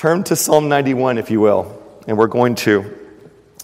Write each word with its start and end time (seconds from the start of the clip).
Turn 0.00 0.24
to 0.24 0.34
Psalm 0.34 0.70
91, 0.70 1.18
if 1.18 1.30
you 1.30 1.42
will, 1.42 1.78
and 2.08 2.16
we're 2.16 2.26
going 2.26 2.54
to 2.54 2.98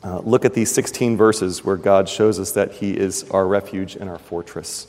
uh, 0.04 0.18
look 0.18 0.44
at 0.44 0.52
these 0.52 0.70
16 0.70 1.16
verses 1.16 1.64
where 1.64 1.78
God 1.78 2.10
shows 2.10 2.38
us 2.38 2.52
that 2.52 2.72
He 2.72 2.94
is 2.94 3.24
our 3.30 3.46
refuge 3.46 3.96
and 3.96 4.10
our 4.10 4.18
fortress. 4.18 4.86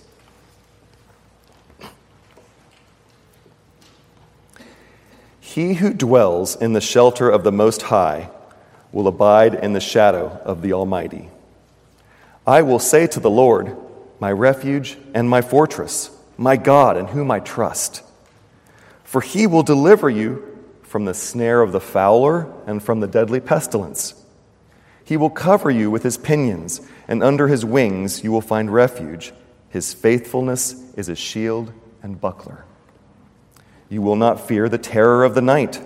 He 5.40 5.76
who 5.76 5.94
dwells 5.94 6.58
in 6.58 6.74
the 6.74 6.82
shelter 6.82 7.30
of 7.30 7.46
the 7.46 7.52
Most 7.54 7.84
High 7.84 8.30
will 8.92 9.08
abide 9.08 9.54
in 9.54 9.72
the 9.72 9.80
shadow 9.80 10.42
of 10.44 10.62
the 10.62 10.74
Almighty. 10.74 11.30
I 12.46 12.62
will 12.62 12.78
say 12.78 13.08
to 13.08 13.22
the 13.22 13.30
Lord, 13.30 13.74
my 14.20 14.34
refuge 14.34 14.98
and 15.14 15.30
my 15.30 15.42
fortress, 15.42 16.12
my 16.38 16.58
God 16.58 16.98
in 16.98 17.08
whom 17.08 17.32
I 17.32 17.40
trust. 17.40 18.04
For 19.06 19.22
he 19.22 19.48
will 19.48 19.64
deliver 19.64 20.10
you 20.10 20.57
from 20.98 21.06
the 21.06 21.14
snare 21.14 21.62
of 21.62 21.74
the 21.74 21.80
fowler 21.80 22.52
and 22.66 22.82
from 22.82 23.02
the 23.02 23.08
deadly 23.08 23.40
pestilence. 23.40 24.16
He 25.06 25.16
will 25.16 25.30
cover 25.30 25.70
you 25.70 25.92
with 25.92 26.02
his 26.02 26.18
pinions, 26.18 26.82
and 27.08 27.22
under 27.22 27.48
his 27.48 27.64
wings 27.64 28.24
you 28.24 28.32
will 28.32 28.42
find 28.42 28.74
refuge. 28.74 29.32
His 29.70 29.94
faithfulness 29.94 30.74
is 30.96 31.08
a 31.08 31.16
shield 31.16 31.72
and 32.02 32.20
buckler. 32.20 32.66
You 33.90 34.02
will 34.02 34.16
not 34.16 34.48
fear 34.48 34.68
the 34.68 34.80
terror 34.80 35.24
of 35.24 35.36
the 35.36 35.42
night, 35.44 35.80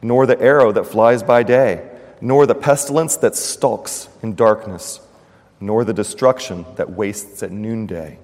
nor 0.00 0.24
the 0.24 0.40
arrow 0.40 0.70
that 0.70 0.86
flies 0.86 1.24
by 1.24 1.42
day, 1.42 1.90
nor 2.20 2.46
the 2.46 2.54
pestilence 2.54 3.16
that 3.16 3.34
stalks 3.34 4.08
in 4.22 4.36
darkness, 4.36 5.00
nor 5.58 5.84
the 5.84 5.92
destruction 5.92 6.64
that 6.76 6.92
wastes 6.92 7.42
at 7.42 7.50
noonday. 7.50 8.20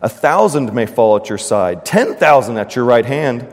A 0.00 0.08
thousand 0.08 0.72
may 0.72 0.86
fall 0.86 1.16
at 1.16 1.28
your 1.28 1.38
side, 1.38 1.84
ten 1.84 2.14
thousand 2.14 2.56
at 2.56 2.76
your 2.76 2.84
right 2.84 3.04
hand, 3.04 3.52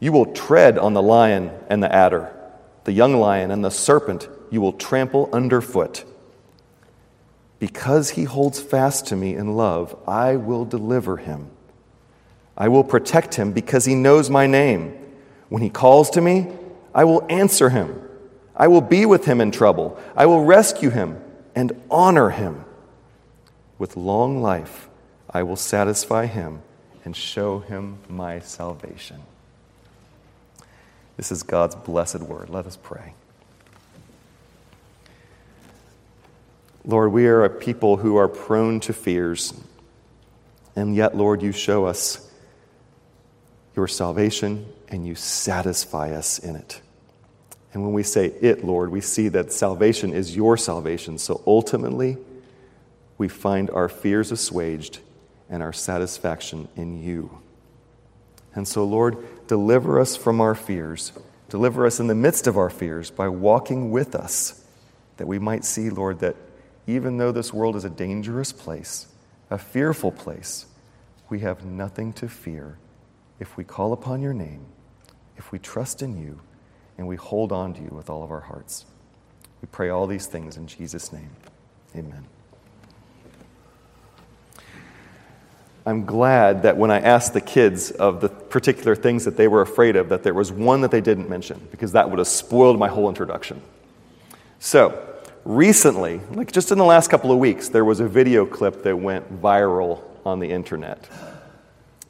You 0.00 0.12
will 0.12 0.26
tread 0.26 0.78
on 0.78 0.94
the 0.94 1.02
lion 1.02 1.50
and 1.68 1.82
the 1.82 1.92
adder, 1.92 2.34
the 2.84 2.92
young 2.92 3.16
lion 3.16 3.50
and 3.50 3.64
the 3.64 3.70
serpent 3.70 4.28
you 4.50 4.60
will 4.60 4.72
trample 4.72 5.28
underfoot. 5.32 6.04
Because 7.58 8.10
he 8.10 8.24
holds 8.24 8.60
fast 8.60 9.06
to 9.06 9.16
me 9.16 9.34
in 9.34 9.56
love, 9.56 9.96
I 10.06 10.36
will 10.36 10.64
deliver 10.64 11.16
him. 11.16 11.50
I 12.56 12.68
will 12.68 12.84
protect 12.84 13.34
him 13.34 13.52
because 13.52 13.84
he 13.84 13.94
knows 13.94 14.30
my 14.30 14.46
name. 14.46 14.96
When 15.48 15.62
he 15.62 15.70
calls 15.70 16.10
to 16.10 16.20
me, 16.20 16.48
I 16.94 17.04
will 17.04 17.24
answer 17.28 17.70
him. 17.70 18.02
I 18.54 18.68
will 18.68 18.80
be 18.80 19.04
with 19.04 19.24
him 19.24 19.40
in 19.40 19.50
trouble. 19.50 19.98
I 20.14 20.26
will 20.26 20.44
rescue 20.44 20.90
him 20.90 21.22
and 21.54 21.72
honor 21.90 22.30
him. 22.30 22.64
With 23.78 23.96
long 23.96 24.40
life, 24.40 24.88
I 25.30 25.42
will 25.42 25.56
satisfy 25.56 26.26
him 26.26 26.62
and 27.04 27.14
show 27.14 27.58
him 27.60 27.98
my 28.08 28.40
salvation. 28.40 29.22
This 31.16 31.32
is 31.32 31.42
God's 31.42 31.74
blessed 31.74 32.20
word. 32.20 32.50
Let 32.50 32.66
us 32.66 32.76
pray. 32.76 33.14
Lord, 36.84 37.12
we 37.12 37.26
are 37.26 37.44
a 37.44 37.50
people 37.50 37.96
who 37.96 38.16
are 38.16 38.28
prone 38.28 38.80
to 38.80 38.92
fears, 38.92 39.52
and 40.76 40.94
yet, 40.94 41.16
Lord, 41.16 41.42
you 41.42 41.52
show 41.52 41.86
us 41.86 42.30
your 43.74 43.88
salvation 43.88 44.66
and 44.88 45.06
you 45.06 45.14
satisfy 45.14 46.12
us 46.12 46.38
in 46.38 46.54
it. 46.54 46.80
And 47.74 47.82
when 47.82 47.92
we 47.92 48.04
say 48.04 48.26
it, 48.26 48.64
Lord, 48.64 48.90
we 48.90 49.00
see 49.00 49.28
that 49.28 49.52
salvation 49.52 50.12
is 50.14 50.34
your 50.34 50.56
salvation. 50.56 51.18
So 51.18 51.42
ultimately, 51.46 52.16
we 53.18 53.28
find 53.28 53.68
our 53.70 53.88
fears 53.88 54.32
assuaged 54.32 55.00
and 55.50 55.62
our 55.62 55.72
satisfaction 55.72 56.68
in 56.76 57.02
you. 57.02 57.38
And 58.54 58.66
so, 58.66 58.84
Lord, 58.84 59.18
deliver 59.48 60.00
us 60.00 60.16
from 60.16 60.40
our 60.40 60.54
fears. 60.54 61.12
Deliver 61.48 61.86
us 61.86 62.00
in 62.00 62.06
the 62.06 62.14
midst 62.14 62.46
of 62.46 62.56
our 62.56 62.70
fears 62.70 63.10
by 63.10 63.28
walking 63.28 63.90
with 63.90 64.14
us, 64.14 64.64
that 65.16 65.26
we 65.26 65.38
might 65.38 65.64
see, 65.64 65.90
Lord, 65.90 66.18
that 66.20 66.36
even 66.86 67.16
though 67.18 67.32
this 67.32 67.52
world 67.52 67.76
is 67.76 67.84
a 67.84 67.90
dangerous 67.90 68.52
place, 68.52 69.06
a 69.50 69.58
fearful 69.58 70.12
place, 70.12 70.66
we 71.28 71.40
have 71.40 71.64
nothing 71.64 72.12
to 72.14 72.28
fear 72.28 72.78
if 73.38 73.56
we 73.56 73.64
call 73.64 73.92
upon 73.92 74.22
your 74.22 74.34
name, 74.34 74.66
if 75.36 75.52
we 75.52 75.58
trust 75.58 76.02
in 76.02 76.16
you, 76.20 76.40
and 76.98 77.06
we 77.06 77.16
hold 77.16 77.52
on 77.52 77.74
to 77.74 77.82
you 77.82 77.90
with 77.90 78.08
all 78.08 78.22
of 78.22 78.30
our 78.30 78.40
hearts. 78.40 78.86
We 79.60 79.68
pray 79.70 79.88
all 79.88 80.06
these 80.06 80.26
things 80.26 80.56
in 80.56 80.66
Jesus' 80.66 81.12
name. 81.12 81.30
Amen. 81.94 82.26
I'm 85.86 86.04
glad 86.04 86.62
that 86.64 86.76
when 86.76 86.90
I 86.90 86.98
asked 86.98 87.32
the 87.32 87.40
kids 87.40 87.92
of 87.92 88.20
the 88.20 88.28
particular 88.28 88.96
things 88.96 89.24
that 89.24 89.36
they 89.36 89.46
were 89.46 89.62
afraid 89.62 89.94
of, 89.96 90.08
that 90.08 90.24
there 90.24 90.34
was 90.34 90.50
one 90.50 90.80
that 90.80 90.90
they 90.90 91.00
didn't 91.00 91.30
mention, 91.30 91.68
because 91.70 91.92
that 91.92 92.10
would 92.10 92.18
have 92.18 92.28
spoiled 92.28 92.78
my 92.78 92.88
whole 92.88 93.08
introduction. 93.08 93.62
So, 94.58 95.14
recently, 95.44 96.20
like 96.32 96.50
just 96.50 96.72
in 96.72 96.78
the 96.78 96.84
last 96.84 97.08
couple 97.08 97.30
of 97.30 97.38
weeks, 97.38 97.68
there 97.68 97.84
was 97.84 98.00
a 98.00 98.08
video 98.08 98.44
clip 98.44 98.82
that 98.82 98.96
went 98.96 99.40
viral 99.40 100.02
on 100.24 100.40
the 100.40 100.50
internet 100.50 101.08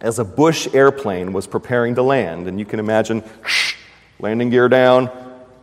as 0.01 0.19
a 0.19 0.25
Bush 0.25 0.69
airplane 0.75 1.33
was 1.33 1.47
preparing 1.47 1.95
to 1.95 2.03
land. 2.03 2.49
And 2.49 2.59
you 2.59 2.67
can 2.67 2.81
imagine 2.81 3.23
landing 4.19 4.51
gear 4.51 4.69
down. 4.69 5.11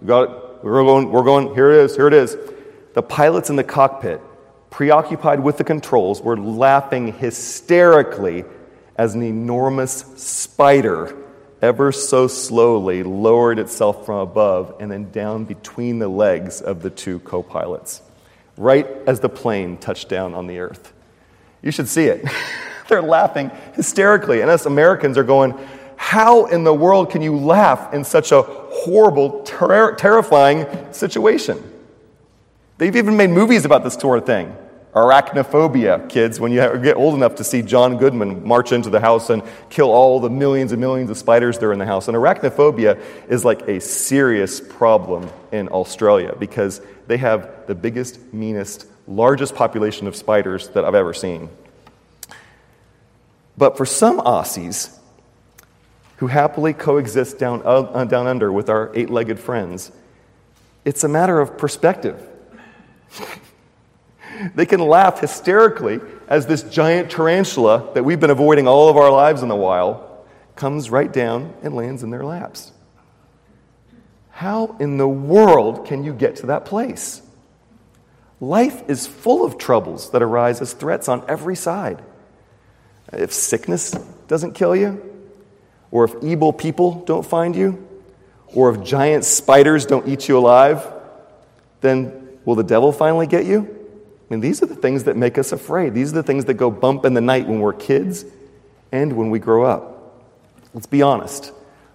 Got 0.06 0.24
it. 0.24 0.30
We're 0.64 0.84
going, 0.84 1.12
we're 1.12 1.24
going, 1.24 1.54
here 1.54 1.72
it 1.72 1.84
is, 1.84 1.96
here 1.96 2.08
it 2.08 2.14
is. 2.14 2.38
The 2.94 3.04
pilots 3.04 3.50
in 3.50 3.58
the 3.58 3.64
cockpit, 3.64 4.22
preoccupied 4.74 5.40
with 5.40 5.58
the 5.60 5.64
controls, 5.64 6.20
were 6.20 6.36
laughing 6.36 7.14
hysterically 7.14 8.44
as 8.96 9.14
an 9.14 9.22
enormous 9.22 10.04
spider 10.18 11.16
ever 11.62 11.92
so 11.92 12.28
slowly 12.28 13.04
lowered 13.04 13.60
itself 13.60 14.04
from 14.04 14.18
above 14.18 14.76
and 14.80 14.92
then 14.92 15.12
down 15.12 15.46
between 15.46 16.00
the 16.00 16.08
legs 16.08 16.60
of 16.60 16.82
the 16.82 16.90
two 16.90 17.20
co 17.20 17.44
pilots, 17.44 18.02
right 18.58 18.88
as 19.06 19.20
the 19.20 19.30
plane 19.30 19.78
touched 19.78 20.10
down 20.10 20.34
on 20.34 20.48
the 20.48 20.58
earth. 20.58 20.92
You 21.62 21.70
should 21.70 21.88
see 21.88 22.06
it. 22.06 22.26
They're 22.90 23.04
laughing 23.04 23.52
hysterically. 23.76 24.42
And 24.42 24.50
us 24.50 24.66
Americans 24.66 25.20
are 25.20 25.24
going, 25.24 25.54
How 25.98 26.48
in 26.48 26.64
the 26.64 26.74
world 26.74 27.12
can 27.12 27.22
you 27.22 27.38
laugh 27.38 27.94
in 27.94 28.04
such 28.04 28.32
a 28.32 28.42
horrible, 28.42 29.44
ter- 29.44 29.94
terrifying 29.94 30.66
situation? 30.92 31.64
They've 32.80 32.96
even 32.96 33.16
made 33.16 33.30
movies 33.30 33.66
about 33.66 33.84
this 33.84 33.94
sort 33.94 34.18
of 34.18 34.26
thing. 34.26 34.58
Arachnophobia, 34.94 36.08
kids, 36.08 36.40
when 36.40 36.52
you 36.52 36.60
get 36.78 36.98
old 36.98 37.16
enough 37.16 37.36
to 37.36 37.44
see 37.44 37.64
John 37.64 37.98
Goodman 37.98 38.48
march 38.48 38.72
into 38.72 38.92
the 38.92 39.00
house 39.00 39.32
and 39.32 39.42
kill 39.70 39.92
all 39.92 40.20
the 40.20 40.30
millions 40.30 40.72
and 40.72 40.80
millions 40.80 41.10
of 41.10 41.18
spiders 41.18 41.58
that 41.58 41.66
are 41.66 41.74
in 41.74 41.80
the 41.80 41.86
house. 41.86 42.08
And 42.08 42.16
arachnophobia 42.16 43.02
is 43.28 43.44
like 43.44 43.68
a 43.68 43.82
serious 43.82 44.62
problem 44.62 45.30
in 45.52 45.68
Australia 45.70 46.36
because 46.38 46.80
they 47.08 47.18
have 47.18 47.66
the 47.66 47.74
biggest, 47.74 48.34
meanest, 48.34 48.86
largest 49.08 49.56
population 49.56 50.06
of 50.06 50.16
spiders 50.16 50.70
that 50.70 50.86
I've 50.86 50.96
ever 50.96 51.14
seen. 51.14 51.50
But 53.58 53.78
for 53.78 53.88
some 53.88 54.20
Aussies 54.20 55.00
who 56.18 56.28
happily 56.28 56.74
coexist 56.74 57.40
down, 57.40 57.64
uh, 57.66 58.06
down 58.06 58.28
under 58.28 58.52
with 58.52 58.70
our 58.70 58.92
eight 58.94 59.10
legged 59.10 59.40
friends, 59.40 59.92
it's 60.86 61.04
a 61.04 61.08
matter 61.08 61.40
of 61.40 61.58
perspective. 61.58 62.30
they 64.56 64.66
can 64.66 64.80
laugh 64.80 65.20
hysterically 65.20 66.00
as 66.28 66.46
this 66.46 66.64
giant 66.64 67.12
tarantula 67.12 67.94
that 67.94 68.04
we've 68.04 68.20
been 68.20 68.30
avoiding 68.30 68.68
all 68.68 68.90
of 68.90 68.98
our 68.98 69.12
lives 69.12 69.42
in 69.42 69.50
the 69.50 69.56
wild 69.56 70.04
comes 70.56 70.90
right 70.90 71.12
down 71.12 71.54
and 71.62 71.76
lands 71.76 72.04
in 72.04 72.10
their 72.10 72.24
laps. 72.24 72.72
How 74.32 74.76
in 74.80 74.98
the 74.98 75.08
world 75.08 75.86
can 75.86 76.04
you 76.04 76.14
get 76.14 76.38
to 76.38 76.48
that 76.48 76.66
place? 76.66 77.22
Life 78.40 78.90
is 78.90 79.08
full 79.08 79.46
of 79.46 79.58
troubles 79.58 80.12
that 80.12 80.22
arise 80.22 80.60
as 80.62 80.74
threats 80.74 81.08
on 81.08 81.24
every 81.28 81.56
side. 81.56 82.04
If 83.12 83.32
sickness 83.32 83.92
doesn't 84.28 84.54
kill 84.54 84.76
you, 84.76 85.02
or 85.92 86.06
if 86.06 86.16
evil 86.24 86.52
people 86.52 87.04
don't 87.06 87.26
find 87.26 87.56
you, 87.56 87.88
or 88.48 88.74
if 88.74 88.84
giant 88.84 89.24
spiders 89.24 89.86
don't 89.86 90.08
eat 90.08 90.28
you 90.28 90.38
alive, 90.38 90.86
then 91.82 92.40
will 92.44 92.56
the 92.56 92.64
devil 92.64 92.92
finally 92.92 93.28
get 93.28 93.46
you? 93.46 93.83
I 94.30 94.34
mean, 94.34 94.40
these 94.40 94.64
are 94.64 94.66
the 94.66 94.76
things 94.76 95.04
that 95.04 95.18
make 95.18 95.38
us 95.38 95.52
afraid. 95.52 95.94
These 95.94 96.12
are 96.12 96.16
the 96.16 96.24
things 96.24 96.46
that 96.46 96.56
go 96.56 96.72
bump 96.72 97.06
in 97.06 97.14
the 97.14 97.22
night 97.22 97.48
when 97.48 97.60
we're 97.60 97.74
kids 97.74 98.26
and 98.92 99.14
when 99.14 99.30
we 99.30 99.40
grow 99.40 99.64
up. 99.64 100.24
Let's 100.74 100.88
be 100.88 101.02
honest. 101.02 101.52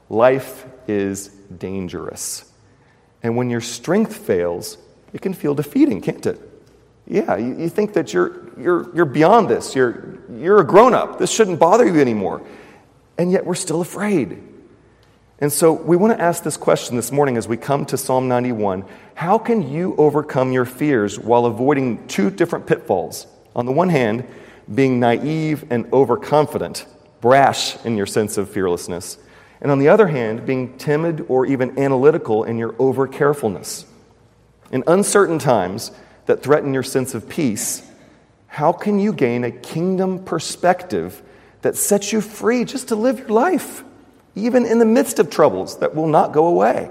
Life 0.08 0.66
is 0.86 1.28
dangerous. 1.28 2.50
And 3.22 3.36
when 3.36 3.50
your 3.50 3.60
strength 3.60 4.16
fails, 4.16 4.78
it 5.12 5.22
can 5.22 5.34
feel 5.34 5.54
defeating, 5.54 6.00
can't 6.00 6.24
it? 6.26 6.40
Yeah, 7.06 7.36
you, 7.36 7.56
you 7.58 7.68
think 7.68 7.94
that 7.94 8.12
you're, 8.12 8.52
you're, 8.58 8.94
you're 8.94 9.06
beyond 9.06 9.48
this. 9.48 9.74
You're, 9.74 10.18
you're 10.30 10.60
a 10.60 10.64
grown 10.64 10.94
up. 10.94 11.18
This 11.18 11.30
shouldn't 11.30 11.58
bother 11.58 11.86
you 11.86 12.00
anymore. 12.00 12.42
And 13.16 13.32
yet 13.32 13.46
we're 13.46 13.54
still 13.54 13.80
afraid. 13.80 14.42
And 15.40 15.52
so 15.52 15.72
we 15.72 15.96
want 15.96 16.18
to 16.18 16.22
ask 16.22 16.42
this 16.42 16.56
question 16.56 16.96
this 16.96 17.12
morning 17.12 17.36
as 17.36 17.46
we 17.46 17.56
come 17.56 17.86
to 17.86 17.96
Psalm 17.96 18.26
91 18.26 18.84
How 19.14 19.38
can 19.38 19.70
you 19.70 19.94
overcome 19.96 20.50
your 20.50 20.64
fears 20.64 21.18
while 21.18 21.46
avoiding 21.46 22.06
two 22.08 22.30
different 22.30 22.66
pitfalls? 22.66 23.26
On 23.54 23.64
the 23.64 23.72
one 23.72 23.88
hand, 23.88 24.26
being 24.72 24.98
naive 24.98 25.64
and 25.70 25.90
overconfident, 25.92 26.86
brash 27.20 27.82
in 27.84 27.96
your 27.96 28.06
sense 28.06 28.36
of 28.36 28.50
fearlessness. 28.50 29.18
And 29.60 29.70
on 29.70 29.78
the 29.78 29.88
other 29.88 30.08
hand, 30.08 30.44
being 30.44 30.76
timid 30.76 31.24
or 31.28 31.46
even 31.46 31.78
analytical 31.78 32.44
in 32.44 32.58
your 32.58 32.74
over 32.78 33.06
carefulness. 33.06 33.86
In 34.72 34.84
uncertain 34.86 35.38
times 35.38 35.92
that 36.26 36.42
threaten 36.42 36.74
your 36.74 36.82
sense 36.82 37.14
of 37.14 37.28
peace, 37.28 37.88
how 38.48 38.72
can 38.72 38.98
you 38.98 39.12
gain 39.12 39.44
a 39.44 39.50
kingdom 39.50 40.24
perspective 40.24 41.22
that 41.62 41.76
sets 41.76 42.12
you 42.12 42.20
free 42.20 42.64
just 42.64 42.88
to 42.88 42.96
live 42.96 43.20
your 43.20 43.28
life, 43.28 43.82
even 44.38 44.64
in 44.64 44.78
the 44.78 44.84
midst 44.84 45.18
of 45.18 45.30
troubles 45.30 45.78
that 45.78 45.94
will 45.94 46.08
not 46.08 46.32
go 46.32 46.46
away? 46.46 46.90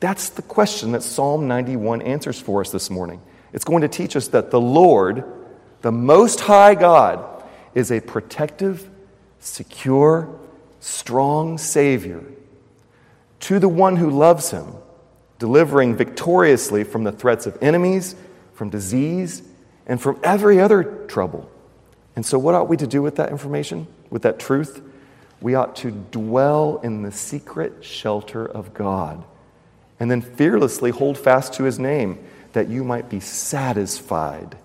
That's 0.00 0.28
the 0.30 0.42
question 0.42 0.92
that 0.92 1.02
Psalm 1.02 1.48
91 1.48 2.02
answers 2.02 2.40
for 2.40 2.60
us 2.60 2.70
this 2.70 2.90
morning. 2.90 3.22
It's 3.52 3.64
going 3.64 3.82
to 3.82 3.88
teach 3.88 4.16
us 4.16 4.28
that 4.28 4.50
the 4.50 4.60
Lord, 4.60 5.24
the 5.82 5.92
Most 5.92 6.40
High 6.40 6.74
God, 6.74 7.24
is 7.74 7.90
a 7.90 8.00
protective, 8.00 8.90
secure, 9.40 10.28
strong 10.80 11.56
Savior 11.56 12.22
to 13.40 13.58
the 13.58 13.68
one 13.68 13.96
who 13.96 14.10
loves 14.10 14.50
him, 14.50 14.74
delivering 15.38 15.94
victoriously 15.96 16.84
from 16.84 17.04
the 17.04 17.12
threats 17.12 17.46
of 17.46 17.58
enemies, 17.62 18.14
from 18.54 18.70
disease, 18.70 19.42
and 19.86 20.00
from 20.00 20.18
every 20.22 20.60
other 20.60 21.04
trouble. 21.08 21.50
And 22.16 22.24
so, 22.24 22.38
what 22.38 22.54
ought 22.54 22.68
we 22.68 22.76
to 22.78 22.86
do 22.86 23.02
with 23.02 23.16
that 23.16 23.30
information, 23.30 23.86
with 24.10 24.22
that 24.22 24.38
truth? 24.38 24.82
We 25.44 25.54
ought 25.54 25.76
to 25.76 25.90
dwell 25.90 26.80
in 26.82 27.02
the 27.02 27.12
secret 27.12 27.84
shelter 27.84 28.46
of 28.46 28.72
God 28.72 29.22
and 30.00 30.10
then 30.10 30.22
fearlessly 30.22 30.90
hold 30.90 31.18
fast 31.18 31.52
to 31.54 31.64
his 31.64 31.78
name 31.78 32.24
that 32.54 32.70
you 32.70 32.82
might 32.82 33.10
be 33.10 33.20
satisfied 33.20 34.56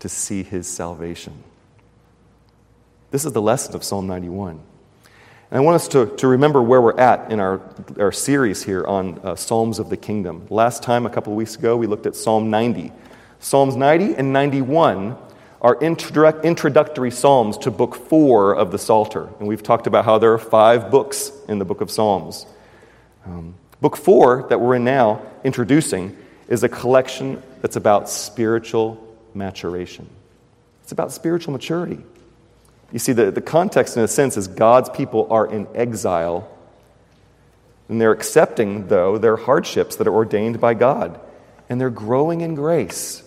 to 0.00 0.08
see 0.08 0.42
his 0.42 0.66
salvation. 0.66 1.44
This 3.12 3.24
is 3.24 3.30
the 3.30 3.40
lesson 3.40 3.76
of 3.76 3.84
Psalm 3.84 4.08
91. 4.08 4.60
And 5.52 5.58
I 5.58 5.60
want 5.60 5.76
us 5.76 5.86
to, 5.86 6.06
to 6.16 6.26
remember 6.26 6.60
where 6.60 6.82
we're 6.82 6.98
at 6.98 7.30
in 7.30 7.38
our, 7.38 7.60
our 7.96 8.10
series 8.10 8.64
here 8.64 8.84
on 8.84 9.20
uh, 9.20 9.36
Psalms 9.36 9.78
of 9.78 9.90
the 9.90 9.96
Kingdom. 9.96 10.44
Last 10.50 10.82
time, 10.82 11.06
a 11.06 11.10
couple 11.10 11.32
of 11.32 11.36
weeks 11.36 11.54
ago, 11.54 11.76
we 11.76 11.86
looked 11.86 12.06
at 12.06 12.16
Psalm 12.16 12.50
90. 12.50 12.90
Psalms 13.38 13.76
90 13.76 14.16
and 14.16 14.32
91 14.32 15.16
are 15.62 15.78
introductory 15.80 17.10
psalms 17.10 17.58
to 17.58 17.70
book 17.70 17.94
four 17.94 18.54
of 18.54 18.72
the 18.72 18.78
Psalter. 18.78 19.28
And 19.38 19.46
we've 19.46 19.62
talked 19.62 19.86
about 19.86 20.04
how 20.04 20.18
there 20.18 20.32
are 20.32 20.38
five 20.38 20.90
books 20.90 21.32
in 21.48 21.58
the 21.58 21.64
book 21.64 21.82
of 21.82 21.90
Psalms. 21.90 22.46
Um, 23.26 23.54
book 23.80 23.96
four, 23.96 24.46
that 24.48 24.60
we're 24.60 24.76
in 24.76 24.84
now, 24.84 25.22
introducing, 25.44 26.16
is 26.48 26.62
a 26.62 26.68
collection 26.68 27.42
that's 27.60 27.76
about 27.76 28.08
spiritual 28.08 29.06
maturation. 29.34 30.08
It's 30.82 30.92
about 30.92 31.12
spiritual 31.12 31.52
maturity. 31.52 31.98
You 32.90 32.98
see, 32.98 33.12
the, 33.12 33.30
the 33.30 33.42
context, 33.42 33.96
in 33.96 34.02
a 34.02 34.08
sense, 34.08 34.36
is 34.36 34.48
God's 34.48 34.88
people 34.88 35.28
are 35.30 35.46
in 35.46 35.68
exile. 35.74 36.50
And 37.88 38.00
they're 38.00 38.12
accepting, 38.12 38.88
though, 38.88 39.18
their 39.18 39.36
hardships 39.36 39.96
that 39.96 40.06
are 40.06 40.14
ordained 40.14 40.58
by 40.60 40.74
God. 40.74 41.20
And 41.68 41.80
they're 41.80 41.90
growing 41.90 42.40
in 42.40 42.54
grace. 42.54 43.22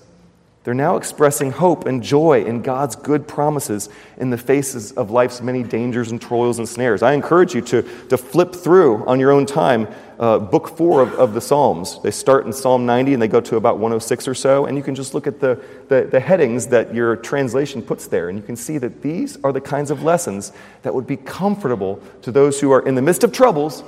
They're 0.64 0.74
now 0.74 0.96
expressing 0.96 1.52
hope 1.52 1.86
and 1.86 2.02
joy 2.02 2.46
in 2.46 2.62
God's 2.62 2.96
good 2.96 3.28
promises 3.28 3.90
in 4.18 4.30
the 4.30 4.38
faces 4.38 4.94
of 4.94 5.12
life's 5.12 5.42
many 5.42 5.62
dangers 5.62 6.10
and 6.10 6.22
toils 6.22 6.58
and 6.58 6.68
snares. 6.68 7.04
I 7.04 7.14
encourage 7.14 7.54
you 7.54 7.60
to, 7.62 7.82
to 8.08 8.18
flip 8.18 8.56
through 8.56 9.06
on 9.06 9.20
your 9.20 9.32
own 9.32 9.46
time 9.46 9.90
uh, 10.20 10.40
book 10.40 10.70
four 10.70 11.02
of, 11.02 11.14
of 11.16 11.34
the 11.34 11.42
Psalms. 11.42 12.02
They 12.02 12.12
start 12.12 12.46
in 12.46 12.54
Psalm 12.54 12.86
90 12.86 13.14
and 13.14 13.22
they 13.22 13.28
go 13.28 13.42
to 13.42 13.58
about 13.58 13.76
106 13.76 14.26
or 14.26 14.34
so, 14.34 14.66
and 14.66 14.78
you 14.78 14.84
can 14.84 14.96
just 14.96 15.14
look 15.14 15.28
at 15.28 15.42
the, 15.42 15.62
the, 15.90 16.08
the 16.10 16.20
headings 16.20 16.68
that 16.68 16.94
your 16.96 17.18
translation 17.18 17.82
puts 17.82 18.08
there, 18.08 18.30
and 18.30 18.38
you 18.38 18.44
can 18.44 18.56
see 18.56 18.78
that 18.78 19.02
these 19.02 19.38
are 19.44 19.52
the 19.52 19.60
kinds 19.60 19.92
of 19.92 20.04
lessons 20.04 20.54
that 20.84 20.94
would 20.94 21.08
be 21.08 21.18
comfortable 21.18 22.02
to 22.22 22.32
those 22.32 22.62
who 22.62 22.72
are 22.72 22.86
in 22.88 22.96
the 22.96 23.02
midst 23.02 23.26
of 23.26 23.34
troubles 23.34 23.84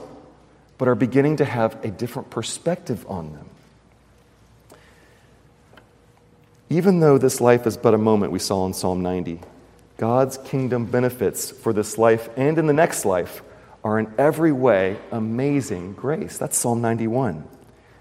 but 0.77 0.89
are 0.89 0.95
beginning 0.95 1.37
to 1.37 1.45
have 1.45 1.83
a 1.85 1.89
different 1.89 2.29
perspective 2.29 3.05
on 3.07 3.31
them. 3.31 3.49
Even 6.69 6.99
though 6.99 7.17
this 7.17 7.39
life 7.39 7.67
is 7.67 7.77
but 7.77 7.93
a 7.93 7.97
moment, 7.97 8.31
we 8.31 8.39
saw 8.39 8.65
in 8.65 8.73
Psalm 8.73 9.01
90, 9.01 9.39
God's 9.97 10.37
kingdom 10.37 10.85
benefits 10.85 11.51
for 11.51 11.73
this 11.73 11.97
life 11.97 12.29
and 12.35 12.57
in 12.57 12.65
the 12.65 12.73
next 12.73 13.05
life 13.05 13.43
are 13.83 13.99
in 13.99 14.11
every 14.17 14.51
way 14.51 14.97
amazing 15.11 15.93
grace. 15.93 16.37
That's 16.37 16.57
Psalm 16.57 16.81
91. 16.81 17.47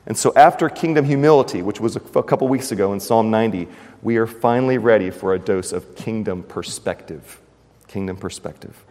And 0.06 0.16
so, 0.16 0.32
after 0.34 0.68
kingdom 0.68 1.04
humility, 1.04 1.62
which 1.62 1.80
was 1.80 1.96
a 1.96 2.00
couple 2.00 2.48
weeks 2.48 2.72
ago 2.72 2.92
in 2.92 3.00
Psalm 3.00 3.30
90, 3.30 3.68
we 4.02 4.16
are 4.16 4.26
finally 4.26 4.76
ready 4.76 5.10
for 5.10 5.34
a 5.34 5.38
dose 5.38 5.72
of 5.72 5.96
kingdom 5.96 6.42
perspective. 6.42 7.40
Kingdom 7.86 8.16
perspective. 8.16 8.84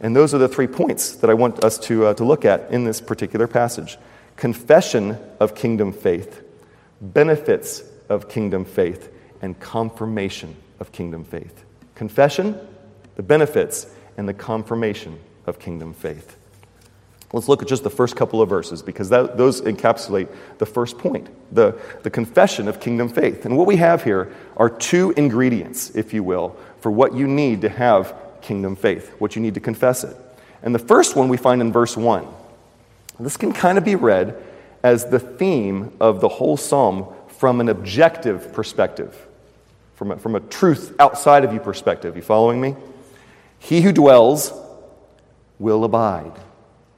And 0.00 0.16
those 0.16 0.32
are 0.32 0.38
the 0.38 0.48
three 0.48 0.66
points 0.66 1.16
that 1.16 1.28
I 1.28 1.34
want 1.34 1.62
us 1.62 1.78
to, 1.80 2.06
uh, 2.06 2.14
to 2.14 2.24
look 2.24 2.46
at 2.46 2.70
in 2.70 2.84
this 2.84 3.00
particular 3.00 3.46
passage 3.46 3.98
confession 4.36 5.18
of 5.38 5.54
kingdom 5.54 5.92
faith, 5.92 6.42
benefits 7.02 7.82
of 8.10 8.28
kingdom 8.28 8.66
faith 8.66 9.10
and 9.40 9.58
confirmation 9.58 10.54
of 10.78 10.92
kingdom 10.92 11.24
faith. 11.24 11.64
Confession, 11.94 12.58
the 13.16 13.22
benefits, 13.22 13.86
and 14.18 14.28
the 14.28 14.34
confirmation 14.34 15.18
of 15.46 15.58
kingdom 15.58 15.94
faith. 15.94 16.36
Let's 17.32 17.48
look 17.48 17.62
at 17.62 17.68
just 17.68 17.84
the 17.84 17.90
first 17.90 18.16
couple 18.16 18.42
of 18.42 18.48
verses 18.48 18.82
because 18.82 19.08
that, 19.10 19.36
those 19.36 19.60
encapsulate 19.60 20.28
the 20.58 20.66
first 20.66 20.98
point 20.98 21.28
the, 21.52 21.78
the 22.02 22.10
confession 22.10 22.68
of 22.68 22.80
kingdom 22.80 23.08
faith. 23.08 23.44
And 23.44 23.56
what 23.56 23.66
we 23.66 23.76
have 23.76 24.04
here 24.04 24.32
are 24.56 24.68
two 24.68 25.12
ingredients, 25.12 25.90
if 25.94 26.12
you 26.12 26.22
will, 26.22 26.56
for 26.80 26.90
what 26.90 27.14
you 27.14 27.26
need 27.26 27.62
to 27.62 27.68
have 27.68 28.14
kingdom 28.40 28.76
faith, 28.76 29.14
what 29.18 29.36
you 29.36 29.42
need 29.42 29.54
to 29.54 29.60
confess 29.60 30.04
it. 30.04 30.16
And 30.62 30.74
the 30.74 30.80
first 30.80 31.16
one 31.16 31.28
we 31.28 31.36
find 31.36 31.60
in 31.60 31.72
verse 31.72 31.96
1. 31.96 32.26
This 33.20 33.36
can 33.36 33.52
kind 33.52 33.78
of 33.78 33.84
be 33.84 33.96
read 33.96 34.42
as 34.82 35.06
the 35.06 35.18
theme 35.18 35.92
of 36.00 36.20
the 36.20 36.28
whole 36.28 36.56
psalm 36.56 37.06
from 37.40 37.58
an 37.58 37.70
objective 37.70 38.52
perspective, 38.52 39.16
from 39.94 40.10
a, 40.10 40.18
from 40.18 40.34
a 40.34 40.40
truth 40.40 40.94
outside 40.98 41.42
of 41.42 41.54
you 41.54 41.58
perspective. 41.58 42.14
You 42.14 42.20
following 42.20 42.60
me? 42.60 42.76
He 43.58 43.80
who 43.80 43.92
dwells 43.92 44.52
will 45.58 45.84
abide. 45.84 46.34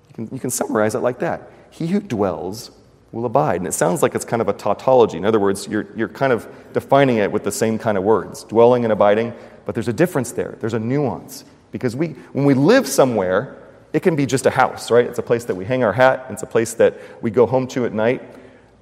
You 0.09 0.15
can, 0.15 0.29
you 0.33 0.41
can 0.41 0.51
summarize 0.51 0.97
it 0.97 0.99
like 0.99 1.21
that. 1.21 1.49
He 1.71 1.87
who 1.87 2.01
dwells 2.01 2.73
will 3.13 3.25
abide. 3.25 3.61
And 3.61 3.69
it 3.69 3.73
sounds 3.73 4.03
like 4.03 4.17
it's 4.17 4.25
kind 4.25 4.43
of 4.43 4.49
a 4.49 4.53
tautology. 4.53 5.17
In 5.17 5.25
other 5.25 5.39
words, 5.39 5.69
you're, 5.69 5.87
you're 5.95 6.09
kind 6.09 6.33
of 6.33 6.49
defining 6.73 7.19
it 7.19 7.31
with 7.31 7.45
the 7.45 7.53
same 7.53 7.79
kind 7.79 7.97
of 7.97 8.03
words 8.03 8.43
dwelling 8.43 8.83
and 8.83 8.93
abiding, 8.93 9.35
but 9.65 9.77
there's 9.77 9.87
a 9.87 9.93
difference 9.93 10.33
there. 10.33 10.57
There's 10.59 10.75
a 10.75 10.81
nuance. 10.81 11.45
Because 11.71 11.95
we, 11.95 12.09
when 12.33 12.47
we 12.47 12.55
live 12.55 12.89
somewhere, 12.89 13.63
it 13.93 14.01
can 14.01 14.17
be 14.17 14.27
just 14.27 14.45
a 14.45 14.51
house, 14.51 14.91
right? 14.91 15.07
It's 15.07 15.21
a 15.21 15.23
place 15.23 15.45
that 15.45 15.55
we 15.55 15.65
hang 15.65 15.85
our 15.85 15.93
hat, 15.93 16.27
it's 16.31 16.43
a 16.43 16.47
place 16.47 16.75
that 16.75 16.99
we 17.23 17.31
go 17.31 17.47
home 17.47 17.69
to 17.69 17.87
at 17.87 17.93
night. 17.93 18.23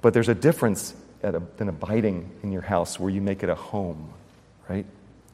But 0.01 0.15
there's 0.15 0.29
a 0.29 0.33
difference 0.33 0.95
at 1.23 1.35
a, 1.35 1.41
than 1.57 1.69
abiding 1.69 2.29
in 2.43 2.51
your 2.51 2.61
house 2.61 2.99
where 2.99 3.09
you 3.09 3.21
make 3.21 3.43
it 3.43 3.49
a 3.49 3.55
home, 3.55 4.13
right? 4.69 4.85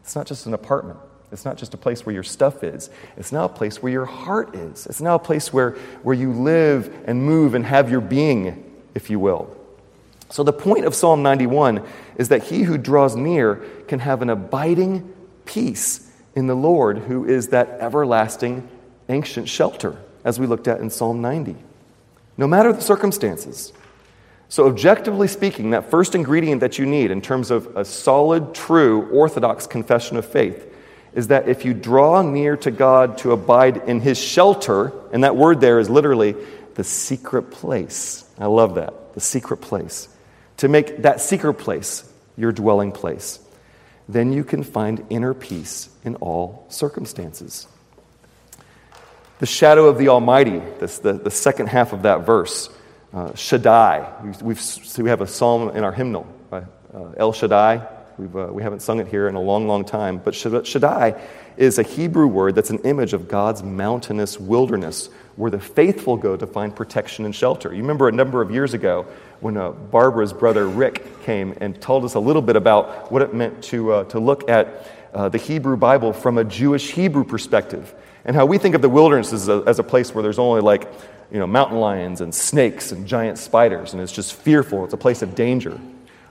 It's 0.02 0.16
not 0.16 0.26
just 0.26 0.46
an 0.46 0.54
apartment. 0.54 1.00
It's 1.32 1.44
not 1.44 1.58
just 1.58 1.74
a 1.74 1.78
place 1.78 2.06
where 2.06 2.14
your 2.14 2.24
stuff 2.24 2.64
is. 2.64 2.90
It's 3.18 3.32
now 3.32 3.46
a 3.46 3.50
place 3.50 3.82
where 3.82 3.92
your 3.92 4.06
heart 4.06 4.56
is. 4.56 4.86
It's 4.86 5.02
now 5.02 5.16
a 5.16 5.20
place 5.20 5.52
where, 5.52 5.72
where 6.04 6.16
you 6.16 6.32
live 6.32 6.94
and 7.06 7.24
move 7.24 7.54
and 7.54 7.66
have 7.66 7.92
your 7.92 8.00
being, 8.00 8.64
if 8.96 9.10
you 9.10 9.20
will. 9.20 9.54
So, 10.30 10.44
the 10.44 10.54
point 10.54 10.86
of 10.86 10.94
Psalm 10.94 11.24
91 11.24 11.86
is 12.18 12.30
that 12.30 12.44
he 12.44 12.64
who 12.64 12.78
draws 12.78 13.16
near 13.16 13.56
can 13.88 14.00
have 14.00 14.22
an 14.22 14.30
abiding 14.30 15.14
peace 15.46 16.12
in 16.36 16.48
the 16.48 16.56
Lord, 16.56 17.00
who 17.00 17.26
is 17.26 17.50
that 17.50 17.70
everlasting, 17.80 18.68
ancient 19.10 19.48
shelter, 19.48 19.98
as 20.24 20.40
we 20.40 20.46
looked 20.46 20.68
at 20.68 20.82
in 20.82 20.90
Psalm 20.90 21.22
90. 21.22 21.56
No 22.38 22.46
matter 22.46 22.72
the 22.72 22.82
circumstances, 22.82 23.74
so, 24.50 24.68
objectively 24.68 25.28
speaking, 25.28 25.72
that 25.72 25.92
first 25.92 26.16
ingredient 26.16 26.62
that 26.62 26.78
you 26.80 26.86
need 26.86 27.12
in 27.12 27.22
terms 27.22 27.52
of 27.52 27.76
a 27.76 27.84
solid, 27.84 28.56
true, 28.56 29.10
orthodox 29.10 29.68
confession 29.68 30.16
of 30.16 30.26
faith 30.26 30.74
is 31.14 31.28
that 31.28 31.50
if 31.50 31.66
you 31.66 31.74
draw 31.74 32.22
near 32.22 32.56
to 32.58 32.72
God 32.72 33.18
to 33.20 33.32
abide 33.32 33.78
in 33.90 34.00
his 34.00 34.18
shelter, 34.18 34.94
and 35.12 35.24
that 35.24 35.36
word 35.36 35.60
there 35.60 35.80
is 35.80 35.90
literally 35.90 36.36
the 36.76 36.84
secret 36.84 37.52
place. 37.52 38.24
I 38.38 38.46
love 38.46 38.76
that, 38.76 39.16
the 39.16 39.20
secret 39.20 39.58
place. 39.58 40.08
To 40.58 40.70
make 40.70 41.02
that 41.02 41.20
secret 41.20 41.56
place 41.56 42.10
your 42.38 42.52
dwelling 42.52 42.92
place, 42.92 43.40
then 44.08 44.32
you 44.32 44.44
can 44.44 44.64
find 44.64 45.06
inner 45.10 45.34
peace 45.34 45.90
in 46.06 46.16
all 46.16 46.66
circumstances. 46.70 47.68
The 49.40 49.46
shadow 49.46 49.88
of 49.88 49.98
the 49.98 50.08
Almighty, 50.08 50.62
this, 50.80 51.00
the, 51.00 51.14
the 51.14 51.32
second 51.32 51.68
half 51.68 51.94
of 51.94 52.04
that 52.04 52.26
verse. 52.26 52.70
Uh, 53.18 53.34
Shaddai. 53.34 54.08
We've, 54.24 54.42
we've, 54.44 54.98
we 55.00 55.10
have 55.10 55.22
a 55.22 55.28
psalm 55.28 55.76
in 55.76 55.84
our 55.84 55.92
hymnal, 55.92 56.28
uh, 56.52 56.62
El 57.18 57.34
Shaddai. 57.34 57.82
We've, 58.20 58.36
uh, 58.36 58.50
we 58.52 58.62
haven't 58.62 58.82
sung 58.82 59.00
it 59.00 59.08
here 59.08 59.28
in 59.28 59.34
a 59.34 59.42
long, 59.42 59.68
long 59.68 59.86
time. 59.86 60.22
But 60.24 60.36
Shaddai 60.36 61.20
is 61.58 61.80
a 61.80 61.82
Hebrew 61.82 62.28
word 62.28 62.54
that's 62.54 62.70
an 62.70 62.78
image 62.84 63.14
of 63.14 63.28
God's 63.28 63.64
mountainous 63.64 64.40
wilderness 64.40 65.10
where 65.36 65.50
the 65.50 65.60
faithful 65.60 66.16
go 66.16 66.38
to 66.38 66.46
find 66.46 66.76
protection 66.76 67.26
and 67.26 67.34
shelter. 67.34 67.74
You 67.74 67.82
remember 67.82 68.08
a 68.08 68.12
number 68.12 68.40
of 68.40 68.52
years 68.52 68.76
ago 68.76 69.08
when 69.40 69.58
uh, 69.58 69.72
Barbara's 69.72 70.32
brother 70.32 70.68
Rick 70.68 71.24
came 71.24 71.58
and 71.60 71.82
told 71.82 72.06
us 72.06 72.14
a 72.14 72.20
little 72.20 72.44
bit 72.44 72.56
about 72.56 73.12
what 73.12 73.24
it 73.24 73.34
meant 73.34 73.64
to, 73.64 73.94
uh, 73.94 74.04
to 74.10 74.20
look 74.20 74.48
at 74.48 74.92
uh, 75.16 75.28
the 75.28 75.40
Hebrew 75.40 75.76
Bible 75.76 76.14
from 76.14 76.38
a 76.38 76.44
Jewish 76.44 76.92
Hebrew 76.92 77.24
perspective 77.24 77.96
and 78.26 78.36
how 78.36 78.46
we 78.46 78.60
think 78.60 78.76
of 78.76 78.84
the 78.84 78.90
wilderness 78.90 79.34
as 79.34 79.48
a, 79.48 79.64
as 79.66 79.80
a 79.80 79.84
place 79.84 80.14
where 80.14 80.22
there's 80.22 80.38
only 80.38 80.62
like 80.62 80.88
you 81.32 81.40
know, 81.40 81.48
mountain 81.48 81.80
lions 81.80 82.22
and 82.22 82.34
snakes 82.34 82.92
and 82.92 83.08
giant 83.08 83.38
spiders, 83.38 83.94
and 83.94 84.02
it's 84.02 84.12
just 84.12 84.34
fearful. 84.34 84.84
It's 84.86 84.94
a 84.94 84.98
place 84.98 85.22
of 85.22 85.36
danger. 85.36 85.80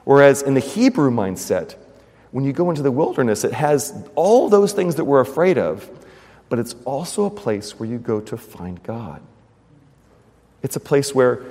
Whereas 0.05 0.43
in 0.43 0.55
the 0.55 0.61
Hebrew 0.61 1.11
mindset, 1.11 1.75
when 2.31 2.45
you 2.45 2.53
go 2.53 2.71
into 2.71 2.83
the 2.83 2.91
wilderness, 2.91 3.45
it 3.45 3.53
has 3.53 3.93
all 4.15 4.49
those 4.49 4.73
things 4.73 4.97
that 4.97 5.05
we're 5.05 5.21
afraid 5.21 5.59
of, 5.59 5.89
but 6.49 6.59
it's 6.59 6.75
also 6.85 7.25
a 7.25 7.31
place 7.31 7.79
where 7.79 7.89
you 7.89 7.99
go 7.99 8.21
to 8.21 8.37
find 8.37 8.83
God. 8.83 9.21
It's 10.63 10.77
a 10.77 10.81
place 10.81 11.15
where 11.15 11.43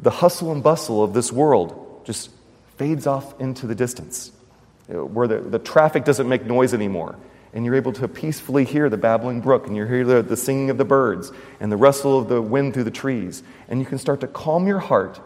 the 0.00 0.10
hustle 0.10 0.52
and 0.52 0.62
bustle 0.62 1.02
of 1.02 1.14
this 1.14 1.32
world 1.32 2.02
just 2.04 2.30
fades 2.76 3.06
off 3.06 3.38
into 3.40 3.66
the 3.66 3.74
distance, 3.74 4.30
where 4.88 5.26
the, 5.26 5.38
the 5.38 5.58
traffic 5.58 6.04
doesn't 6.04 6.28
make 6.28 6.44
noise 6.44 6.74
anymore 6.74 7.16
and 7.56 7.64
you're 7.64 7.74
able 7.74 7.94
to 7.94 8.06
peacefully 8.06 8.66
hear 8.66 8.90
the 8.90 8.98
babbling 8.98 9.40
brook, 9.40 9.66
and 9.66 9.74
you 9.74 9.86
hear 9.86 10.04
the, 10.04 10.20
the 10.20 10.36
singing 10.36 10.68
of 10.68 10.76
the 10.76 10.84
birds, 10.84 11.32
and 11.58 11.72
the 11.72 11.76
rustle 11.76 12.18
of 12.18 12.28
the 12.28 12.42
wind 12.42 12.74
through 12.74 12.84
the 12.84 12.90
trees. 12.90 13.42
And 13.66 13.80
you 13.80 13.86
can 13.86 13.96
start 13.96 14.20
to 14.20 14.26
calm 14.26 14.66
your 14.66 14.78
heart 14.78 15.18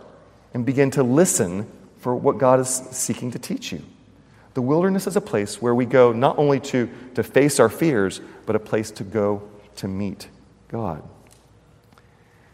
and 0.54 0.64
begin 0.64 0.92
to 0.92 1.02
listen 1.02 1.68
for 1.98 2.14
what 2.14 2.38
God 2.38 2.60
is 2.60 2.68
seeking 2.68 3.32
to 3.32 3.40
teach 3.40 3.72
you. 3.72 3.82
The 4.54 4.62
wilderness 4.62 5.08
is 5.08 5.16
a 5.16 5.20
place 5.20 5.60
where 5.60 5.74
we 5.74 5.86
go 5.86 6.12
not 6.12 6.38
only 6.38 6.60
to, 6.60 6.88
to 7.16 7.24
face 7.24 7.58
our 7.58 7.68
fears, 7.68 8.20
but 8.46 8.54
a 8.54 8.60
place 8.60 8.92
to 8.92 9.02
go 9.02 9.42
to 9.76 9.88
meet 9.88 10.28
God. 10.68 11.02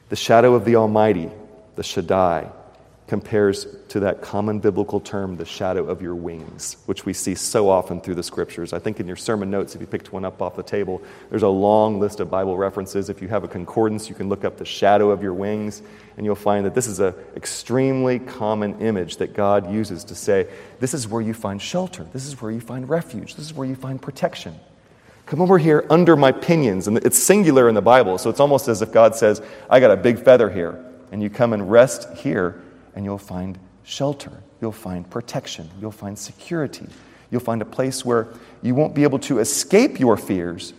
The 0.09 0.17
shadow 0.17 0.55
of 0.55 0.65
the 0.65 0.77
Almighty, 0.77 1.31
the 1.75 1.83
Shaddai, 1.83 2.51
compares 3.07 3.69
to 3.89 4.01
that 4.01 4.21
common 4.21 4.59
biblical 4.59 4.99
term, 4.99 5.37
the 5.37 5.45
shadow 5.45 5.85
of 5.89 6.03
your 6.03 6.17
wings, 6.17 6.77
which 6.87 7.07
we 7.07 7.13
see 7.13 7.37
so 7.37 7.69
often 7.69 8.01
through 8.01 8.17
the 8.17 8.23
scriptures. 8.23 8.73
I 8.73 8.81
think 8.81 8.99
in 8.99 9.07
your 9.07 9.17
sermon 9.17 9.49
notes, 9.49 9.77
if 9.77 9.81
you 9.81 9.87
picked 9.87 10.13
one 10.13 10.25
up 10.25 10.43
off 10.43 10.57
the 10.57 10.63
table, 10.65 11.01
there's 11.31 11.45
a 11.45 11.49
long 11.49 12.01
list 12.01 12.19
of 12.19 12.29
Bible 12.29 12.57
references. 12.57 13.09
If 13.09 13.23
you 13.23 13.29
have 13.29 13.45
a 13.45 13.49
concordance, 13.49 14.09
you 14.09 14.17
can 14.17 14.29
look 14.29 14.45
up 14.45 14.57
the 14.57 14.65
shadow 14.65 15.11
of 15.11 15.23
your 15.23 15.35
wings, 15.35 15.83
and 16.17 16.27
you'll 16.27 16.35
find 16.35 16.67
that 16.67 16.75
this 16.75 16.89
is 16.89 16.99
an 16.99 17.15
extremely 17.37 18.19
common 18.19 18.81
image 18.81 19.19
that 19.19 19.35
God 19.35 19.73
uses 19.73 20.03
to 20.05 20.17
say, 20.17 20.49
This 20.81 20.93
is 20.93 21.07
where 21.07 21.23
you 21.23 21.33
find 21.33 21.63
shelter, 21.63 22.05
this 22.13 22.27
is 22.27 22.41
where 22.43 22.51
you 22.51 22.61
find 22.61 22.89
refuge, 22.89 23.37
this 23.37 23.45
is 23.45 23.55
where 23.55 23.69
you 23.69 23.77
find 23.77 24.03
protection. 24.03 24.59
Come 25.27 25.41
over 25.41 25.59
here 25.59 25.85
under 25.91 26.17
my 26.17 26.31
pinions. 26.31 26.87
And 26.87 26.99
it's 26.99 27.19
singular 27.19 27.69
in 27.69 27.75
the 27.75 27.83
Bible, 27.83 28.19
so 28.19 28.31
it's 28.31 28.39
almost 28.39 28.69
as 28.69 28.83
if 28.83 28.93
God 28.93 29.15
says, 29.15 29.43
I 29.71 29.79
got 29.79 29.91
a 29.93 29.97
big 29.97 30.21
feather 30.21 30.51
here, 30.51 30.85
and 31.13 31.23
you 31.23 31.31
come 31.31 31.53
and 31.53 31.71
rest 31.71 32.17
here 32.17 32.63
and 32.97 33.05
you'll 33.05 33.19
find 33.19 33.59
shelter. 33.85 34.33
You'll 34.61 34.73
find 34.73 35.09
protection. 35.09 35.71
You'll 35.81 35.93
find 35.93 36.19
security. 36.19 36.87
You'll 37.31 37.41
find 37.41 37.63
a 37.63 37.67
place 37.67 38.05
where 38.05 38.27
you 38.63 38.75
won't 38.75 38.95
be 38.95 39.05
able 39.05 39.21
to 39.21 39.39
escape 39.39 40.01
your 40.01 40.17
fears, 40.17 40.73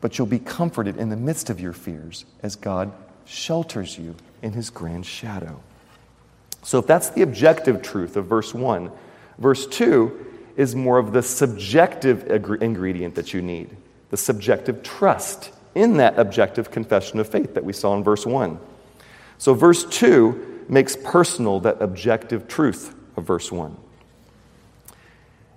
but 0.00 0.18
you'll 0.18 0.26
be 0.26 0.38
comforted 0.38 0.96
in 0.96 1.10
the 1.10 1.16
midst 1.16 1.50
of 1.50 1.60
your 1.60 1.72
fears 1.72 2.24
as 2.42 2.56
God 2.56 2.92
shelters 3.26 3.98
you 3.98 4.16
in 4.42 4.52
his 4.52 4.70
grand 4.70 5.06
shadow. 5.06 5.62
So, 6.62 6.78
if 6.78 6.86
that's 6.86 7.10
the 7.10 7.22
objective 7.22 7.82
truth 7.82 8.16
of 8.16 8.26
verse 8.26 8.52
1, 8.52 8.90
verse 9.38 9.66
2 9.66 10.26
is 10.56 10.74
more 10.74 10.98
of 10.98 11.12
the 11.12 11.22
subjective 11.22 12.26
ingredient 12.28 13.14
that 13.14 13.32
you 13.32 13.40
need, 13.40 13.76
the 14.10 14.16
subjective 14.16 14.82
trust 14.82 15.52
in 15.74 15.96
that 15.98 16.18
objective 16.18 16.70
confession 16.70 17.18
of 17.20 17.28
faith 17.28 17.54
that 17.54 17.64
we 17.64 17.72
saw 17.72 17.96
in 17.96 18.04
verse 18.04 18.26
1. 18.26 18.58
So, 19.38 19.54
verse 19.54 19.84
2 19.84 20.49
makes 20.70 20.96
personal 20.96 21.60
that 21.60 21.82
objective 21.82 22.48
truth 22.48 22.94
of 23.16 23.24
verse 23.24 23.50
1. 23.50 23.76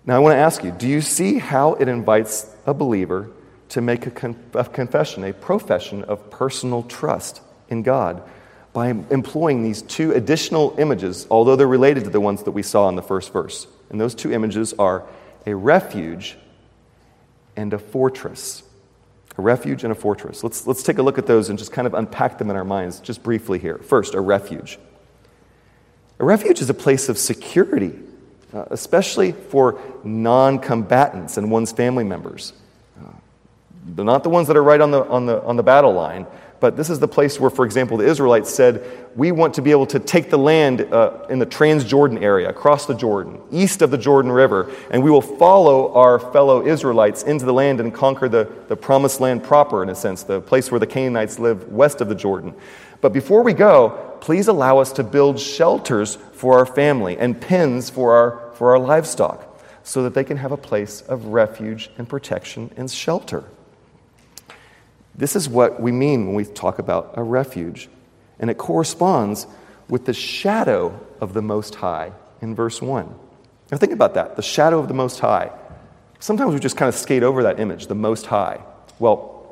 Now, 0.06 0.16
I 0.18 0.20
want 0.20 0.34
to 0.34 0.38
ask 0.38 0.64
you 0.64 0.72
do 0.72 0.88
you 0.88 1.02
see 1.02 1.40
how 1.40 1.74
it 1.74 1.88
invites 1.88 2.54
a 2.66 2.74
believer 2.74 3.30
to 3.70 3.82
make 3.82 4.06
a, 4.06 4.12
con- 4.12 4.38
a 4.54 4.66
confession, 4.66 5.24
a 5.24 5.34
profession 5.34 6.04
of 6.04 6.30
personal 6.30 6.84
trust 6.84 7.42
in 7.70 7.84
God 7.84 8.22
by 8.74 8.88
employing 8.90 9.64
these 9.64 9.82
two 9.82 10.12
additional 10.12 10.76
images, 10.78 11.28
although 11.30 11.56
they're 11.56 11.68
related 11.68 12.04
to 12.06 12.10
the 12.10 12.20
ones 12.20 12.44
that 12.44 12.52
we 12.52 12.64
saw 12.64 12.90
in 12.90 12.96
the 12.96 13.02
first 13.02 13.32
verse? 13.32 13.68
And 13.90 14.02
those 14.02 14.16
two 14.16 14.32
images 14.32 14.74
are 14.74 15.06
a 15.46 15.56
refuge 15.56 16.38
and 17.56 17.74
a 17.74 17.80
fortress. 17.80 18.64
A 19.38 19.42
refuge 19.42 19.84
and 19.84 19.92
a 19.92 19.96
fortress. 19.96 20.44
Let's, 20.44 20.68
let's 20.68 20.84
take 20.84 20.98
a 20.98 21.04
look 21.04 21.18
at 21.18 21.28
those 21.28 21.50
and 21.50 21.58
just 21.58 21.72
kind 21.72 21.88
of 21.88 21.94
unpack 21.94 22.38
them 22.38 22.50
in 22.50 22.56
our 22.56 22.64
minds 22.64 23.00
just 23.00 23.24
briefly 23.24 23.60
here. 23.60 23.78
First, 23.78 24.16
a 24.16 24.22
refuge. 24.22 24.78
A 26.24 26.26
refuge 26.26 26.62
is 26.62 26.70
a 26.70 26.74
place 26.74 27.10
of 27.10 27.18
security, 27.18 27.92
uh, 28.54 28.64
especially 28.72 29.34
for 29.34 29.78
non 30.06 30.58
combatants 30.58 31.36
and 31.36 31.52
one's 31.52 31.74
family 31.74 32.06
members. 32.06 32.54
Uh, 32.98 33.10
they're 33.88 34.06
not 34.06 34.24
the 34.24 34.30
ones 34.30 34.48
that 34.48 34.56
are 34.56 34.64
right 34.64 34.80
on 34.80 34.90
the, 34.90 35.04
on, 35.04 35.26
the, 35.26 35.44
on 35.44 35.58
the 35.58 35.64
battle 35.64 35.92
line, 35.92 36.26
but 36.62 36.78
this 36.78 36.90
is 36.90 36.98
the 37.00 37.10
place 37.10 37.42
where, 37.42 37.50
for 37.50 37.66
example, 37.66 37.98
the 37.98 38.08
Israelites 38.08 38.50
said, 38.50 38.90
We 39.18 39.34
want 39.34 39.56
to 39.56 39.62
be 39.62 39.72
able 39.72 39.86
to 39.88 40.00
take 40.00 40.30
the 40.30 40.38
land 40.38 40.80
uh, 40.94 41.26
in 41.30 41.40
the 41.40 41.46
Transjordan 41.46 42.22
area, 42.22 42.48
across 42.48 42.86
the 42.86 42.96
Jordan, 42.96 43.42
east 43.52 43.82
of 43.82 43.92
the 43.92 43.98
Jordan 43.98 44.32
River, 44.32 44.74
and 44.92 45.04
we 45.04 45.12
will 45.12 45.22
follow 45.22 45.94
our 45.94 46.20
fellow 46.20 46.66
Israelites 46.66 47.24
into 47.24 47.44
the 47.44 47.52
land 47.52 47.82
and 47.82 47.94
conquer 47.94 48.30
the, 48.30 48.50
the 48.70 48.78
promised 48.78 49.20
land 49.20 49.44
proper, 49.44 49.84
in 49.84 49.90
a 49.90 49.96
sense, 49.96 50.24
the 50.24 50.40
place 50.40 50.72
where 50.72 50.80
the 50.80 50.88
Canaanites 50.88 51.38
live 51.38 51.68
west 51.68 52.00
of 52.00 52.08
the 52.08 52.16
Jordan. 52.16 52.54
But 53.04 53.12
before 53.12 53.44
we 53.44 53.52
go, 53.52 54.18
please 54.22 54.48
allow 54.48 54.78
us 54.78 54.94
to 54.94 55.04
build 55.04 55.38
shelters 55.38 56.16
for 56.32 56.58
our 56.58 56.66
family 56.66 57.18
and 57.18 57.40
pens 57.40 57.90
for 57.90 58.14
our, 58.14 58.54
for 58.54 58.72
our 58.72 58.80
livestock 58.80 59.60
so 59.84 60.04
that 60.04 60.14
they 60.14 60.24
can 60.24 60.38
have 60.38 60.54
a 60.54 60.58
place 60.58 61.02
of 61.02 61.26
refuge 61.26 61.92
and 61.98 62.08
protection 62.08 62.72
and 62.78 62.90
shelter. 62.90 63.44
This 65.14 65.36
is 65.36 65.50
what 65.50 65.82
we 65.82 65.92
mean 65.92 66.28
when 66.28 66.36
we 66.36 66.46
talk 66.46 66.80
about 66.80 67.16
a 67.16 67.24
refuge. 67.24 67.90
And 68.40 68.50
it 68.50 68.58
corresponds 68.58 69.48
with 69.90 70.06
the 70.06 70.14
shadow 70.14 70.98
of 71.20 71.34
the 71.34 71.42
Most 71.42 71.76
High 71.76 72.14
in 72.42 72.56
verse 72.56 72.82
1. 72.82 73.14
Now, 73.70 73.78
think 73.78 73.92
about 73.92 74.14
that 74.14 74.38
the 74.38 74.42
shadow 74.42 74.80
of 74.80 74.88
the 74.88 74.94
Most 74.94 75.20
High. 75.20 75.52
Sometimes 76.22 76.54
we 76.54 76.60
just 76.62 76.78
kind 76.78 76.88
of 76.88 76.96
skate 76.96 77.24
over 77.24 77.44
that 77.44 77.60
image, 77.60 77.88
the 77.88 77.96
Most 77.96 78.28
High. 78.28 78.62
Well, 78.98 79.43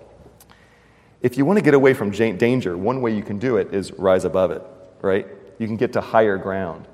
if 1.22 1.38
you 1.38 1.46
want 1.46 1.58
to 1.58 1.64
get 1.64 1.74
away 1.74 1.94
from 1.94 2.12
danger, 2.12 2.78
one 2.78 3.02
way 3.02 3.16
you 3.16 3.24
can 3.24 3.38
do 3.38 3.58
it 3.58 3.74
is 3.74 3.92
rise 3.94 4.26
above 4.26 4.52
it, 4.52 4.64
right? 5.02 5.28
You 5.60 5.68
can 5.68 5.78
get 5.78 5.94
to 5.94 6.02
higher 6.02 6.38
ground. 6.38 6.88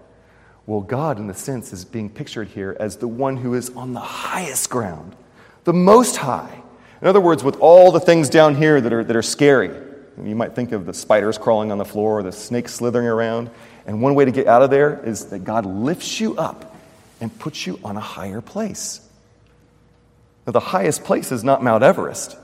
Well, 0.65 0.81
God, 0.81 1.17
in 1.17 1.27
the 1.27 1.33
sense, 1.33 1.71
is 1.71 1.85
being 1.85 2.09
pictured 2.09 2.49
here 2.49 2.75
as 2.77 2.97
the 2.97 3.07
one 3.07 3.37
who 3.37 3.53
is 3.53 3.69
on 3.69 3.93
the 3.93 4.01
highest 4.01 4.69
ground, 4.69 5.15
the 5.63 5.73
most 5.73 6.17
high. 6.17 6.61
In 7.01 7.07
other 7.07 7.21
words, 7.21 7.43
with 7.43 7.57
all 7.61 7.91
the 7.91 8.01
things 8.01 8.29
down 8.29 8.55
here 8.55 8.81
that 8.81 8.91
are, 8.91 9.03
that 9.03 9.15
are 9.15 9.21
scary, 9.21 9.69
you 10.21 10.35
might 10.35 10.55
think 10.55 10.73
of 10.73 10.85
the 10.85 10.93
spiders 10.93 11.37
crawling 11.37 11.71
on 11.71 11.77
the 11.77 11.85
floor 11.85 12.19
or 12.19 12.23
the 12.23 12.31
snakes 12.31 12.73
slithering 12.73 13.07
around. 13.07 13.49
And 13.85 14.01
one 14.01 14.15
way 14.15 14.25
to 14.25 14.31
get 14.31 14.47
out 14.47 14.61
of 14.61 14.69
there 14.69 15.01
is 15.05 15.27
that 15.27 15.45
God 15.45 15.65
lifts 15.65 16.19
you 16.19 16.35
up 16.35 16.75
and 17.21 17.37
puts 17.39 17.65
you 17.65 17.79
on 17.83 17.95
a 17.95 18.01
higher 18.01 18.41
place. 18.41 18.99
Now, 20.45 20.51
the 20.51 20.59
highest 20.59 21.03
place 21.03 21.31
is 21.31 21.43
not 21.43 21.63
Mount 21.63 21.83
Everest. 21.83 22.35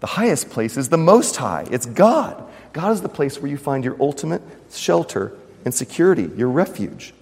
The 0.00 0.06
highest 0.06 0.50
place 0.50 0.76
is 0.76 0.88
the 0.88 0.98
Most 0.98 1.36
High. 1.36 1.66
It's 1.70 1.86
God. 1.86 2.44
God 2.72 2.92
is 2.92 3.00
the 3.00 3.08
place 3.08 3.40
where 3.40 3.50
you 3.50 3.56
find 3.56 3.84
your 3.84 3.96
ultimate 4.00 4.42
shelter 4.70 5.32
and 5.64 5.74
security, 5.74 6.30
your 6.36 6.48
refuge. 6.48 7.14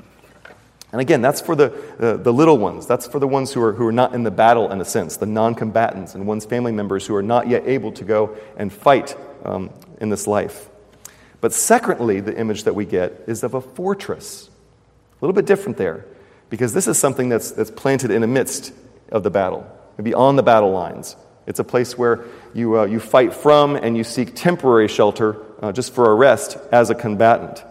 And 0.92 1.00
again, 1.00 1.20
that's 1.20 1.40
for 1.40 1.56
the, 1.56 1.72
uh, 1.98 2.16
the 2.16 2.32
little 2.32 2.58
ones. 2.58 2.86
That's 2.86 3.06
for 3.06 3.18
the 3.18 3.26
ones 3.26 3.52
who 3.52 3.62
are, 3.62 3.72
who 3.72 3.86
are 3.86 3.92
not 3.92 4.14
in 4.14 4.22
the 4.22 4.30
battle, 4.30 4.70
in 4.70 4.80
a 4.80 4.84
sense, 4.84 5.16
the 5.16 5.26
non 5.26 5.54
combatants 5.54 6.14
and 6.14 6.26
one's 6.26 6.44
family 6.44 6.72
members 6.72 7.06
who 7.06 7.14
are 7.14 7.22
not 7.22 7.48
yet 7.48 7.66
able 7.66 7.92
to 7.92 8.04
go 8.04 8.36
and 8.56 8.72
fight 8.72 9.16
um, 9.44 9.70
in 10.00 10.10
this 10.10 10.26
life. 10.26 10.68
But 11.40 11.52
secondly, 11.52 12.20
the 12.20 12.36
image 12.38 12.64
that 12.64 12.74
we 12.74 12.84
get 12.84 13.24
is 13.26 13.42
of 13.42 13.54
a 13.54 13.60
fortress. 13.60 14.48
A 15.20 15.24
little 15.24 15.34
bit 15.34 15.46
different 15.46 15.76
there, 15.76 16.06
because 16.50 16.72
this 16.72 16.86
is 16.86 16.98
something 16.98 17.28
that's, 17.28 17.50
that's 17.50 17.70
planted 17.70 18.10
in 18.10 18.20
the 18.20 18.26
midst 18.26 18.72
of 19.10 19.22
the 19.22 19.30
battle, 19.30 19.66
maybe 19.98 20.14
on 20.14 20.36
the 20.36 20.42
battle 20.42 20.72
lines. 20.72 21.16
It's 21.46 21.60
a 21.60 21.64
place 21.64 21.96
where 21.96 22.24
you, 22.54 22.80
uh, 22.80 22.84
you 22.86 23.00
fight 23.00 23.32
from 23.32 23.76
and 23.76 23.96
you 23.96 24.04
seek 24.04 24.34
temporary 24.34 24.88
shelter 24.88 25.36
uh, 25.62 25.72
just 25.72 25.92
for 25.92 26.10
a 26.10 26.14
rest 26.14 26.58
as 26.72 26.90
a 26.90 26.94
combatant. 26.94 27.62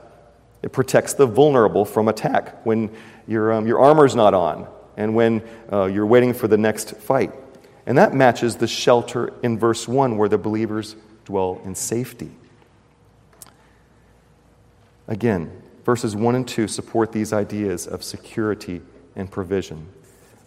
It 0.64 0.72
protects 0.72 1.14
the 1.14 1.26
vulnerable 1.26 1.86
from 1.86 2.08
attack 2.08 2.66
when 2.66 2.90
your, 3.28 3.54
um, 3.54 3.68
your 3.68 3.80
armor's 3.80 4.16
not 4.16 4.34
on 4.34 4.68
and 4.98 5.14
when 5.14 5.44
uh, 5.72 5.86
you're 5.86 6.06
waiting 6.06 6.34
for 6.34 6.48
the 6.48 6.58
next 6.58 6.96
fight. 6.98 7.32
And 7.86 7.98
that 7.98 8.14
matches 8.14 8.56
the 8.56 8.68
shelter 8.68 9.34
in 9.44 9.60
verse 9.60 9.88
1 9.88 10.18
where 10.18 10.30
the 10.30 10.38
believers 10.38 10.96
dwell 11.26 11.62
in 11.64 11.76
safety. 11.76 12.32
Again, 15.08 15.62
verses 15.84 16.16
1 16.16 16.36
and 16.36 16.48
2 16.48 16.68
support 16.68 17.12
these 17.12 17.32
ideas 17.32 17.86
of 17.86 18.04
security 18.04 18.82
and 19.16 19.30
provision. 19.30 19.88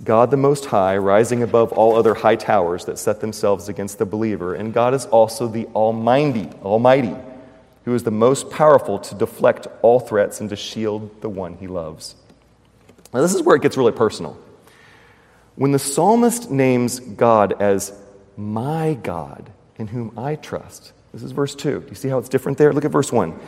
God 0.04 0.30
the 0.30 0.36
Most 0.36 0.66
High, 0.66 0.96
rising 0.96 1.42
above 1.42 1.72
all 1.72 1.96
other 1.96 2.14
high 2.14 2.36
towers 2.36 2.84
that 2.84 2.98
set 2.98 3.20
themselves 3.20 3.68
against 3.68 3.98
the 3.98 4.06
believer, 4.06 4.54
and 4.54 4.72
God 4.72 4.94
is 4.94 5.06
also 5.06 5.48
the 5.48 5.66
Almighty, 5.74 6.48
Almighty, 6.62 7.16
who 7.84 7.94
is 7.94 8.04
the 8.04 8.10
most 8.10 8.50
powerful 8.50 8.98
to 9.00 9.14
deflect 9.14 9.66
all 9.82 9.98
threats 9.98 10.40
and 10.40 10.50
to 10.50 10.56
shield 10.56 11.20
the 11.20 11.28
one 11.28 11.54
he 11.54 11.66
loves. 11.66 12.14
Now, 13.12 13.22
this 13.22 13.34
is 13.34 13.42
where 13.42 13.56
it 13.56 13.62
gets 13.62 13.76
really 13.76 13.92
personal. 13.92 14.38
When 15.56 15.72
the 15.72 15.78
psalmist 15.78 16.50
names 16.50 17.00
God 17.00 17.60
as 17.60 17.92
my 18.36 18.94
God, 19.02 19.50
in 19.78 19.88
whom 19.88 20.16
I 20.16 20.36
trust, 20.36 20.92
this 21.12 21.22
is 21.22 21.32
verse 21.32 21.54
2. 21.54 21.80
Do 21.80 21.88
you 21.88 21.94
see 21.94 22.08
how 22.08 22.18
it's 22.18 22.28
different 22.28 22.58
there? 22.58 22.72
Look 22.72 22.84
at 22.84 22.90
verse 22.90 23.10
1. 23.10 23.38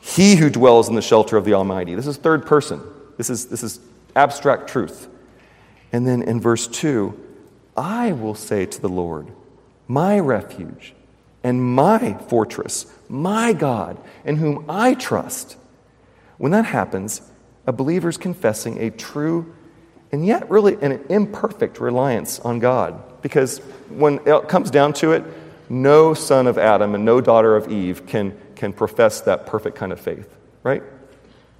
He 0.00 0.36
who 0.36 0.48
dwells 0.48 0.88
in 0.88 0.94
the 0.94 1.02
shelter 1.02 1.36
of 1.36 1.44
the 1.44 1.54
Almighty. 1.54 1.94
This 1.94 2.06
is 2.06 2.16
third 2.16 2.46
person. 2.46 2.80
This 3.18 3.28
is, 3.28 3.46
this 3.46 3.62
is 3.62 3.80
abstract 4.16 4.68
truth. 4.68 5.08
And 5.92 6.06
then 6.06 6.22
in 6.22 6.40
verse 6.40 6.66
2, 6.68 7.18
I 7.76 8.12
will 8.12 8.34
say 8.34 8.66
to 8.66 8.80
the 8.80 8.88
Lord, 8.88 9.28
my 9.88 10.18
refuge 10.18 10.94
and 11.42 11.62
my 11.62 12.14
fortress, 12.28 12.86
my 13.08 13.52
God, 13.52 13.98
in 14.24 14.36
whom 14.36 14.64
I 14.68 14.94
trust. 14.94 15.56
When 16.38 16.52
that 16.52 16.66
happens, 16.66 17.22
a 17.66 17.72
believer 17.72 18.08
is 18.08 18.16
confessing 18.16 18.78
a 18.78 18.90
true 18.90 19.54
and 20.12 20.26
yet 20.26 20.50
really 20.50 20.76
an 20.82 21.04
imperfect 21.08 21.80
reliance 21.80 22.40
on 22.40 22.58
God. 22.58 23.22
Because 23.22 23.58
when 23.88 24.20
it 24.26 24.48
comes 24.48 24.70
down 24.70 24.92
to 24.94 25.12
it, 25.12 25.24
no 25.68 26.14
son 26.14 26.46
of 26.46 26.58
Adam 26.58 26.94
and 26.94 27.04
no 27.04 27.20
daughter 27.20 27.56
of 27.56 27.70
Eve 27.70 28.06
can, 28.06 28.36
can 28.56 28.72
profess 28.72 29.20
that 29.22 29.46
perfect 29.46 29.76
kind 29.76 29.92
of 29.92 30.00
faith, 30.00 30.28
right? 30.62 30.82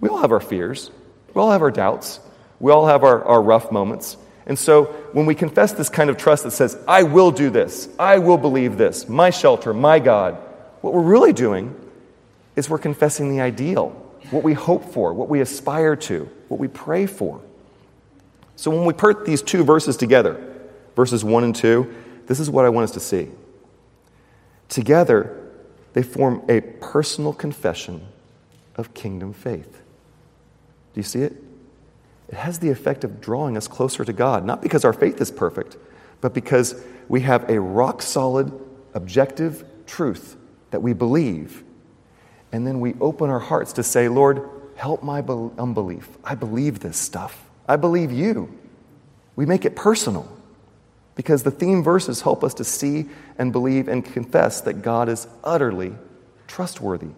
We 0.01 0.09
all 0.09 0.19
have 0.19 0.33
our 0.33 0.41
fears, 0.41 0.91
we 1.33 1.41
all 1.41 1.53
have 1.53 1.63
our 1.63 1.71
doubts, 1.71 2.21
we 2.61 2.71
all 2.71 2.87
have 2.87 3.03
our, 3.03 3.25
our 3.25 3.43
rough 3.43 3.73
moments. 3.73 4.17
And 4.47 4.59
so 4.59 4.85
when 5.13 5.27
we 5.27 5.35
confess 5.35 5.73
this 5.73 5.89
kind 5.89 6.11
of 6.11 6.17
trust 6.17 6.45
that 6.45 6.53
says, 6.53 6.79
I 6.87 7.03
will 7.03 7.31
do 7.31 7.51
this, 7.51 7.89
I 7.99 8.19
will 8.19 8.39
believe 8.39 8.77
this, 8.77 9.09
my 9.09 9.31
shelter, 9.31 9.75
my 9.75 9.99
God, 9.99 10.35
what 10.81 10.95
we're 10.95 11.03
really 11.03 11.33
doing 11.33 11.75
is 12.57 12.69
we're 12.69 12.79
confessing 12.79 13.31
the 13.31 13.41
ideal, 13.41 13.91
what 14.31 14.43
we 14.43 14.55
hope 14.55 14.93
for, 14.93 15.13
what 15.15 15.29
we 15.29 15.41
aspire 15.41 15.97
to, 15.97 16.29
what 16.49 16.61
we 16.61 16.69
pray 16.69 17.07
for. 17.07 17.41
So 18.57 18.71
when 18.71 18.85
we 18.85 18.93
put 18.93 19.25
these 19.25 19.41
two 19.41 19.65
verses 19.65 19.97
together, 19.97 20.39
verses 20.97 21.25
1 21.25 21.45
and 21.45 21.57
2, 21.57 21.95
this 22.27 22.41
is 22.41 22.51
what 22.51 22.65
I 22.65 22.69
want 22.69 22.85
us 22.85 22.91
to 22.93 23.01
see. 23.01 23.29
Together, 24.69 25.37
they 25.95 26.03
form 26.03 26.43
a 26.49 26.61
personal 26.61 27.33
confession 27.33 28.07
of 28.77 28.95
kingdom 28.95 29.33
faith. 29.33 29.81
Do 30.93 31.01
you 31.01 31.03
see 31.03 31.23
it? 31.23 31.50
It 32.31 32.37
has 32.37 32.61
the 32.61 32.71
effect 32.71 33.03
of 33.03 33.21
drawing 33.21 33.57
us 33.57 33.67
closer 33.67 34.05
to 34.05 34.13
God, 34.13 34.45
not 34.45 34.63
because 34.63 34.85
our 34.85 34.93
faith 34.93 35.21
is 35.21 35.33
perfect, 35.33 35.77
but 36.21 36.33
because 36.33 36.81
we 37.09 37.23
have 37.23 37.51
a 37.51 37.61
rock 37.61 38.01
solid, 38.01 38.53
objective 38.95 39.65
truth 39.85 40.37
that 40.71 40.81
we 40.81 40.93
believe. 40.93 41.65
And 42.53 42.65
then 42.65 42.79
we 42.79 42.95
open 43.01 43.31
our 43.31 43.41
hearts 43.41 43.73
to 43.75 43.83
say, 43.83 44.09
Lord, 44.09 44.49
help 44.77 45.03
my 45.03 45.19
unbelief. 45.21 46.09
I 46.23 46.37
believe 46.37 46.79
this 46.79 46.97
stuff. 46.97 47.51
I 47.69 47.75
believe 47.75 48.13
you. 48.13 48.57
We 49.35 49.45
make 49.45 49.65
it 49.65 49.75
personal 49.75 50.31
because 51.17 51.43
the 51.43 51.51
theme 51.51 51.83
verses 51.83 52.23
help 52.23 52.45
us 52.45 52.55
to 52.55 52.65
see 52.65 53.07
and 53.39 53.51
believe 53.51 53.89
and 53.89 54.05
confess 54.05 54.61
that 54.61 54.83
God 54.83 55.09
is 55.09 55.27
utterly 55.43 55.95
trustworthy. 56.47 57.09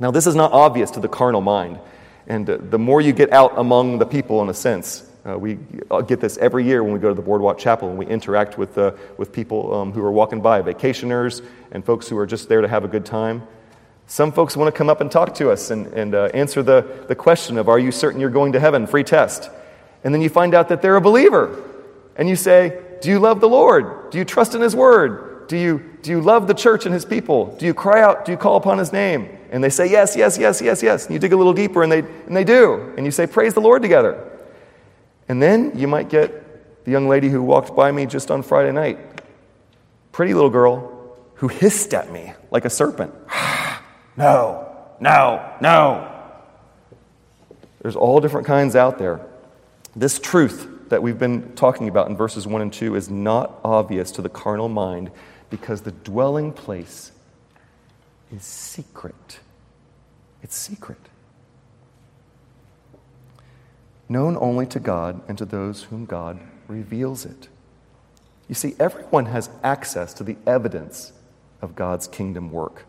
Now, 0.00 0.10
this 0.10 0.26
is 0.26 0.34
not 0.34 0.50
obvious 0.50 0.90
to 0.92 1.00
the 1.00 1.08
carnal 1.08 1.40
mind. 1.40 1.78
And 2.26 2.48
uh, 2.48 2.58
the 2.60 2.78
more 2.78 3.00
you 3.00 3.12
get 3.12 3.32
out 3.32 3.52
among 3.56 3.98
the 3.98 4.06
people, 4.06 4.42
in 4.42 4.48
a 4.48 4.54
sense, 4.54 5.08
uh, 5.24 5.38
we 5.38 5.58
get 6.06 6.20
this 6.20 6.36
every 6.38 6.64
year 6.64 6.82
when 6.82 6.92
we 6.92 6.98
go 6.98 7.08
to 7.08 7.14
the 7.14 7.22
Boardwalk 7.22 7.58
Chapel 7.58 7.88
and 7.88 7.96
we 7.96 8.06
interact 8.06 8.58
with, 8.58 8.76
uh, 8.76 8.92
with 9.18 9.32
people 9.32 9.72
um, 9.72 9.92
who 9.92 10.04
are 10.04 10.10
walking 10.10 10.40
by, 10.40 10.62
vacationers 10.62 11.44
and 11.70 11.84
folks 11.84 12.08
who 12.08 12.18
are 12.18 12.26
just 12.26 12.48
there 12.48 12.60
to 12.60 12.68
have 12.68 12.84
a 12.84 12.88
good 12.88 13.06
time. 13.06 13.46
Some 14.06 14.32
folks 14.32 14.56
want 14.56 14.72
to 14.72 14.76
come 14.76 14.90
up 14.90 15.00
and 15.00 15.10
talk 15.10 15.34
to 15.36 15.50
us 15.50 15.70
and, 15.70 15.86
and 15.88 16.14
uh, 16.14 16.24
answer 16.34 16.62
the, 16.62 17.04
the 17.08 17.14
question 17.14 17.56
of, 17.56 17.68
Are 17.68 17.78
you 17.78 17.92
certain 17.92 18.20
you're 18.20 18.30
going 18.30 18.52
to 18.52 18.60
heaven? 18.60 18.86
Free 18.86 19.04
test. 19.04 19.48
And 20.04 20.12
then 20.12 20.20
you 20.20 20.28
find 20.28 20.54
out 20.54 20.68
that 20.68 20.82
they're 20.82 20.96
a 20.96 21.00
believer. 21.00 21.62
And 22.16 22.28
you 22.28 22.36
say, 22.36 22.78
Do 23.00 23.08
you 23.08 23.20
love 23.20 23.40
the 23.40 23.48
Lord? 23.48 24.10
Do 24.10 24.18
you 24.18 24.24
trust 24.24 24.54
in 24.54 24.60
His 24.60 24.74
Word? 24.74 25.46
Do 25.48 25.56
you, 25.56 25.91
do 26.02 26.10
you 26.10 26.20
love 26.20 26.48
the 26.48 26.54
church 26.54 26.84
and 26.84 26.92
His 26.92 27.04
people? 27.04 27.54
Do 27.56 27.66
you 27.66 27.74
cry 27.74 28.02
out? 28.02 28.24
Do 28.24 28.32
you 28.32 28.38
call 28.38 28.56
upon 28.56 28.78
His 28.78 28.92
name? 28.92 29.38
And 29.50 29.62
they 29.62 29.70
say, 29.70 29.90
Yes, 29.90 30.16
yes, 30.16 30.36
yes, 30.36 30.60
yes, 30.60 30.82
yes. 30.82 31.06
And 31.06 31.14
you 31.14 31.18
dig 31.20 31.32
a 31.32 31.36
little 31.36 31.52
deeper 31.52 31.82
and 31.82 31.90
they, 31.90 32.00
and 32.00 32.36
they 32.36 32.44
do. 32.44 32.92
And 32.96 33.06
you 33.06 33.12
say, 33.12 33.26
Praise 33.26 33.54
the 33.54 33.60
Lord 33.60 33.82
together. 33.82 34.28
And 35.28 35.40
then 35.40 35.78
you 35.78 35.86
might 35.86 36.08
get 36.08 36.84
the 36.84 36.90
young 36.90 37.08
lady 37.08 37.28
who 37.28 37.42
walked 37.42 37.76
by 37.76 37.92
me 37.92 38.06
just 38.06 38.30
on 38.30 38.42
Friday 38.42 38.72
night. 38.72 38.98
Pretty 40.10 40.34
little 40.34 40.50
girl 40.50 41.16
who 41.36 41.48
hissed 41.48 41.94
at 41.94 42.12
me 42.12 42.32
like 42.50 42.64
a 42.64 42.70
serpent. 42.70 43.14
no, 44.16 44.68
no, 45.00 45.56
no. 45.60 46.08
There's 47.80 47.96
all 47.96 48.20
different 48.20 48.46
kinds 48.46 48.74
out 48.74 48.98
there. 48.98 49.20
This 49.94 50.18
truth 50.18 50.68
that 50.88 51.02
we've 51.02 51.18
been 51.18 51.54
talking 51.54 51.88
about 51.88 52.08
in 52.08 52.16
verses 52.16 52.46
1 52.46 52.60
and 52.60 52.72
2 52.72 52.96
is 52.96 53.08
not 53.08 53.58
obvious 53.64 54.10
to 54.12 54.22
the 54.22 54.28
carnal 54.28 54.68
mind 54.68 55.10
because 55.52 55.82
the 55.82 55.92
dwelling 55.92 56.50
place 56.50 57.12
is 58.34 58.42
secret. 58.42 59.40
It's 60.42 60.56
secret. 60.56 61.10
Known 64.08 64.38
only 64.40 64.64
to 64.68 64.80
God 64.80 65.20
and 65.28 65.36
to 65.36 65.44
those 65.44 65.82
whom 65.82 66.06
God 66.06 66.40
reveals 66.68 67.26
it. 67.26 67.48
You 68.48 68.54
see, 68.54 68.74
everyone 68.80 69.26
has 69.26 69.50
access 69.62 70.14
to 70.14 70.24
the 70.24 70.38
evidence 70.46 71.12
of 71.60 71.76
God's 71.76 72.08
kingdom 72.08 72.50
work, 72.50 72.86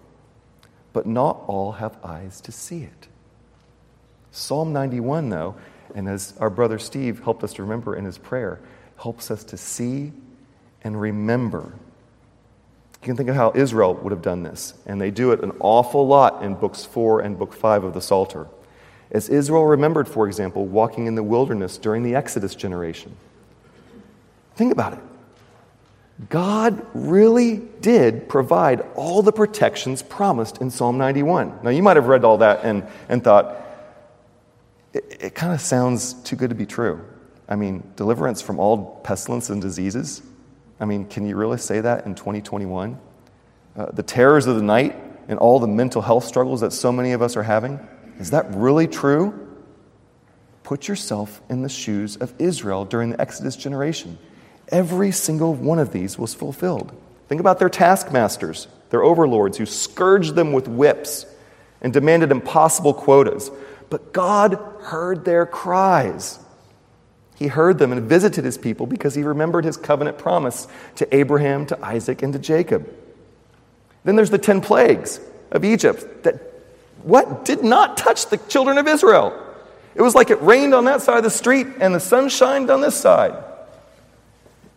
but 0.93 1.05
not 1.05 1.43
all 1.47 1.73
have 1.73 1.97
eyes 2.01 2.39
to 2.39 2.53
see 2.53 2.83
it. 2.83 3.07
Psalm 4.31 4.71
91, 4.71 5.27
though, 5.27 5.55
and 5.93 6.07
as 6.07 6.33
our 6.39 6.49
brother 6.49 6.79
Steve 6.79 7.25
helped 7.25 7.43
us 7.43 7.51
to 7.55 7.61
remember 7.63 7.93
in 7.93 8.05
his 8.05 8.17
prayer, 8.17 8.61
helps 8.95 9.29
us 9.29 9.43
to 9.43 9.57
see 9.57 10.13
and 10.81 10.99
remember 10.99 11.73
you 13.03 13.07
can 13.07 13.17
think 13.17 13.27
of 13.27 13.35
how 13.35 13.51
Israel 13.53 13.95
would 13.95 14.11
have 14.11 14.21
done 14.21 14.43
this, 14.43 14.73
and 14.85 15.01
they 15.01 15.11
do 15.11 15.33
it 15.33 15.43
an 15.43 15.51
awful 15.59 16.07
lot 16.07 16.41
in 16.41 16.55
books 16.55 16.85
4 16.85 17.19
and 17.19 17.37
book 17.37 17.53
5 17.53 17.83
of 17.83 17.93
the 17.93 17.99
Psalter. 17.99 18.47
As 19.11 19.27
Israel 19.27 19.65
remembered, 19.65 20.07
for 20.07 20.25
example, 20.25 20.65
walking 20.65 21.05
in 21.05 21.15
the 21.15 21.21
wilderness 21.21 21.77
during 21.77 22.03
the 22.03 22.15
Exodus 22.15 22.55
generation. 22.55 23.13
Think 24.55 24.71
about 24.71 24.93
it. 24.93 24.99
God 26.29 26.85
really 26.93 27.57
did 27.81 28.29
provide 28.29 28.79
all 28.95 29.21
the 29.21 29.33
protections 29.33 30.01
promised 30.01 30.61
in 30.61 30.71
Psalm 30.71 30.97
91. 30.97 31.59
Now, 31.61 31.71
you 31.71 31.83
might 31.83 31.97
have 31.97 32.07
read 32.07 32.23
all 32.23 32.37
that 32.37 32.63
and, 32.63 32.87
and 33.09 33.21
thought, 33.21 33.61
it, 34.93 35.17
it 35.19 35.35
kind 35.35 35.51
of 35.51 35.59
sounds 35.59 36.13
too 36.13 36.37
good 36.37 36.51
to 36.51 36.55
be 36.55 36.65
true. 36.65 37.03
I 37.49 37.57
mean, 37.57 37.83
deliverance 37.97 38.41
from 38.41 38.59
all 38.59 39.01
pestilence 39.03 39.49
and 39.49 39.61
diseases. 39.61 40.21
I 40.83 40.85
mean, 40.85 41.05
can 41.05 41.25
you 41.25 41.37
really 41.37 41.59
say 41.59 41.79
that 41.79 42.05
in 42.05 42.13
2021? 42.13 42.99
Uh, 43.73 43.85
the 43.93 44.03
terrors 44.03 44.47
of 44.47 44.57
the 44.57 44.61
night 44.61 44.93
and 45.29 45.39
all 45.39 45.61
the 45.61 45.67
mental 45.67 46.01
health 46.01 46.25
struggles 46.25 46.59
that 46.59 46.73
so 46.73 46.91
many 46.91 47.13
of 47.13 47.21
us 47.21 47.37
are 47.37 47.43
having, 47.43 47.79
is 48.19 48.31
that 48.31 48.53
really 48.53 48.85
true? 48.85 49.47
Put 50.63 50.89
yourself 50.89 51.41
in 51.49 51.61
the 51.61 51.69
shoes 51.69 52.17
of 52.17 52.33
Israel 52.37 52.83
during 52.83 53.11
the 53.11 53.21
Exodus 53.21 53.55
generation. 53.55 54.17
Every 54.67 55.13
single 55.13 55.53
one 55.53 55.79
of 55.79 55.93
these 55.93 56.19
was 56.19 56.33
fulfilled. 56.33 56.91
Think 57.29 57.39
about 57.39 57.59
their 57.59 57.69
taskmasters, 57.69 58.67
their 58.89 59.05
overlords, 59.05 59.57
who 59.57 59.65
scourged 59.65 60.35
them 60.35 60.51
with 60.51 60.67
whips 60.67 61.25
and 61.81 61.93
demanded 61.93 62.29
impossible 62.29 62.93
quotas. 62.93 63.49
But 63.89 64.11
God 64.11 64.55
heard 64.81 65.23
their 65.23 65.45
cries. 65.45 66.39
He 67.43 67.49
heard 67.49 67.77
them 67.77 67.91
and 67.91 68.03
visited 68.03 68.45
his 68.45 68.57
people 68.57 68.85
because 68.85 69.15
he 69.15 69.21
remembered 69.21 69.65
his 69.65 69.75
covenant 69.75 70.17
promise 70.17 70.65
to 70.95 71.13
Abraham, 71.13 71.65
to 71.65 71.85
Isaac, 71.85 72.23
and 72.23 72.31
to 72.31 72.39
Jacob. 72.39 72.89
Then 74.05 74.15
there's 74.15 74.29
the 74.29 74.37
10 74.37 74.61
plagues 74.61 75.19
of 75.51 75.65
Egypt 75.65 76.23
that 76.23 76.35
what 77.01 77.43
did 77.43 77.61
not 77.61 77.97
touch 77.97 78.27
the 78.27 78.37
children 78.37 78.77
of 78.77 78.87
Israel. 78.87 79.37
It 79.93 80.01
was 80.01 80.15
like 80.15 80.29
it 80.29 80.41
rained 80.41 80.73
on 80.73 80.85
that 80.85 81.01
side 81.01 81.17
of 81.17 81.25
the 81.25 81.29
street 81.29 81.67
and 81.81 81.93
the 81.93 81.99
sun 81.99 82.29
shined 82.29 82.69
on 82.69 82.79
this 82.79 82.95
side. 82.95 83.35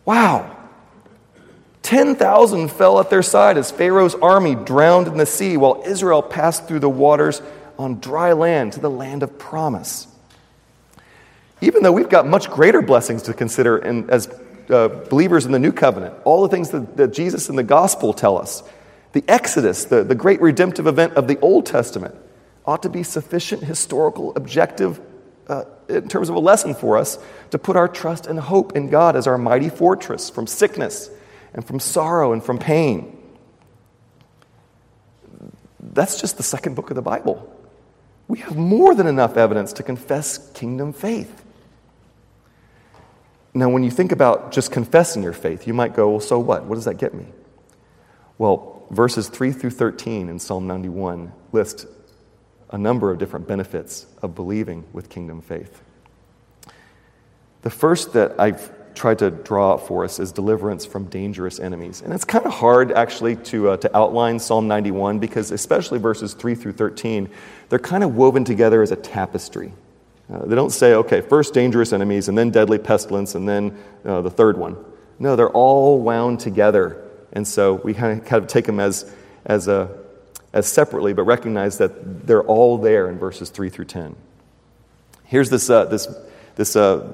Wow. 0.03 0.53
10,000 1.83 2.67
fell 2.69 2.99
at 2.99 3.09
their 3.09 3.23
side 3.23 3.57
as 3.57 3.71
Pharaoh's 3.71 4.15
army 4.15 4.55
drowned 4.55 5.07
in 5.07 5.15
the 5.15 5.25
sea 5.25 5.55
while 5.55 5.83
Israel 5.85 6.21
passed 6.21 6.67
through 6.67 6.79
the 6.79 6.89
waters 6.89 7.41
on 7.79 8.01
dry 8.01 8.33
land 8.33 8.73
to 8.73 8.81
the 8.81 8.89
land 8.89 9.23
of 9.23 9.39
promise. 9.39 10.07
Even 11.61 11.83
though 11.83 11.91
we've 11.91 12.09
got 12.09 12.27
much 12.27 12.49
greater 12.49 12.81
blessings 12.81 13.23
to 13.23 13.33
consider 13.33 13.77
in, 13.77 14.09
as 14.09 14.27
uh, 14.69 14.87
believers 14.87 15.45
in 15.45 15.51
the 15.51 15.59
new 15.59 15.71
covenant, 15.71 16.13
all 16.23 16.43
the 16.43 16.49
things 16.49 16.69
that, 16.69 16.97
that 16.97 17.13
Jesus 17.13 17.49
and 17.49 17.57
the 17.57 17.63
gospel 17.63 18.13
tell 18.13 18.37
us, 18.37 18.63
The 19.13 19.23
Exodus, 19.27 19.85
the, 19.85 20.03
the 20.03 20.15
great 20.15 20.41
redemptive 20.41 20.87
event 20.87 21.13
of 21.13 21.27
the 21.27 21.39
Old 21.39 21.65
Testament, 21.65 22.15
ought 22.65 22.83
to 22.83 22.89
be 22.89 23.01
sufficient 23.01 23.63
historical, 23.63 24.33
objective 24.35 24.99
uh, 25.47 25.63
in 25.87 26.07
terms 26.09 26.29
of 26.29 26.35
a 26.35 26.39
lesson 26.39 26.75
for 26.75 26.97
us 26.97 27.17
to 27.51 27.57
put 27.57 27.75
our 27.75 27.87
trust 27.87 28.27
and 28.27 28.37
hope 28.37 28.75
in 28.75 28.89
God 28.89 29.15
as 29.15 29.25
our 29.25 29.37
mighty 29.37 29.69
fortress 29.69 30.29
from 30.29 30.45
sickness 30.45 31.09
and 31.53 31.65
from 31.65 31.79
sorrow 31.79 32.33
and 32.33 32.43
from 32.43 32.59
pain. 32.59 33.17
That's 35.79 36.19
just 36.19 36.37
the 36.37 36.43
second 36.43 36.75
book 36.75 36.91
of 36.91 36.95
the 36.95 37.01
Bible. 37.01 37.53
We 38.27 38.39
have 38.39 38.57
more 38.57 38.93
than 38.93 39.07
enough 39.07 39.37
evidence 39.37 39.73
to 39.73 39.83
confess 39.83 40.51
kingdom 40.51 40.91
faith. 40.91 41.45
Now, 43.53 43.69
when 43.69 43.83
you 43.83 43.91
think 43.91 44.11
about 44.11 44.51
just 44.51 44.71
confessing 44.71 45.23
your 45.23 45.33
faith, 45.33 45.67
you 45.67 45.73
might 45.73 45.95
go, 45.95 46.09
well, 46.11 46.19
so 46.19 46.39
what? 46.39 46.65
What 46.65 46.75
does 46.75 46.85
that 46.85 46.97
get 46.97 47.13
me? 47.13 47.25
Well, 48.37 48.85
verses 48.91 49.29
3 49.29 49.51
through 49.51 49.71
13 49.71 50.29
in 50.29 50.39
Psalm 50.39 50.67
91 50.67 51.31
list 51.51 51.87
a 52.69 52.77
number 52.77 53.09
of 53.11 53.17
different 53.17 53.47
benefits 53.47 54.07
of 54.21 54.35
believing 54.35 54.83
with 54.93 55.09
kingdom 55.09 55.41
faith. 55.41 55.81
The 57.61 57.69
first 57.69 58.13
that 58.13 58.39
I've 58.39 58.71
tried 58.93 59.19
to 59.19 59.29
draw 59.29 59.75
up 59.75 59.87
for 59.87 60.03
us 60.03 60.19
is 60.19 60.31
deliverance 60.31 60.85
from 60.85 61.05
dangerous 61.05 61.59
enemies. 61.59 62.01
And 62.01 62.11
it's 62.11 62.25
kind 62.25 62.45
of 62.45 62.51
hard 62.51 62.91
actually 62.91 63.35
to, 63.35 63.69
uh, 63.69 63.77
to 63.77 63.97
outline 63.97 64.39
Psalm 64.39 64.67
91 64.67 65.19
because, 65.19 65.51
especially 65.51 65.99
verses 65.99 66.33
3 66.33 66.55
through 66.55 66.73
13, 66.73 67.29
they're 67.69 67.79
kind 67.79 68.03
of 68.03 68.15
woven 68.15 68.43
together 68.43 68.81
as 68.81 68.91
a 68.91 68.95
tapestry. 68.95 69.71
Uh, 70.31 70.45
they 70.45 70.55
don't 70.55 70.71
say, 70.71 70.93
okay, 70.93 71.21
first 71.21 71.53
dangerous 71.53 71.93
enemies, 71.93 72.27
and 72.27 72.37
then 72.37 72.49
deadly 72.49 72.77
pestilence, 72.77 73.35
and 73.35 73.47
then 73.47 73.77
uh, 74.05 74.21
the 74.21 74.29
third 74.29 74.57
one. 74.57 74.77
No, 75.19 75.35
they're 75.35 75.49
all 75.49 75.99
wound 75.99 76.39
together. 76.39 77.03
And 77.33 77.47
so 77.47 77.75
we 77.75 77.93
kind 77.93 78.19
of, 78.19 78.25
kind 78.25 78.43
of 78.43 78.49
take 78.49 78.65
them 78.65 78.79
as, 78.79 79.11
as, 79.45 79.67
a, 79.67 79.89
as 80.53 80.67
separately, 80.67 81.13
but 81.13 81.23
recognize 81.23 81.77
that 81.77 82.27
they're 82.27 82.43
all 82.43 82.77
there 82.77 83.09
in 83.09 83.17
verses 83.17 83.49
3 83.49 83.69
through 83.69 83.85
10. 83.85 84.15
Here's 85.23 85.49
this, 85.49 85.69
uh, 85.69 85.85
this, 85.85 86.07
this 86.55 86.75
uh, 86.75 87.13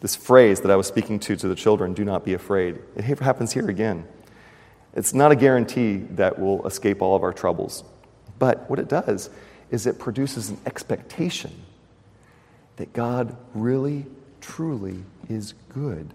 this 0.00 0.16
phrase 0.16 0.60
that 0.62 0.70
I 0.70 0.76
was 0.76 0.86
speaking 0.86 1.18
to 1.20 1.36
to 1.36 1.48
the 1.48 1.54
children, 1.54 1.92
do 1.92 2.04
not 2.04 2.24
be 2.24 2.34
afraid, 2.34 2.78
it 2.96 3.04
happens 3.04 3.52
here 3.52 3.68
again. 3.68 4.06
It's 4.94 5.14
not 5.14 5.30
a 5.30 5.36
guarantee 5.36 5.98
that 6.12 6.38
we'll 6.38 6.66
escape 6.66 7.00
all 7.00 7.14
of 7.14 7.22
our 7.22 7.32
troubles. 7.32 7.84
But 8.38 8.68
what 8.68 8.78
it 8.78 8.88
does 8.88 9.30
is 9.70 9.86
it 9.86 9.98
produces 9.98 10.50
an 10.50 10.58
expectation 10.66 11.52
that 12.76 12.92
God 12.92 13.36
really, 13.54 14.06
truly 14.40 15.02
is 15.28 15.54
good. 15.68 16.12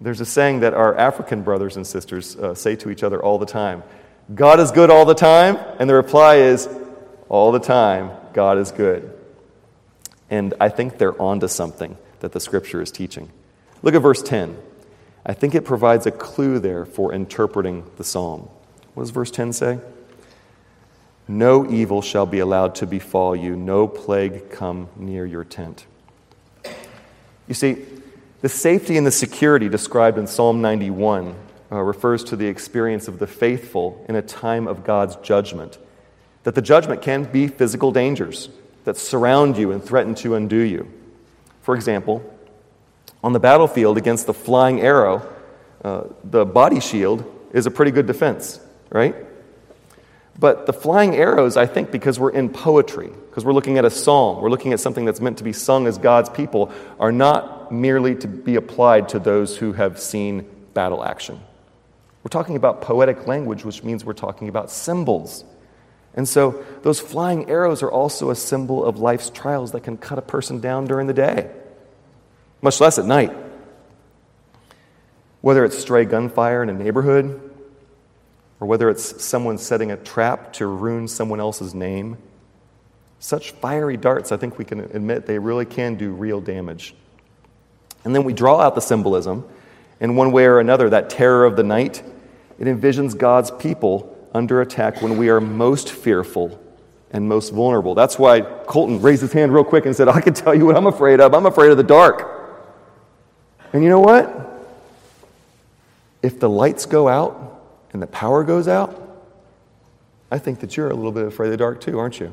There's 0.00 0.20
a 0.20 0.26
saying 0.26 0.60
that 0.60 0.72
our 0.72 0.96
African 0.96 1.42
brothers 1.42 1.76
and 1.76 1.86
sisters 1.86 2.36
uh, 2.36 2.54
say 2.54 2.76
to 2.76 2.90
each 2.90 3.02
other 3.02 3.22
all 3.22 3.38
the 3.38 3.46
time 3.46 3.82
God 4.34 4.60
is 4.60 4.70
good 4.70 4.90
all 4.90 5.04
the 5.04 5.14
time. 5.14 5.58
And 5.78 5.90
the 5.90 5.94
reply 5.94 6.36
is, 6.36 6.68
all 7.28 7.52
the 7.52 7.58
time, 7.58 8.10
God 8.32 8.58
is 8.58 8.70
good. 8.70 9.12
And 10.28 10.54
I 10.60 10.68
think 10.68 10.98
they're 10.98 11.20
onto 11.20 11.48
something 11.48 11.96
that 12.20 12.32
the 12.32 12.40
scripture 12.40 12.80
is 12.80 12.92
teaching. 12.92 13.30
Look 13.82 13.94
at 13.94 14.02
verse 14.02 14.22
10. 14.22 14.56
I 15.26 15.32
think 15.32 15.54
it 15.54 15.64
provides 15.64 16.06
a 16.06 16.10
clue 16.10 16.60
there 16.60 16.86
for 16.86 17.12
interpreting 17.12 17.90
the 17.96 18.04
psalm. 18.04 18.48
What 18.94 19.02
does 19.02 19.10
verse 19.10 19.30
10 19.30 19.52
say? 19.52 19.80
No 21.30 21.64
evil 21.70 22.02
shall 22.02 22.26
be 22.26 22.40
allowed 22.40 22.74
to 22.74 22.88
befall 22.88 23.36
you, 23.36 23.54
no 23.54 23.86
plague 23.86 24.50
come 24.50 24.88
near 24.96 25.24
your 25.24 25.44
tent. 25.44 25.86
You 27.46 27.54
see, 27.54 27.86
the 28.40 28.48
safety 28.48 28.96
and 28.96 29.06
the 29.06 29.12
security 29.12 29.68
described 29.68 30.18
in 30.18 30.26
Psalm 30.26 30.60
91 30.60 31.36
uh, 31.70 31.76
refers 31.76 32.24
to 32.24 32.36
the 32.36 32.48
experience 32.48 33.06
of 33.06 33.20
the 33.20 33.28
faithful 33.28 34.04
in 34.08 34.16
a 34.16 34.22
time 34.22 34.66
of 34.66 34.82
God's 34.82 35.14
judgment. 35.16 35.78
That 36.42 36.56
the 36.56 36.62
judgment 36.62 37.00
can 37.00 37.22
be 37.22 37.46
physical 37.46 37.92
dangers 37.92 38.48
that 38.82 38.96
surround 38.96 39.56
you 39.56 39.70
and 39.70 39.80
threaten 39.84 40.16
to 40.16 40.34
undo 40.34 40.58
you. 40.58 40.92
For 41.62 41.76
example, 41.76 42.28
on 43.22 43.34
the 43.34 43.40
battlefield 43.40 43.98
against 43.98 44.26
the 44.26 44.34
flying 44.34 44.80
arrow, 44.80 45.32
uh, 45.84 46.08
the 46.24 46.44
body 46.44 46.80
shield 46.80 47.24
is 47.52 47.66
a 47.66 47.70
pretty 47.70 47.92
good 47.92 48.08
defense, 48.08 48.58
right? 48.90 49.14
But 50.40 50.64
the 50.64 50.72
flying 50.72 51.14
arrows, 51.14 51.58
I 51.58 51.66
think, 51.66 51.90
because 51.90 52.18
we're 52.18 52.30
in 52.30 52.48
poetry, 52.48 53.10
because 53.28 53.44
we're 53.44 53.52
looking 53.52 53.76
at 53.76 53.84
a 53.84 53.90
psalm, 53.90 54.40
we're 54.40 54.48
looking 54.48 54.72
at 54.72 54.80
something 54.80 55.04
that's 55.04 55.20
meant 55.20 55.36
to 55.38 55.44
be 55.44 55.52
sung 55.52 55.86
as 55.86 55.98
God's 55.98 56.30
people, 56.30 56.72
are 56.98 57.12
not 57.12 57.70
merely 57.70 58.14
to 58.16 58.26
be 58.26 58.56
applied 58.56 59.10
to 59.10 59.18
those 59.18 59.58
who 59.58 59.74
have 59.74 60.00
seen 60.00 60.48
battle 60.72 61.04
action. 61.04 61.38
We're 62.24 62.30
talking 62.30 62.56
about 62.56 62.80
poetic 62.80 63.26
language, 63.26 63.66
which 63.66 63.84
means 63.84 64.02
we're 64.02 64.14
talking 64.14 64.48
about 64.48 64.70
symbols. 64.70 65.44
And 66.14 66.26
so 66.26 66.64
those 66.82 67.00
flying 67.00 67.50
arrows 67.50 67.82
are 67.82 67.90
also 67.90 68.30
a 68.30 68.34
symbol 68.34 68.82
of 68.82 68.98
life's 68.98 69.28
trials 69.28 69.72
that 69.72 69.82
can 69.82 69.98
cut 69.98 70.18
a 70.18 70.22
person 70.22 70.58
down 70.60 70.86
during 70.86 71.06
the 71.06 71.12
day, 71.12 71.50
much 72.62 72.80
less 72.80 72.98
at 72.98 73.04
night. 73.04 73.36
Whether 75.42 75.66
it's 75.66 75.78
stray 75.78 76.06
gunfire 76.06 76.62
in 76.62 76.70
a 76.70 76.74
neighborhood, 76.74 77.49
or 78.60 78.66
whether 78.66 78.90
it's 78.90 79.22
someone 79.24 79.58
setting 79.58 79.90
a 79.90 79.96
trap 79.96 80.52
to 80.52 80.66
ruin 80.66 81.08
someone 81.08 81.40
else's 81.40 81.74
name, 81.74 82.18
such 83.18 83.52
fiery 83.52 83.96
darts, 83.96 84.32
I 84.32 84.36
think 84.36 84.58
we 84.58 84.64
can 84.64 84.80
admit, 84.80 85.26
they 85.26 85.38
really 85.38 85.66
can 85.66 85.96
do 85.96 86.12
real 86.12 86.40
damage. 86.40 86.94
And 88.04 88.14
then 88.14 88.24
we 88.24 88.32
draw 88.32 88.60
out 88.60 88.74
the 88.74 88.80
symbolism 88.80 89.46
in 89.98 90.16
one 90.16 90.32
way 90.32 90.44
or 90.44 90.58
another, 90.58 90.88
that 90.90 91.10
terror 91.10 91.44
of 91.44 91.56
the 91.56 91.62
night. 91.62 92.02
It 92.58 92.66
envisions 92.66 93.16
God's 93.16 93.50
people 93.50 94.16
under 94.32 94.60
attack 94.60 95.02
when 95.02 95.18
we 95.18 95.28
are 95.28 95.40
most 95.40 95.90
fearful 95.90 96.58
and 97.10 97.28
most 97.28 97.52
vulnerable. 97.52 97.94
That's 97.94 98.18
why 98.18 98.40
Colton 98.40 99.02
raised 99.02 99.22
his 99.22 99.32
hand 99.32 99.52
real 99.52 99.64
quick 99.64 99.84
and 99.84 99.94
said, 99.94 100.08
I 100.08 100.20
can 100.20 100.32
tell 100.32 100.54
you 100.54 100.66
what 100.66 100.76
I'm 100.76 100.86
afraid 100.86 101.20
of. 101.20 101.34
I'm 101.34 101.46
afraid 101.46 101.70
of 101.70 101.76
the 101.76 101.82
dark. 101.82 102.36
And 103.72 103.82
you 103.82 103.88
know 103.88 104.00
what? 104.00 104.48
If 106.22 106.38
the 106.38 106.48
lights 106.48 106.86
go 106.86 107.08
out 107.08 107.59
and 107.92 108.00
the 108.00 108.06
power 108.06 108.44
goes 108.44 108.68
out, 108.68 109.06
I 110.30 110.38
think 110.38 110.60
that 110.60 110.76
you're 110.76 110.90
a 110.90 110.94
little 110.94 111.12
bit 111.12 111.26
afraid 111.26 111.48
of 111.48 111.52
the 111.52 111.56
dark 111.56 111.80
too, 111.80 111.98
aren't 111.98 112.20
you? 112.20 112.32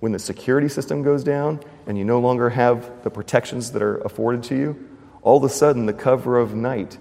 When 0.00 0.12
the 0.12 0.18
security 0.18 0.68
system 0.68 1.02
goes 1.02 1.24
down 1.24 1.60
and 1.86 1.98
you 1.98 2.04
no 2.04 2.20
longer 2.20 2.50
have 2.50 3.02
the 3.02 3.10
protections 3.10 3.72
that 3.72 3.82
are 3.82 3.98
afforded 3.98 4.42
to 4.44 4.56
you, 4.56 4.88
all 5.22 5.38
of 5.38 5.44
a 5.44 5.48
sudden 5.48 5.86
the 5.86 5.92
cover 5.92 6.38
of 6.38 6.54
night 6.54 6.98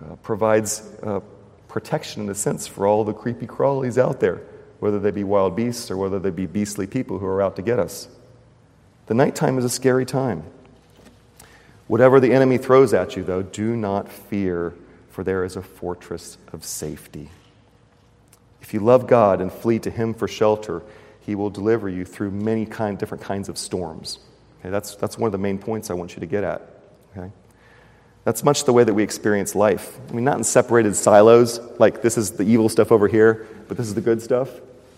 uh, 0.00 0.16
provides 0.16 0.82
uh, 1.02 1.20
protection 1.68 2.22
in 2.22 2.28
a 2.28 2.34
sense 2.34 2.66
for 2.66 2.86
all 2.86 3.04
the 3.04 3.12
creepy 3.12 3.46
crawlies 3.46 3.98
out 3.98 4.20
there, 4.20 4.42
whether 4.80 4.98
they 4.98 5.10
be 5.10 5.24
wild 5.24 5.56
beasts 5.56 5.90
or 5.90 5.96
whether 5.96 6.18
they 6.18 6.30
be 6.30 6.46
beastly 6.46 6.86
people 6.86 7.18
who 7.18 7.26
are 7.26 7.42
out 7.42 7.56
to 7.56 7.62
get 7.62 7.78
us. 7.78 8.08
The 9.06 9.14
nighttime 9.14 9.58
is 9.58 9.64
a 9.64 9.70
scary 9.70 10.04
time. 10.04 10.42
Whatever 11.86 12.18
the 12.18 12.32
enemy 12.32 12.58
throws 12.58 12.92
at 12.92 13.16
you, 13.16 13.22
though, 13.22 13.42
do 13.42 13.76
not 13.76 14.10
fear, 14.10 14.74
for 15.16 15.24
there 15.24 15.44
is 15.44 15.56
a 15.56 15.62
fortress 15.62 16.36
of 16.52 16.62
safety. 16.62 17.30
If 18.60 18.74
you 18.74 18.80
love 18.80 19.06
God 19.06 19.40
and 19.40 19.50
flee 19.50 19.78
to 19.78 19.90
Him 19.90 20.12
for 20.12 20.28
shelter, 20.28 20.82
He 21.20 21.34
will 21.34 21.48
deliver 21.48 21.88
you 21.88 22.04
through 22.04 22.32
many 22.32 22.66
kind, 22.66 22.98
different 22.98 23.24
kinds 23.24 23.48
of 23.48 23.56
storms. 23.56 24.18
Okay, 24.60 24.68
that's, 24.68 24.94
that's 24.96 25.16
one 25.16 25.26
of 25.26 25.32
the 25.32 25.38
main 25.38 25.56
points 25.56 25.88
I 25.88 25.94
want 25.94 26.12
you 26.12 26.20
to 26.20 26.26
get 26.26 26.44
at. 26.44 26.68
Okay? 27.16 27.30
That's 28.24 28.44
much 28.44 28.64
the 28.64 28.74
way 28.74 28.84
that 28.84 28.92
we 28.92 29.02
experience 29.02 29.54
life. 29.54 29.98
I 30.10 30.12
mean, 30.12 30.24
not 30.24 30.36
in 30.36 30.44
separated 30.44 30.94
silos, 30.94 31.60
like 31.78 32.02
this 32.02 32.18
is 32.18 32.32
the 32.32 32.44
evil 32.44 32.68
stuff 32.68 32.92
over 32.92 33.08
here, 33.08 33.46
but 33.68 33.78
this 33.78 33.86
is 33.86 33.94
the 33.94 34.02
good 34.02 34.20
stuff. 34.20 34.50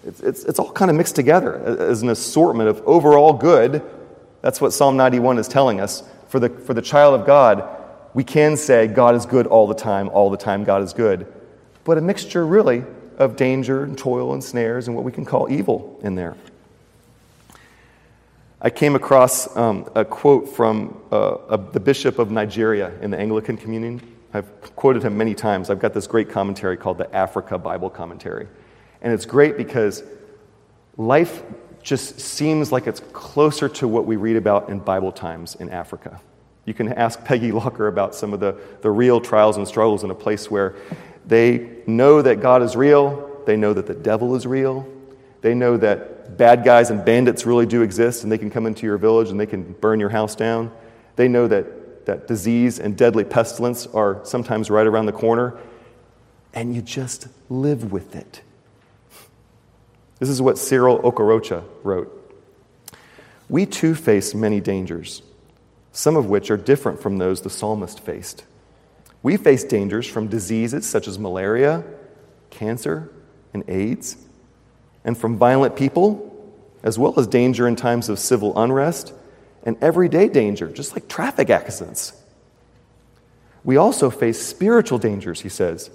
It's, 0.05 0.19
it's, 0.19 0.43
it's 0.43 0.59
all 0.59 0.73
kind 0.73 0.91
of 0.91 0.97
mixed 0.97 1.15
together 1.15 1.55
as 1.55 2.03
an 2.03 2.09
assortment 2.09 2.69
of 2.69 2.83
overall 2.87 3.35
good. 3.35 3.85
That's 4.43 4.61
what 4.61 4.73
Psalm 4.73 4.97
91 4.97 5.39
is 5.39 5.47
telling 5.47 5.81
us. 5.81 6.03
For 6.27 6.41
the, 6.41 6.49
for 6.49 6.75
the 6.75 6.83
child 6.83 7.21
of 7.21 7.25
God, 7.25 7.78
we 8.15 8.25
can 8.25 8.57
say 8.57 8.87
God 8.87 9.15
is 9.15 9.27
good 9.27 9.47
all 9.47 9.67
the 9.67 9.75
time, 9.75 10.09
all 10.09 10.31
the 10.31 10.37
time 10.37 10.65
God 10.65 10.83
is 10.83 10.93
good. 10.93 11.33
But 11.85 11.99
a 11.99 12.01
mixture, 12.01 12.47
really, 12.47 12.85
of 13.19 13.37
danger 13.37 13.83
and 13.83 13.99
toil 13.99 14.33
and 14.33 14.43
snares 14.43 14.87
and 14.87 14.97
what 14.97 15.05
we 15.05 15.13
can 15.13 15.25
call 15.25 15.51
evil 15.51 15.99
in 16.03 16.15
there. 16.15 16.37
I 18.61 18.71
came 18.71 18.97
across 18.97 19.57
um, 19.57 19.89
a 19.95 20.05
quote 20.05 20.49
from 20.49 21.01
uh, 21.13 21.37
a, 21.49 21.59
the 21.59 21.81
bishop 21.81 22.19
of 22.19 22.31
Nigeria 22.31 22.93
in 23.01 23.11
the 23.11 23.19
Anglican 23.19 23.57
Communion. 23.57 24.01
I've 24.35 24.51
quoted 24.75 25.05
him 25.05 25.17
many 25.17 25.35
times. 25.35 25.71
I've 25.71 25.79
got 25.79 25.95
this 25.95 26.07
great 26.07 26.29
commentary 26.29 26.77
called 26.77 26.99
the 26.99 27.15
Africa 27.15 27.57
Bible 27.57 27.89
Commentary. 27.89 28.49
And 29.01 29.13
it's 29.13 29.27
great 29.27 29.57
because 29.57 30.03
life 30.97 31.43
just 31.83 32.21
seems 32.21 32.73
like 32.73 32.87
it's 32.87 33.01
closer 33.13 33.69
to 33.69 33.87
what 33.87 34.07
we 34.07 34.17
read 34.17 34.37
about 34.37 34.69
in 34.69 34.81
Bible 34.81 35.13
times 35.13 35.55
in 35.55 35.71
Africa. 35.71 36.21
You 36.69 36.75
can 36.75 36.93
ask 36.93 37.25
Peggy 37.25 37.51
Locker 37.51 37.89
about 37.89 38.15
some 38.15 38.35
of 38.35 38.41
the, 38.41 38.55
the 38.83 38.91
real 38.91 39.23
trials 39.23 39.57
and 39.57 39.67
struggles 39.67 40.05
in 40.05 40.11
a 40.11 40.15
place 40.15 40.51
where 40.51 40.75
they 41.27 41.67
know 41.87 42.21
that 42.21 42.43
God 42.43 42.61
is 42.61 42.77
real, 42.77 43.41
they 43.47 43.57
know 43.57 43.73
that 43.73 43.87
the 43.87 43.95
devil 43.95 44.37
is 44.37 44.47
real, 44.47 44.87
they 45.41 45.55
know 45.55 45.79
that 45.79 46.37
bad 46.37 46.65
guys 46.65 46.91
and 46.91 47.03
bandits 47.07 47.47
really 47.47 47.65
do 47.65 47.81
exist 47.81 48.23
and 48.23 48.31
they 48.31 48.37
can 48.37 48.51
come 48.51 48.67
into 48.67 48.85
your 48.85 48.99
village 48.99 49.31
and 49.31 49.41
they 49.41 49.47
can 49.47 49.73
burn 49.81 49.99
your 49.99 50.11
house 50.11 50.35
down. 50.35 50.71
They 51.17 51.27
know 51.27 51.49
that, 51.49 52.05
that 52.05 52.29
disease 52.29 52.79
and 52.79 52.99
deadly 52.99 53.25
pestilence 53.25 53.87
are 53.87 54.21
sometimes 54.25 54.69
right 54.69 54.87
around 54.87 55.07
the 55.07 55.13
corner. 55.13 55.57
and 56.53 56.75
you 56.75 56.83
just 56.83 57.29
live 57.49 57.93
with 57.93 58.15
it. 58.15 58.43
This 60.19 60.29
is 60.29 60.43
what 60.43 60.59
Cyril 60.59 60.99
Okorocha 60.99 61.65
wrote. 61.83 62.15
We 63.49 63.65
too 63.65 63.95
face 63.95 64.35
many 64.35 64.61
dangers, 64.61 65.23
some 65.99 66.15
of 66.15 66.27
which 66.27 66.49
are 66.49 66.57
different 66.57 67.03
from 67.03 67.19
those 67.19 67.41
the 67.41 67.51
psalmist 67.51 67.99
faced. 67.99 68.45
We 69.21 69.37
face 69.37 69.65
dangers 69.65 70.07
from 70.07 70.29
diseases 70.29 70.89
such 70.89 71.09
as 71.09 71.19
malaria, 71.19 71.83
cancer, 72.51 73.11
and 73.53 73.65
AIDS, 73.67 74.17
and 75.05 75.19
from 75.19 75.37
violent 75.37 75.75
people, 75.75 76.55
as 76.85 77.01
well 77.01 77.19
as 77.19 77.27
danger 77.27 77.67
in 77.67 77.75
times 77.75 78.09
of 78.09 78.21
civil 78.21 78.57
unrest 78.57 79.13
and 79.65 79.77
everyday 79.83 80.29
danger, 80.29 80.69
just 80.69 80.93
like 80.93 81.09
traffic 81.09 81.51
accidents. 81.51 82.13
We 83.65 83.77
also 83.77 84.09
face 84.09 84.41
spiritual 84.41 85.01
dangers, 85.01 85.41
he 85.41 85.49
says, 85.49 85.91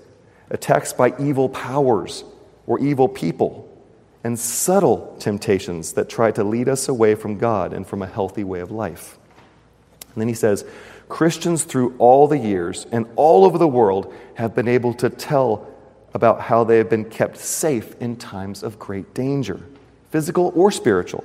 attacks 0.50 0.92
by 0.92 1.14
evil 1.18 1.48
powers 1.48 2.26
or 2.68 2.78
evil 2.78 3.08
people, 3.08 3.74
and 4.22 4.38
subtle 4.38 5.16
temptations 5.20 5.94
that 5.94 6.10
try 6.10 6.32
to 6.32 6.44
lead 6.44 6.68
us 6.68 6.90
away 6.90 7.16
from 7.16 7.38
God 7.38 7.72
and 7.72 7.88
from 7.88 8.02
a 8.02 8.08
healthy 8.08 8.44
way 8.44 8.60
of 8.60 8.70
life. 8.70 9.18
And 10.14 10.22
then 10.22 10.28
he 10.28 10.34
says, 10.34 10.66
Christians 11.10 11.64
through 11.64 11.96
all 11.98 12.28
the 12.28 12.38
years 12.38 12.86
and 12.92 13.08
all 13.16 13.46
over 13.46 13.58
the 13.58 13.68
world 13.68 14.14
have 14.36 14.56
been 14.56 14.68
able 14.68 14.94
to 14.96 15.10
tell 15.10 15.68
about 16.14 16.42
how 16.42 16.64
they 16.64 16.78
have 16.78 16.90
been 16.90 17.10
kept 17.10 17.38
safe 17.38 17.96
in 18.00 18.16
times 18.16 18.64
of 18.64 18.80
great 18.80 19.14
danger, 19.14 19.60
physical 20.12 20.52
or 20.56 20.72
spiritual. 20.72 21.24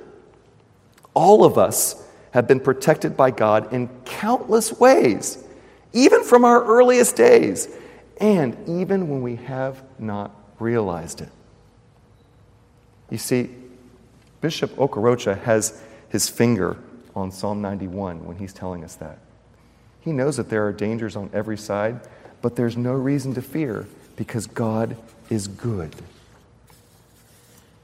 All 1.13 1.43
of 1.43 1.57
us 1.57 2.03
have 2.31 2.47
been 2.47 2.59
protected 2.59 3.15
by 3.15 3.31
God 3.31 3.71
in 3.73 3.87
countless 4.05 4.79
ways, 4.79 5.43
even 5.93 6.23
from 6.23 6.45
our 6.45 6.63
earliest 6.63 7.15
days, 7.15 7.67
and 8.19 8.57
even 8.67 9.09
when 9.09 9.21
we 9.21 9.35
have 9.37 9.83
not 9.97 10.35
realized 10.59 11.21
it. 11.21 11.29
You 13.09 13.17
see, 13.17 13.49
Bishop 14.41 14.75
Okorocha 14.75 15.41
has 15.41 15.81
his 16.09 16.29
finger 16.29 16.77
on 17.15 17.31
Psalm 17.31 17.61
91 17.61 18.25
when 18.25 18.37
he's 18.37 18.53
telling 18.53 18.83
us 18.83 18.95
that. 18.95 19.19
He 20.01 20.11
knows 20.11 20.37
that 20.37 20.49
there 20.49 20.65
are 20.67 20.73
dangers 20.73 21.15
on 21.15 21.29
every 21.33 21.57
side, 21.57 21.99
but 22.41 22.55
there's 22.55 22.77
no 22.77 22.93
reason 22.93 23.33
to 23.35 23.41
fear 23.41 23.87
because 24.15 24.47
God 24.47 24.97
is 25.29 25.47
good. 25.47 25.95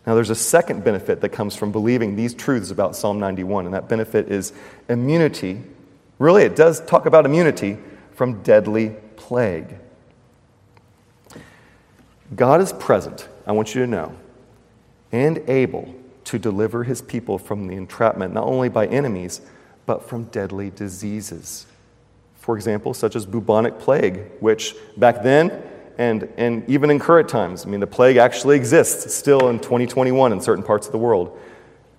Now, 0.05 0.13
there's 0.13 0.29
a 0.29 0.35
second 0.35 0.83
benefit 0.83 1.21
that 1.21 1.29
comes 1.29 1.55
from 1.55 1.71
believing 1.71 2.15
these 2.15 2.33
truths 2.33 2.69
about 2.69 2.95
Psalm 2.95 3.19
91, 3.19 3.65
and 3.65 3.73
that 3.73 3.89
benefit 3.89 4.31
is 4.31 4.53
immunity. 4.87 5.61
Really, 6.19 6.43
it 6.43 6.55
does 6.55 6.79
talk 6.85 7.07
about 7.07 7.25
immunity 7.25 7.77
from 8.13 8.43
deadly 8.43 8.95
plague. 9.15 9.75
God 12.35 12.61
is 12.61 12.71
present, 12.73 13.27
I 13.47 13.51
want 13.51 13.73
you 13.73 13.81
to 13.81 13.87
know, 13.87 14.15
and 15.11 15.37
able 15.49 15.93
to 16.25 16.39
deliver 16.39 16.83
his 16.83 17.01
people 17.01 17.37
from 17.37 17.67
the 17.67 17.75
entrapment 17.75 18.33
not 18.33 18.43
only 18.43 18.69
by 18.69 18.87
enemies, 18.87 19.41
but 19.85 20.07
from 20.07 20.25
deadly 20.25 20.71
diseases. 20.71 21.65
For 22.35 22.55
example, 22.55 22.93
such 22.93 23.15
as 23.15 23.25
bubonic 23.25 23.79
plague, 23.79 24.31
which 24.39 24.75
back 24.97 25.23
then 25.23 25.63
and, 25.97 26.27
and 26.37 26.69
even 26.69 26.89
in 26.89 26.99
current 26.99 27.29
times, 27.29 27.65
I 27.65 27.69
mean, 27.69 27.79
the 27.79 27.87
plague 27.87 28.17
actually 28.17 28.57
exists 28.57 29.13
still 29.13 29.47
in 29.49 29.59
2021 29.59 30.33
in 30.33 30.41
certain 30.41 30.63
parts 30.63 30.87
of 30.87 30.91
the 30.91 30.97
world, 30.97 31.39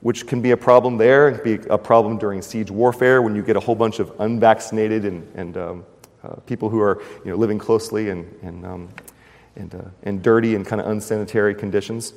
which 0.00 0.26
can 0.26 0.42
be 0.42 0.50
a 0.50 0.56
problem 0.56 0.98
there, 0.98 1.32
can 1.32 1.58
be 1.58 1.66
a 1.70 1.78
problem 1.78 2.18
during 2.18 2.42
siege 2.42 2.70
warfare 2.70 3.22
when 3.22 3.34
you 3.34 3.42
get 3.42 3.56
a 3.56 3.60
whole 3.60 3.74
bunch 3.74 3.98
of 3.98 4.12
unvaccinated 4.18 5.04
and, 5.04 5.26
and 5.34 5.56
um, 5.56 5.84
uh, 6.22 6.34
people 6.46 6.68
who 6.68 6.80
are 6.80 7.02
you 7.24 7.30
know, 7.30 7.36
living 7.36 7.58
closely 7.58 8.10
and, 8.10 8.32
and, 8.42 8.66
um, 8.66 8.88
and, 9.56 9.74
uh, 9.74 9.82
and 10.02 10.22
dirty 10.22 10.54
and 10.54 10.66
kind 10.66 10.80
of 10.80 10.88
unsanitary 10.88 11.54
conditions. 11.54 12.12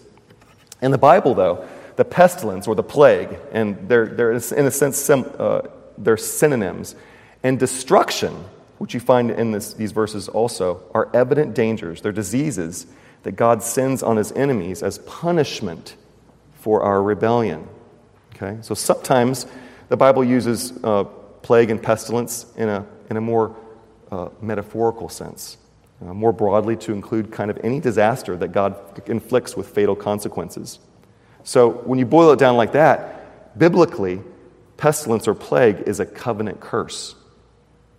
In 0.82 0.91
the 0.91 0.98
Bible, 0.98 1.34
though, 1.34 1.65
the 1.99 2.05
pestilence 2.05 2.65
or 2.65 2.75
the 2.75 2.83
plague, 2.83 3.38
and 3.51 3.89
they're, 3.89 4.07
they're 4.07 4.31
in 4.31 4.65
a 4.65 4.71
sense, 4.71 4.97
sim, 4.97 5.29
uh, 5.38 5.63
they're 5.97 6.15
synonyms, 6.17 6.95
and 7.43 7.59
destruction 7.59 8.33
which 8.79 8.93
you 8.93 8.99
find 8.99 9.29
in 9.29 9.51
this, 9.51 9.73
these 9.73 9.91
verses 9.91 10.27
also, 10.29 10.81
are 10.93 11.09
evident 11.13 11.53
dangers. 11.53 12.01
They're 12.01 12.12
diseases 12.12 12.88
that 13.23 13.33
God 13.33 13.62
sends 13.62 14.01
on 14.01 14.17
his 14.17 14.31
enemies 14.31 14.81
as 14.81 14.99
punishment 14.99 15.95
for 16.55 16.81
our 16.81 17.03
rebellion. 17.03 17.67
Okay? 18.35 18.57
So 18.62 18.73
sometimes 18.73 19.45
the 19.89 19.97
Bible 19.97 20.23
uses 20.23 20.71
uh, 20.83 21.03
plague 21.41 21.69
and 21.69 21.83
pestilence 21.83 22.45
in 22.55 22.69
a, 22.69 22.85
in 23.09 23.17
a 23.17 23.21
more 23.21 23.53
uh, 24.12 24.29
metaphorical 24.41 25.09
sense, 25.09 25.57
uh, 26.01 26.13
more 26.13 26.31
broadly 26.31 26.77
to 26.77 26.93
include 26.93 27.31
kind 27.31 27.51
of 27.51 27.59
any 27.62 27.81
disaster 27.81 28.38
that 28.38 28.53
God 28.53 28.77
inflicts 29.07 29.57
with 29.57 29.67
fatal 29.67 29.95
consequences. 29.95 30.79
So 31.43 31.69
when 31.69 31.99
you 31.99 32.06
boil 32.06 32.32
it 32.32 32.39
down 32.39 32.58
like 32.58 32.73
that, 32.73 33.58
biblically, 33.58 34.21
pestilence 34.78 35.28
or 35.28 35.34
plague 35.34 35.84
is 35.88 35.99
a 35.99 36.06
covenant 36.06 36.60
curse. 36.60 37.15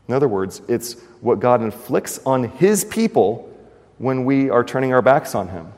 In 0.09 0.14
other 0.14 0.29
words, 0.29 0.62
it's 0.68 0.94
what 1.20 1.40
God 1.40 1.62
inflicts 1.62 2.18
on 2.26 2.44
His 2.44 2.85
people 2.85 3.48
when 3.98 4.24
we 4.24 4.50
are 4.50 4.64
turning 4.64 4.92
our 4.92 5.03
backs 5.03 5.35
on 5.35 5.48
Him 5.48 5.72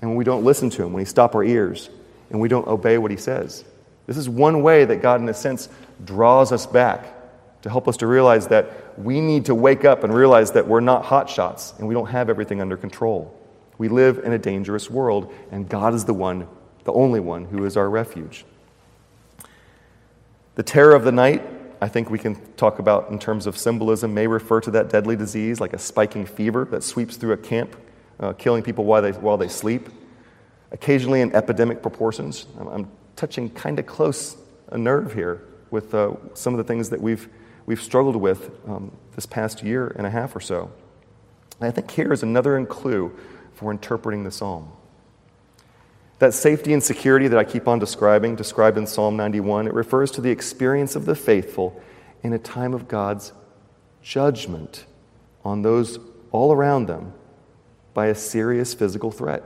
and 0.00 0.10
when 0.10 0.16
we 0.16 0.24
don't 0.24 0.44
listen 0.44 0.70
to 0.70 0.82
Him, 0.82 0.92
when 0.92 1.02
we 1.02 1.04
stop 1.04 1.34
our 1.34 1.44
ears 1.44 1.90
and 2.30 2.40
we 2.40 2.48
don't 2.48 2.66
obey 2.66 2.98
what 2.98 3.10
He 3.10 3.16
says. 3.16 3.64
This 4.06 4.16
is 4.16 4.28
one 4.28 4.62
way 4.62 4.84
that 4.84 5.02
God, 5.02 5.20
in 5.20 5.28
a 5.28 5.34
sense, 5.34 5.68
draws 6.04 6.50
us 6.50 6.66
back 6.66 7.14
to 7.62 7.70
help 7.70 7.88
us 7.88 7.98
to 7.98 8.06
realize 8.06 8.48
that 8.48 8.98
we 8.98 9.20
need 9.20 9.44
to 9.46 9.54
wake 9.54 9.84
up 9.84 10.04
and 10.04 10.14
realize 10.14 10.52
that 10.52 10.66
we're 10.66 10.80
not 10.80 11.04
hot 11.04 11.28
shots 11.28 11.74
and 11.78 11.86
we 11.86 11.94
don't 11.94 12.08
have 12.08 12.30
everything 12.30 12.60
under 12.60 12.76
control. 12.76 13.34
We 13.76 13.88
live 13.88 14.18
in 14.24 14.32
a 14.32 14.38
dangerous 14.38 14.90
world, 14.90 15.32
and 15.52 15.68
God 15.68 15.94
is 15.94 16.04
the 16.04 16.14
one, 16.14 16.48
the 16.88 16.94
only 16.94 17.20
one, 17.20 17.44
who 17.44 17.66
is 17.66 17.76
our 17.76 17.90
refuge. 17.90 18.46
The 20.54 20.62
terror 20.62 20.94
of 20.94 21.04
the 21.04 21.12
night 21.12 21.42
I 21.82 21.88
think 21.88 22.08
we 22.08 22.18
can 22.18 22.34
talk 22.54 22.78
about 22.78 23.10
in 23.10 23.18
terms 23.18 23.46
of 23.46 23.58
symbolism 23.58 24.14
may 24.14 24.26
refer 24.26 24.58
to 24.62 24.70
that 24.70 24.88
deadly 24.88 25.14
disease, 25.14 25.60
like 25.60 25.74
a 25.74 25.78
spiking 25.78 26.24
fever 26.24 26.64
that 26.70 26.82
sweeps 26.82 27.16
through 27.16 27.32
a 27.32 27.36
camp, 27.36 27.76
uh, 28.20 28.32
killing 28.32 28.62
people 28.62 28.86
while 28.86 29.02
they, 29.02 29.12
while 29.12 29.36
they 29.36 29.48
sleep. 29.48 29.90
Occasionally 30.72 31.20
in 31.20 31.34
epidemic 31.36 31.82
proportions. 31.82 32.46
I'm, 32.58 32.90
touching 33.16 33.50
kind 33.50 33.78
of 33.78 33.86
close 33.86 34.36
a 34.68 34.78
nerve 34.78 35.12
here 35.12 35.42
with 35.70 35.92
uh, 35.92 36.12
some 36.34 36.54
of 36.54 36.58
the 36.58 36.62
things 36.62 36.88
that 36.88 37.00
we've, 37.02 37.28
we've 37.66 37.82
struggled 37.82 38.14
with 38.14 38.50
um, 38.66 38.92
this 39.16 39.26
past 39.26 39.60
year 39.62 39.88
and 39.96 40.06
a 40.06 40.10
half 40.10 40.34
or 40.36 40.40
so. 40.40 40.70
And 41.60 41.68
I 41.68 41.70
think 41.70 41.90
here 41.90 42.12
is 42.12 42.22
another 42.22 42.64
clue 42.64 43.12
for 43.54 43.72
interpreting 43.72 44.22
the 44.22 44.30
psalm. 44.30 44.70
That 46.18 46.34
safety 46.34 46.72
and 46.72 46.82
security 46.82 47.28
that 47.28 47.38
I 47.38 47.44
keep 47.44 47.68
on 47.68 47.78
describing, 47.78 48.34
described 48.34 48.76
in 48.76 48.86
Psalm 48.86 49.16
91, 49.16 49.68
it 49.68 49.74
refers 49.74 50.10
to 50.12 50.20
the 50.20 50.30
experience 50.30 50.96
of 50.96 51.04
the 51.04 51.14
faithful 51.14 51.80
in 52.22 52.32
a 52.32 52.38
time 52.38 52.74
of 52.74 52.88
God's 52.88 53.32
judgment 54.02 54.84
on 55.44 55.62
those 55.62 55.98
all 56.32 56.52
around 56.52 56.86
them 56.86 57.12
by 57.94 58.06
a 58.06 58.14
serious 58.14 58.74
physical 58.74 59.10
threat. 59.10 59.44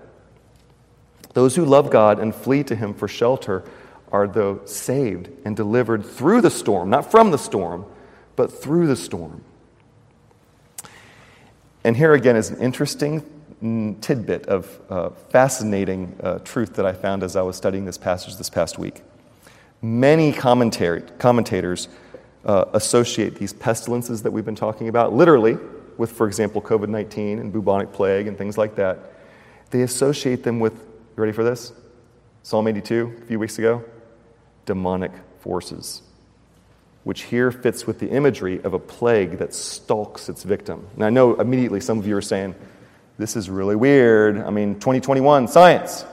Those 1.35 1.57
who 1.57 1.65
love 1.65 1.91
God 1.91 2.19
and 2.19 2.35
flee 2.35 2.63
to 2.65 2.75
Him 2.75 2.95
for 2.95 3.09
shelter 3.09 3.65
are, 4.11 4.27
though, 4.27 4.61
saved 4.65 5.31
and 5.45 5.57
delivered 5.57 6.05
through 6.05 6.41
the 6.41 6.51
storm, 6.51 6.91
not 6.91 7.11
from 7.11 7.31
the 7.31 7.39
storm, 7.39 7.87
but 8.37 8.53
through 8.53 8.87
the 8.87 8.97
storm. 8.97 9.43
And 11.85 11.97
here 11.97 12.13
again 12.13 12.37
is 12.37 12.51
an 12.51 12.61
interesting 12.61 13.21
tidbit 13.63 14.47
of 14.47 14.81
uh, 14.91 15.11
fascinating 15.31 16.17
uh, 16.21 16.39
truth 16.41 16.75
that 16.75 16.85
I 16.85 16.93
found 16.93 17.23
as 17.23 17.37
I 17.37 17.43
was 17.43 17.57
studying 17.57 17.85
this 17.85 17.99
passage 17.99 18.37
this 18.37 18.51
past 18.51 18.77
week. 18.77 19.03
Many 19.81 20.33
commentators 20.33 21.89
uh, 22.45 22.65
associate 22.73 23.37
these 23.37 23.53
pestilences 23.53 24.23
that 24.23 24.33
we've 24.33 24.45
been 24.45 24.57
talking 24.57 24.89
about, 24.89 25.13
literally, 25.13 25.57
with, 25.97 26.11
for 26.11 26.27
example, 26.27 26.61
COVID 26.61 26.89
19 26.89 27.39
and 27.39 27.53
bubonic 27.53 27.93
plague 27.93 28.27
and 28.27 28.37
things 28.37 28.59
like 28.59 28.75
that. 28.77 28.99
They 29.71 29.83
associate 29.83 30.43
them 30.43 30.59
with, 30.59 30.75
you 30.75 31.17
ready 31.17 31.33
for 31.33 31.45
this? 31.45 31.73
Psalm 32.43 32.67
82, 32.67 33.21
a 33.23 33.27
few 33.27 33.39
weeks 33.39 33.59
ago? 33.59 33.85
Demonic 34.67 35.13
forces, 35.41 36.03
which 37.05 37.23
here 37.23 37.53
fits 37.53 37.87
with 37.87 38.01
the 38.01 38.11
imagery 38.11 38.61
of 38.65 38.75
a 38.75 38.79
plague 38.79 39.39
that 39.39 39.55
stalks 39.55 40.29
its 40.29 40.43
victim. 40.43 40.89
And 40.97 41.05
I 41.05 41.11
know 41.11 41.35
immediately 41.35 41.81
some 41.81 41.99
of 41.99 42.07
you 42.07 42.17
are 42.17 42.23
saying, 42.23 42.55
this 43.23 43.37
is 43.37 43.49
really 43.49 43.77
weird. 43.77 44.37
I 44.37 44.51
mean, 44.51 44.75
2021, 44.75 45.47
science. 45.47 46.05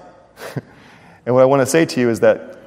and 1.26 1.34
what 1.34 1.42
I 1.42 1.46
want 1.46 1.64
to 1.64 1.66
say 1.66 1.84
to 1.84 2.00
you 2.00 2.08
is 2.08 2.20
that, 2.20 2.60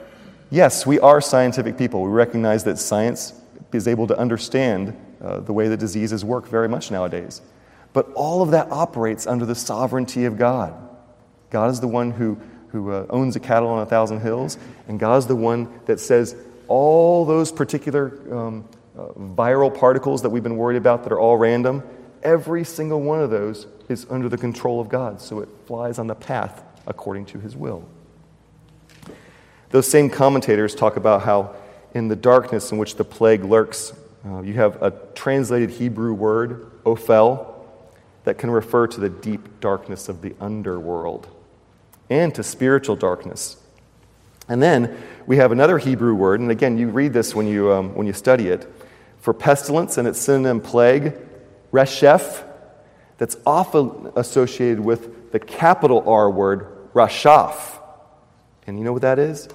yes, 0.50 0.84
we 0.84 0.98
are 0.98 1.20
scientific 1.20 1.78
people. 1.78 2.02
We 2.02 2.10
recognize 2.10 2.64
that 2.64 2.80
science 2.80 3.34
is 3.72 3.86
able 3.86 4.08
to 4.08 4.18
understand 4.18 4.96
uh, 5.22 5.38
the 5.38 5.52
way 5.52 5.68
that 5.68 5.76
diseases 5.76 6.24
work 6.24 6.48
very 6.48 6.68
much 6.68 6.90
nowadays. 6.90 7.40
But 7.92 8.12
all 8.14 8.42
of 8.42 8.50
that 8.50 8.68
operates 8.72 9.28
under 9.28 9.46
the 9.46 9.54
sovereignty 9.54 10.24
of 10.24 10.36
God. 10.36 10.74
God 11.50 11.70
is 11.70 11.78
the 11.78 11.86
one 11.86 12.10
who, 12.10 12.36
who 12.70 12.90
uh, 12.90 13.06
owns 13.10 13.36
a 13.36 13.40
cattle 13.40 13.68
on 13.68 13.80
a 13.80 13.86
thousand 13.86 14.22
hills, 14.22 14.58
and 14.88 14.98
God 14.98 15.18
is 15.18 15.28
the 15.28 15.36
one 15.36 15.72
that 15.86 16.00
says 16.00 16.34
all 16.66 17.24
those 17.24 17.52
particular 17.52 18.12
um, 18.36 18.68
uh, 18.98 19.04
viral 19.36 19.72
particles 19.72 20.22
that 20.22 20.30
we've 20.30 20.42
been 20.42 20.56
worried 20.56 20.78
about 20.78 21.04
that 21.04 21.12
are 21.12 21.20
all 21.20 21.36
random, 21.36 21.84
every 22.22 22.64
single 22.64 23.00
one 23.00 23.20
of 23.20 23.30
those 23.30 23.66
is 23.88 24.06
under 24.10 24.28
the 24.28 24.38
control 24.38 24.80
of 24.80 24.88
God, 24.88 25.20
so 25.20 25.40
it 25.40 25.48
flies 25.66 25.98
on 25.98 26.06
the 26.06 26.14
path 26.14 26.62
according 26.86 27.26
to 27.26 27.38
his 27.38 27.56
will. 27.56 27.88
Those 29.70 29.88
same 29.88 30.10
commentators 30.10 30.74
talk 30.74 30.96
about 30.96 31.22
how 31.22 31.54
in 31.94 32.08
the 32.08 32.16
darkness 32.16 32.72
in 32.72 32.78
which 32.78 32.96
the 32.96 33.04
plague 33.04 33.44
lurks, 33.44 33.92
uh, 34.26 34.40
you 34.40 34.54
have 34.54 34.82
a 34.82 34.92
translated 35.14 35.70
Hebrew 35.70 36.12
word, 36.12 36.70
ophel, 36.84 37.48
that 38.24 38.38
can 38.38 38.50
refer 38.50 38.86
to 38.86 39.00
the 39.00 39.08
deep 39.08 39.60
darkness 39.60 40.08
of 40.08 40.22
the 40.22 40.34
underworld 40.40 41.28
and 42.08 42.34
to 42.34 42.42
spiritual 42.42 42.96
darkness. 42.96 43.56
And 44.48 44.62
then 44.62 44.96
we 45.26 45.36
have 45.38 45.52
another 45.52 45.78
Hebrew 45.78 46.14
word, 46.14 46.40
and 46.40 46.50
again, 46.50 46.76
you 46.76 46.88
read 46.88 47.12
this 47.12 47.34
when 47.34 47.46
you, 47.46 47.72
um, 47.72 47.94
when 47.94 48.06
you 48.06 48.12
study 48.12 48.48
it, 48.48 48.70
for 49.20 49.32
pestilence 49.32 49.98
and 49.98 50.06
its 50.06 50.20
synonym 50.20 50.60
plague, 50.60 51.14
resheph, 51.72 52.44
that's 53.18 53.36
often 53.46 54.12
associated 54.16 54.80
with 54.80 55.32
the 55.32 55.38
capital 55.38 56.08
R 56.08 56.30
word, 56.30 56.66
rashaph. 56.92 57.80
And 58.66 58.78
you 58.78 58.84
know 58.84 58.92
what 58.92 59.02
that 59.02 59.18
is? 59.18 59.48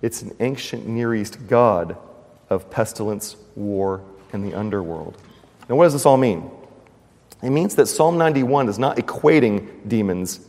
It's 0.00 0.22
an 0.22 0.34
ancient 0.40 0.86
Near 0.86 1.14
East 1.14 1.46
god 1.46 1.96
of 2.50 2.70
pestilence, 2.70 3.36
war, 3.54 4.02
and 4.32 4.44
the 4.44 4.54
underworld. 4.54 5.16
Now, 5.68 5.76
what 5.76 5.84
does 5.84 5.92
this 5.92 6.06
all 6.06 6.16
mean? 6.16 6.50
It 7.42 7.50
means 7.50 7.74
that 7.76 7.86
Psalm 7.86 8.18
91 8.18 8.68
is 8.68 8.78
not 8.78 8.96
equating 8.96 9.88
demons 9.88 10.40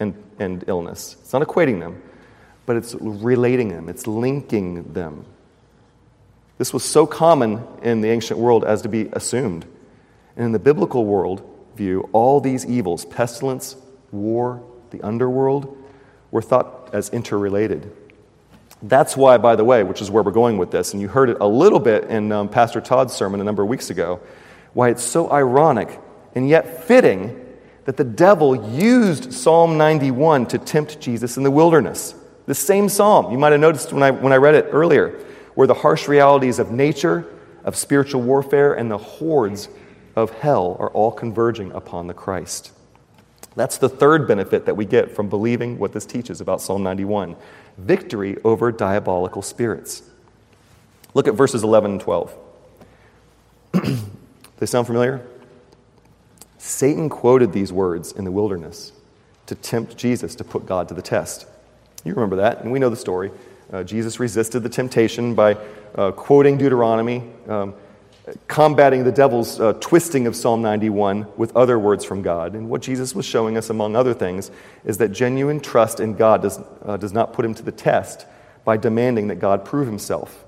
and, 0.00 0.14
and 0.38 0.64
illness, 0.66 1.16
it's 1.20 1.32
not 1.32 1.42
equating 1.42 1.80
them, 1.80 2.02
but 2.66 2.76
it's 2.76 2.94
relating 2.94 3.68
them, 3.68 3.88
it's 3.88 4.06
linking 4.06 4.92
them. 4.92 5.24
This 6.58 6.72
was 6.72 6.84
so 6.84 7.06
common 7.06 7.64
in 7.82 8.00
the 8.00 8.08
ancient 8.08 8.38
world 8.38 8.64
as 8.64 8.82
to 8.82 8.88
be 8.88 9.08
assumed. 9.12 9.66
And 10.36 10.46
in 10.46 10.52
the 10.52 10.58
biblical 10.58 11.04
world 11.04 11.42
view, 11.76 12.08
all 12.12 12.40
these 12.40 12.66
evils 12.66 13.04
pestilence, 13.04 13.76
war, 14.10 14.62
the 14.90 15.02
underworld 15.02 15.76
were 16.30 16.42
thought 16.42 16.90
as 16.92 17.10
interrelated. 17.10 17.92
That's 18.82 19.16
why, 19.16 19.38
by 19.38 19.56
the 19.56 19.64
way, 19.64 19.82
which 19.82 20.02
is 20.02 20.10
where 20.10 20.22
we're 20.22 20.32
going 20.32 20.58
with 20.58 20.70
this, 20.70 20.92
and 20.92 21.00
you 21.00 21.08
heard 21.08 21.30
it 21.30 21.38
a 21.40 21.46
little 21.46 21.80
bit 21.80 22.04
in 22.04 22.30
um, 22.32 22.48
Pastor 22.48 22.80
Todd's 22.80 23.14
sermon 23.14 23.40
a 23.40 23.44
number 23.44 23.62
of 23.62 23.68
weeks 23.68 23.90
ago, 23.90 24.20
why 24.72 24.90
it's 24.90 25.02
so 25.02 25.30
ironic 25.30 26.00
and 26.34 26.48
yet 26.48 26.84
fitting 26.84 27.40
that 27.84 27.96
the 27.96 28.04
devil 28.04 28.70
used 28.70 29.32
Psalm 29.32 29.78
91 29.78 30.46
to 30.46 30.58
tempt 30.58 31.00
Jesus 31.00 31.36
in 31.36 31.42
the 31.42 31.50
wilderness. 31.50 32.14
The 32.46 32.54
same 32.54 32.88
psalm, 32.88 33.30
you 33.30 33.38
might 33.38 33.52
have 33.52 33.60
noticed 33.60 33.92
when 33.92 34.02
I, 34.02 34.10
when 34.10 34.32
I 34.32 34.36
read 34.36 34.54
it 34.54 34.66
earlier, 34.70 35.18
where 35.54 35.66
the 35.66 35.74
harsh 35.74 36.08
realities 36.08 36.58
of 36.58 36.70
nature, 36.70 37.26
of 37.64 37.76
spiritual 37.76 38.22
warfare, 38.22 38.74
and 38.74 38.90
the 38.90 38.98
hordes 38.98 39.68
of 40.16 40.30
hell 40.30 40.76
are 40.78 40.90
all 40.90 41.12
converging 41.12 41.72
upon 41.72 42.06
the 42.06 42.14
Christ. 42.14 42.72
That's 43.56 43.78
the 43.78 43.88
third 43.88 44.26
benefit 44.26 44.66
that 44.66 44.76
we 44.76 44.84
get 44.84 45.14
from 45.14 45.28
believing 45.28 45.78
what 45.78 45.92
this 45.92 46.06
teaches 46.06 46.40
about 46.40 46.60
Psalm 46.60 46.82
91 46.82 47.36
victory 47.78 48.36
over 48.44 48.70
diabolical 48.70 49.42
spirits. 49.42 50.02
Look 51.12 51.28
at 51.28 51.34
verses 51.34 51.62
11 51.62 51.92
and 51.92 52.00
12. 52.00 52.36
they 54.58 54.66
sound 54.66 54.86
familiar? 54.86 55.26
Satan 56.58 57.08
quoted 57.08 57.52
these 57.52 57.72
words 57.72 58.12
in 58.12 58.24
the 58.24 58.32
wilderness 58.32 58.92
to 59.46 59.54
tempt 59.54 59.96
Jesus 59.96 60.34
to 60.36 60.44
put 60.44 60.66
God 60.66 60.88
to 60.88 60.94
the 60.94 61.02
test. 61.02 61.46
You 62.04 62.14
remember 62.14 62.36
that, 62.36 62.62
and 62.62 62.72
we 62.72 62.78
know 62.78 62.90
the 62.90 62.96
story. 62.96 63.30
Uh, 63.72 63.82
Jesus 63.82 64.20
resisted 64.20 64.62
the 64.62 64.68
temptation 64.68 65.34
by 65.34 65.56
uh, 65.94 66.12
quoting 66.12 66.56
Deuteronomy, 66.56 67.22
um, 67.48 67.74
combating 68.48 69.04
the 69.04 69.12
devil's 69.12 69.60
uh, 69.60 69.74
twisting 69.74 70.26
of 70.26 70.34
Psalm 70.34 70.62
91 70.62 71.26
with 71.36 71.54
other 71.54 71.78
words 71.78 72.04
from 72.04 72.22
God. 72.22 72.54
And 72.54 72.70
what 72.70 72.80
Jesus 72.80 73.14
was 73.14 73.26
showing 73.26 73.58
us, 73.58 73.68
among 73.68 73.96
other 73.96 74.14
things, 74.14 74.50
is 74.84 74.98
that 74.98 75.08
genuine 75.08 75.60
trust 75.60 76.00
in 76.00 76.14
God 76.14 76.42
does, 76.42 76.58
uh, 76.84 76.96
does 76.96 77.12
not 77.12 77.32
put 77.32 77.44
him 77.44 77.54
to 77.54 77.62
the 77.62 77.72
test 77.72 78.26
by 78.64 78.76
demanding 78.76 79.28
that 79.28 79.36
God 79.36 79.64
prove 79.64 79.86
himself. 79.86 80.44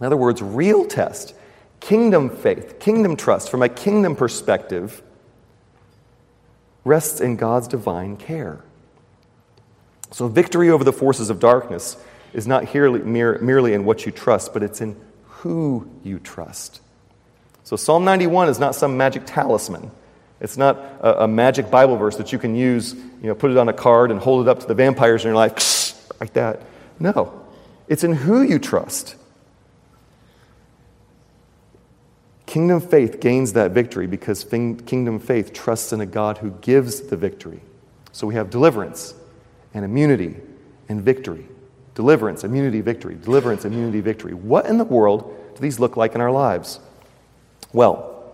In 0.00 0.06
other 0.06 0.16
words, 0.16 0.42
real 0.42 0.84
test, 0.84 1.34
kingdom 1.78 2.28
faith, 2.28 2.80
kingdom 2.80 3.16
trust 3.16 3.48
from 3.48 3.62
a 3.62 3.68
kingdom 3.68 4.16
perspective 4.16 5.02
rests 6.84 7.20
in 7.20 7.36
God's 7.36 7.68
divine 7.68 8.16
care. 8.16 8.64
So, 10.10 10.26
victory 10.26 10.68
over 10.68 10.82
the 10.82 10.92
forces 10.92 11.30
of 11.30 11.38
darkness 11.38 11.96
is 12.32 12.46
not 12.46 12.64
here, 12.64 12.90
merely 12.90 13.72
in 13.72 13.84
what 13.84 14.04
you 14.04 14.10
trust, 14.10 14.52
but 14.52 14.62
it's 14.64 14.80
in 14.80 14.96
who 15.42 15.88
you 16.04 16.20
trust. 16.20 16.80
So, 17.64 17.74
Psalm 17.76 18.04
91 18.04 18.48
is 18.48 18.60
not 18.60 18.74
some 18.74 18.96
magic 18.96 19.22
talisman. 19.26 19.90
It's 20.40 20.56
not 20.56 20.76
a, 21.00 21.24
a, 21.24 21.28
magic 21.28 21.70
Bible 21.70 21.96
verse 21.96 22.16
that 22.16 22.32
you 22.32 22.38
can 22.38 22.54
use, 22.54 22.94
you 22.94 23.28
know, 23.28 23.34
put 23.34 23.50
it 23.50 23.56
on 23.56 23.68
a 23.68 23.72
card 23.72 24.10
and 24.10 24.20
hold 24.20 24.46
it 24.46 24.50
up 24.50 24.60
to 24.60 24.66
the 24.66 24.74
vampires 24.74 25.24
in 25.24 25.28
your 25.28 25.36
life, 25.36 26.10
like 26.20 26.32
that. 26.34 26.62
No, 26.98 27.44
it's 27.88 28.04
in 28.04 28.12
who 28.12 28.42
you 28.42 28.58
trust. 28.58 29.16
Kingdom 32.46 32.80
faith 32.80 33.20
gains 33.20 33.54
that 33.54 33.70
victory 33.70 34.06
because 34.06 34.44
kingdom 34.44 35.18
faith 35.18 35.52
trusts 35.52 35.92
in 35.92 36.00
a 36.00 36.06
God 36.06 36.38
who 36.38 36.50
gives 36.60 37.00
the 37.00 37.16
victory. 37.16 37.62
So 38.12 38.26
we 38.26 38.34
have 38.34 38.50
deliverance 38.50 39.14
and 39.74 39.84
immunity 39.84 40.36
and 40.88 41.02
victory. 41.02 41.48
Deliverance, 41.94 42.44
immunity, 42.44 42.80
victory. 42.80 43.14
Deliverance, 43.14 43.64
immunity, 43.64 44.00
victory. 44.00 44.34
What 44.34 44.66
in 44.66 44.78
the 44.78 44.84
world 44.84 45.34
do 45.54 45.60
these 45.60 45.78
look 45.78 45.96
like 45.96 46.14
in 46.14 46.20
our 46.20 46.30
lives? 46.30 46.80
Well, 47.72 48.32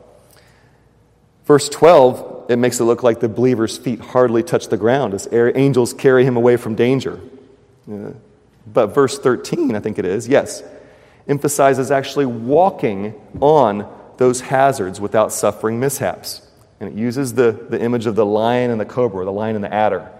verse 1.44 1.68
12, 1.68 2.47
it 2.51 2.57
makes 2.57 2.81
it 2.81 2.85
look 2.85 3.03
like 3.03 3.21
the 3.21 3.29
believer's 3.29 3.77
feet 3.77 4.01
hardly 4.01 4.42
touch 4.42 4.68
the 4.68 4.77
ground 4.77 5.14
as 5.14 5.29
angels 5.33 5.92
carry 5.92 6.25
him 6.25 6.37
away 6.37 6.57
from 6.57 6.75
danger. 6.75 7.21
But 8.66 8.88
verse 8.88 9.18
13, 9.18 9.75
I 9.75 9.81
think 9.81 9.99
it 9.99 10.05
is, 10.05 10.29
yes, 10.29 10.62
emphasizes 11.27 11.90
actually 11.90 12.27
walking 12.27 13.14
on 13.40 13.92
those 14.18 14.40
hazards 14.40 15.01
without 15.01 15.33
suffering 15.33 15.81
mishaps. 15.81 16.42
And 16.81 16.90
it 16.90 16.97
uses 16.97 17.35
the, 17.35 17.53
the 17.53 17.81
image 17.81 18.07
of 18.07 18.14
the 18.14 18.27
lion 18.27 18.71
and 18.71 18.81
the 18.81 18.85
cobra, 18.85 19.25
the 19.25 19.33
lion 19.33 19.57
and 19.57 19.64
the 19.64 19.73
adder. 19.73 20.11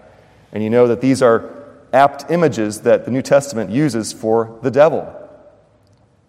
And 0.51 0.63
you 0.63 0.69
know 0.69 0.87
that 0.87 1.01
these 1.01 1.21
are 1.21 1.58
apt 1.93 2.29
images 2.31 2.81
that 2.81 3.05
the 3.05 3.11
New 3.11 3.21
Testament 3.21 3.69
uses 3.69 4.13
for 4.13 4.59
the 4.61 4.71
devil. 4.71 5.15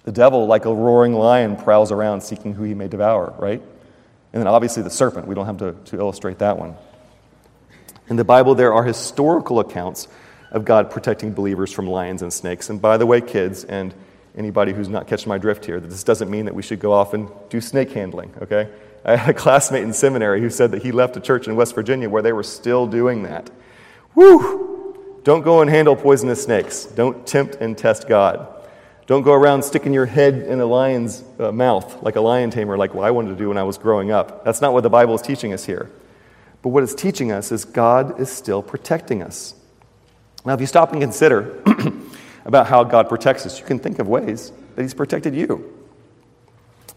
The 0.05 0.12
devil, 0.12 0.46
like 0.46 0.64
a 0.64 0.75
roaring 0.75 1.14
lion, 1.14 1.57
prowls 1.57 1.92
around 1.92 2.23
seeking 2.23 2.55
who 2.55 2.64
he 2.64 2.75
may 2.75 2.88
devour, 2.88 3.35
right? 3.38 3.61
And 4.33 4.40
then 4.40 4.46
obviously 4.46 4.83
the 4.83 4.90
serpent. 4.90 5.27
We 5.27 5.35
don't 5.35 5.46
have 5.46 5.59
to, 5.59 5.73
to 5.73 5.99
illustrate 5.99 6.38
that 6.38 6.59
one. 6.59 6.75
In 8.09 8.16
the 8.16 8.25
Bible, 8.25 8.55
there 8.55 8.73
are 8.73 8.85
historical 8.85 9.61
accounts 9.61 10.09
of 10.51 10.64
God 10.64 10.90
protecting 10.90 11.33
believers 11.33 11.73
from 11.73 11.87
lions 11.87 12.23
and 12.23 12.33
snakes. 12.33 12.70
And 12.70 12.81
by 12.81 12.96
the 12.96 13.07
way, 13.07 13.20
kids, 13.20 13.64
and 13.64 13.94
anybody 14.37 14.73
who's 14.73 14.88
not 14.88 15.07
catching 15.07 15.29
my 15.29 15.38
drift 15.38 15.64
here, 15.64 15.79
that 15.79 15.88
this 15.88 16.03
doesn't 16.03 16.31
mean 16.31 16.46
that 16.46 16.55
we 16.55 16.62
should 16.62 16.81
go 16.81 16.92
off 16.92 17.14
and 17.14 17.29
do 17.51 17.61
snake 17.61 17.92
handling, 17.92 18.33
okay? 18.42 18.68
I 19.05 19.16
had 19.16 19.31
a 19.31 19.38
classmate 19.38 19.83
in 19.83 19.92
seminary 19.92 20.40
who 20.40 20.51
said 20.51 20.73
that 20.73 20.83
he 20.83 20.92
left 20.92 21.16
a 21.16 21.20
church 21.20 21.46
in 21.46 21.57
West 21.57 21.75
Virginia 21.75 22.09
where 22.09 22.23
they 22.23 22.33
were 22.33 22.42
still 22.42 22.87
doing 22.87 23.23
that. 23.25 23.51
Whew! 24.14 24.69
Don't 25.24 25.42
go 25.42 25.61
and 25.61 25.70
handle 25.70 25.96
poisonous 25.96 26.42
snakes. 26.42 26.85
Don't 26.85 27.26
tempt 27.26 27.56
and 27.56 27.76
test 27.76 28.09
God. 28.09 28.46
Don't 29.06 29.22
go 29.22 29.33
around 29.33 29.62
sticking 29.62 29.92
your 29.92 30.06
head 30.06 30.35
in 30.35 30.61
a 30.61 30.66
lion's 30.66 31.24
uh, 31.38 31.50
mouth 31.50 32.02
like 32.02 32.16
a 32.16 32.20
lion 32.20 32.50
tamer, 32.50 32.78
like 32.78 32.94
what 32.94 33.04
I 33.04 33.11
wanted 33.11 33.30
to 33.30 33.37
do 33.37 33.48
when 33.48 33.59
I 33.59 33.64
was 33.64 33.76
growing 33.76 34.11
up. 34.11 34.44
That's 34.44 34.61
not 34.61 34.72
what 34.72 34.83
the 34.83 34.90
Bible 34.90 35.14
is 35.14 35.22
teaching 35.22 35.52
us 35.52 35.64
here. 35.64 35.90
But 36.62 36.68
what 36.70 36.83
it's 36.83 36.94
teaching 36.94 37.33
us 37.33 37.50
is 37.50 37.64
God 37.64 38.20
is 38.20 38.30
still 38.30 38.62
protecting 38.62 39.22
us. 39.22 39.54
Now, 40.44 40.54
if 40.54 40.61
you 40.61 40.66
stop 40.66 40.92
and 40.92 41.00
consider 41.00 41.62
about 42.44 42.66
how 42.66 42.85
God 42.85 43.09
protects 43.09 43.46
us. 43.46 43.59
You 43.59 43.66
can 43.66 43.78
think 43.78 43.98
of 43.98 44.09
ways 44.09 44.52
that 44.74 44.83
He's 44.83 44.94
protected 44.94 45.35
you. 45.35 45.76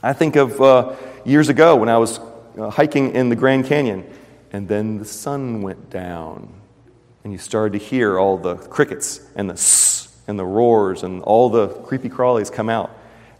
I 0.02 0.14
think 0.14 0.36
of 0.36 0.62
uh, 0.62 0.96
years 1.26 1.50
ago 1.50 1.76
when 1.76 1.90
I 1.90 1.98
was 1.98 2.20
uh, 2.58 2.70
hiking 2.70 3.16
in 3.16 3.30
the 3.30 3.36
Grand 3.36 3.66
Canyon, 3.66 4.06
and 4.52 4.68
then 4.68 4.98
the 4.98 5.06
sun 5.06 5.62
went 5.62 5.90
down, 5.90 6.54
and 7.24 7.32
you 7.34 7.40
started 7.40 7.80
to 7.80 7.86
hear 7.86 8.20
all 8.20 8.38
the 8.38 8.56
crickets 8.56 9.22
and 9.36 9.50
the 9.50 9.54
sss 9.54 9.94
and 10.28 10.40
the 10.40 10.46
roars, 10.46 11.04
and 11.04 11.22
all 11.24 11.50
the 11.50 11.68
creepy 11.68 12.10
crawlies 12.10 12.52
come 12.52 12.70
out. 12.70 12.90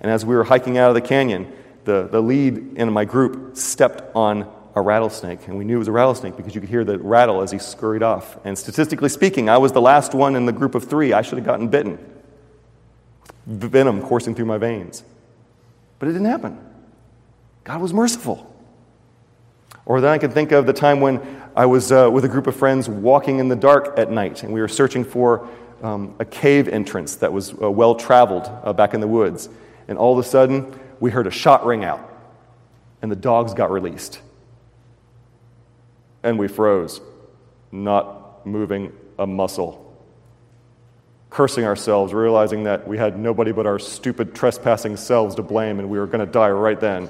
And 0.02 0.12
as 0.12 0.26
we 0.26 0.36
were 0.36 0.44
hiking 0.44 0.78
out 0.78 0.90
of 0.90 0.96
the 0.96 1.02
canyon, 1.02 1.52
the, 1.86 2.10
the 2.12 2.22
lead 2.22 2.58
in 2.76 2.92
my 2.92 3.06
group 3.06 3.56
stepped 3.56 4.16
on 4.16 4.52
a 4.76 4.82
rattlesnake, 4.82 5.48
and 5.48 5.58
we 5.58 5.64
knew 5.64 5.76
it 5.76 5.80
was 5.80 5.88
a 5.88 5.94
rattlesnake 5.94 6.36
because 6.36 6.56
you 6.56 6.62
could 6.62 6.70
hear 6.70 6.84
the 6.84 6.98
rattle 6.98 7.42
as 7.42 7.52
he 7.52 7.60
scurried 7.60 8.04
off. 8.04 8.38
And 8.44 8.58
statistically 8.58 9.10
speaking, 9.10 9.48
I 9.48 9.58
was 9.60 9.72
the 9.72 9.82
last 9.82 10.14
one 10.14 10.36
in 10.36 10.46
the 10.46 10.52
group 10.52 10.76
of 10.76 10.86
three. 10.86 11.14
I 11.14 11.22
should 11.22 11.38
have 11.38 11.46
gotten 11.46 11.70
bitten, 11.70 12.00
venom 13.46 14.02
coursing 14.02 14.36
through 14.36 14.46
my 14.46 14.58
veins. 14.58 15.04
But 16.00 16.10
it 16.10 16.14
didn't 16.14 16.28
happen. 16.28 16.60
God 17.64 17.82
was 17.82 17.94
merciful. 17.94 18.53
Or 19.86 20.00
then 20.00 20.12
I 20.12 20.18
can 20.18 20.32
think 20.32 20.52
of 20.52 20.66
the 20.66 20.74
time 20.74 21.02
when 21.02 21.22
I 21.56 21.66
was 21.66 21.92
uh, 21.92 22.10
with 22.12 22.24
a 22.26 22.30
group 22.30 22.48
of 22.48 22.56
friends 22.56 22.88
walking 22.88 23.40
in 23.40 23.50
the 23.50 23.56
dark 23.56 23.98
at 23.98 24.10
night, 24.10 24.44
and 24.44 24.54
we 24.54 24.62
were 24.62 24.68
searching 24.68 25.04
for 25.04 25.48
um, 25.82 26.16
a 26.20 26.26
cave 26.26 26.68
entrance 26.68 27.18
that 27.18 27.34
was 27.34 27.54
uh, 27.54 27.70
well 27.70 27.96
traveled 27.96 28.50
uh, 28.64 28.72
back 28.74 28.94
in 28.94 29.02
the 29.02 29.08
woods. 29.08 29.50
And 29.88 29.98
all 29.98 30.18
of 30.18 30.26
a 30.26 30.28
sudden, 30.28 30.80
we 31.00 31.12
heard 31.12 31.28
a 31.28 31.32
shot 31.32 31.66
ring 31.66 31.84
out, 31.84 32.10
and 33.02 33.12
the 33.12 33.16
dogs 33.16 33.54
got 33.54 33.70
released. 33.70 34.22
And 36.24 36.40
we 36.40 36.48
froze, 36.48 37.02
not 37.72 38.46
moving 38.46 38.94
a 39.20 39.28
muscle. 39.28 39.80
Cursing 41.30 41.66
ourselves, 41.66 42.14
realizing 42.14 42.64
that 42.64 42.88
we 42.88 42.98
had 42.98 43.20
nobody 43.20 43.52
but 43.52 43.66
our 43.66 43.80
stupid 43.80 44.36
trespassing 44.36 44.98
selves 44.98 45.36
to 45.36 45.44
blame 45.44 45.80
and 45.80 45.90
we 45.90 45.98
were 45.98 46.08
going 46.08 46.26
to 46.26 46.32
die 46.32 46.50
right 46.50 46.80
then. 46.80 47.10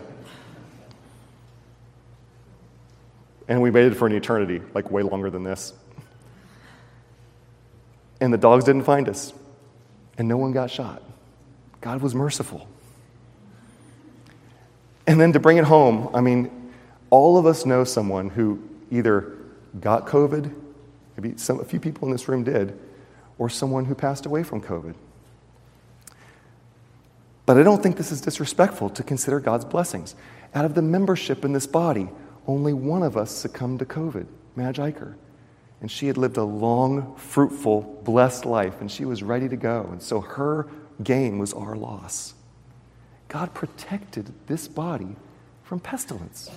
And 3.47 3.61
we 3.61 3.71
waited 3.71 3.97
for 3.97 4.07
an 4.07 4.13
eternity, 4.13 4.61
like 4.73 4.89
way 4.89 5.03
longer 5.03 5.29
than 5.29 5.43
this. 5.43 5.73
And 8.21 8.33
the 8.33 8.37
dogs 8.37 8.63
didn't 8.63 8.83
find 8.83 9.09
us, 9.09 9.33
and 10.17 10.27
no 10.27 10.37
one 10.37 10.53
got 10.53 10.71
shot. 10.71 11.01
God 11.81 12.01
was 12.01 12.15
merciful. 12.15 12.67
And 15.05 15.19
then 15.19 15.33
to 15.33 15.39
bring 15.39 15.57
it 15.57 15.65
home, 15.65 16.09
I 16.13 16.21
mean, 16.21 16.71
all 17.09 17.37
of 17.37 17.45
us 17.45 17.65
know 17.65 17.83
someone 17.83 18.29
who 18.29 18.63
either 18.89 19.35
got 19.79 20.07
COVID, 20.07 20.53
maybe 21.17 21.37
some, 21.37 21.59
a 21.59 21.65
few 21.65 21.79
people 21.79 22.07
in 22.07 22.11
this 22.13 22.29
room 22.29 22.43
did, 22.43 22.79
or 23.37 23.49
someone 23.49 23.85
who 23.85 23.95
passed 23.95 24.25
away 24.25 24.43
from 24.43 24.61
COVID. 24.61 24.95
But 27.45 27.57
I 27.57 27.63
don't 27.63 27.83
think 27.83 27.97
this 27.97 28.11
is 28.11 28.21
disrespectful 28.21 28.89
to 28.91 29.03
consider 29.03 29.39
God's 29.39 29.65
blessings. 29.65 30.15
Out 30.55 30.63
of 30.63 30.75
the 30.75 30.81
membership 30.81 31.43
in 31.43 31.51
this 31.51 31.67
body, 31.67 32.07
only 32.47 32.73
one 32.73 33.03
of 33.03 33.17
us 33.17 33.31
succumbed 33.31 33.79
to 33.79 33.85
COVID, 33.85 34.25
Madge 34.55 34.77
Eicher. 34.77 35.15
And 35.81 35.91
she 35.91 36.07
had 36.07 36.17
lived 36.17 36.37
a 36.37 36.43
long, 36.43 37.15
fruitful, 37.15 38.01
blessed 38.03 38.45
life, 38.45 38.79
and 38.79 38.89
she 38.89 39.05
was 39.05 39.21
ready 39.21 39.49
to 39.49 39.57
go. 39.57 39.87
And 39.91 40.01
so 40.01 40.21
her 40.21 40.67
gain 41.03 41.39
was 41.39 41.53
our 41.53 41.75
loss. 41.75 42.33
God 43.27 43.53
protected 43.53 44.31
this 44.47 44.67
body 44.67 45.15
from 45.63 45.79
pestilence. 45.79 46.49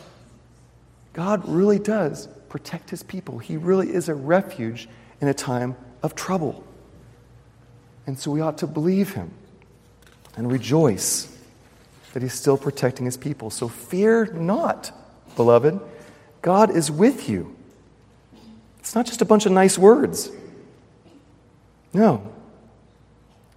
God 1.13 1.49
really 1.49 1.79
does 1.79 2.29
protect 2.49 2.91
his 2.91 3.03
people. 3.03 3.39
He 3.39 3.57
really 3.57 3.93
is 3.93 4.09
a 4.09 4.15
refuge 4.15 4.89
in 5.21 5.29
a 5.29 5.35
time 5.35 5.77
of 6.03 6.15
trouble. 6.15 6.63
And 8.07 8.19
so 8.19 8.31
we 8.31 8.41
ought 8.41 8.59
to 8.59 8.67
believe 8.67 9.15
him 9.15 9.31
and 10.37 10.53
rejoice 10.53 11.35
that 12.13 12.23
he's 12.23 12.35
still 12.35 12.57
protecting 12.57 13.07
his 13.07 13.17
people. 13.17 13.51
So 13.51 13.69
fear 13.69 14.27
not, 14.27 14.93
beloved. 15.37 15.79
God 16.43 16.71
is 16.71 16.91
with 16.91 17.29
you. 17.29 17.55
It's 18.81 18.95
not 18.95 19.07
just 19.07 19.23
a 19.23 19.25
bunch 19.25 19.47
of 19.47 19.53
nice 19.53 19.79
words. 19.79 20.31
No. 21.93 22.33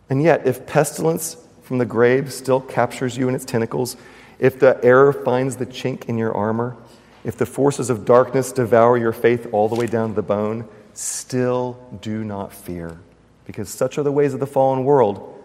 And 0.09 0.23
yet, 0.23 0.47
if 0.47 0.65
pestilence 0.65 1.37
from 1.61 1.77
the 1.77 1.85
grave 1.85 2.33
still 2.33 2.61
captures 2.61 3.15
you 3.17 3.29
in 3.29 3.35
its 3.35 3.45
tentacles, 3.45 3.95
if 4.39 4.59
the 4.59 4.79
error 4.83 5.13
finds 5.13 5.57
the 5.57 5.65
chink 5.65 6.05
in 6.05 6.17
your 6.17 6.33
armor, 6.33 6.75
if 7.23 7.37
the 7.37 7.45
forces 7.45 7.89
of 7.89 8.05
darkness 8.05 8.51
devour 8.51 8.97
your 8.97 9.11
faith 9.11 9.47
all 9.51 9.67
the 9.67 9.75
way 9.75 9.85
down 9.85 10.09
to 10.09 10.15
the 10.15 10.21
bone, 10.23 10.67
still 10.93 11.77
do 12.01 12.23
not 12.23 12.53
fear, 12.53 12.99
because 13.45 13.69
such 13.69 13.97
are 13.97 14.03
the 14.03 14.11
ways 14.11 14.33
of 14.33 14.39
the 14.39 14.47
fallen 14.47 14.83
world, 14.83 15.35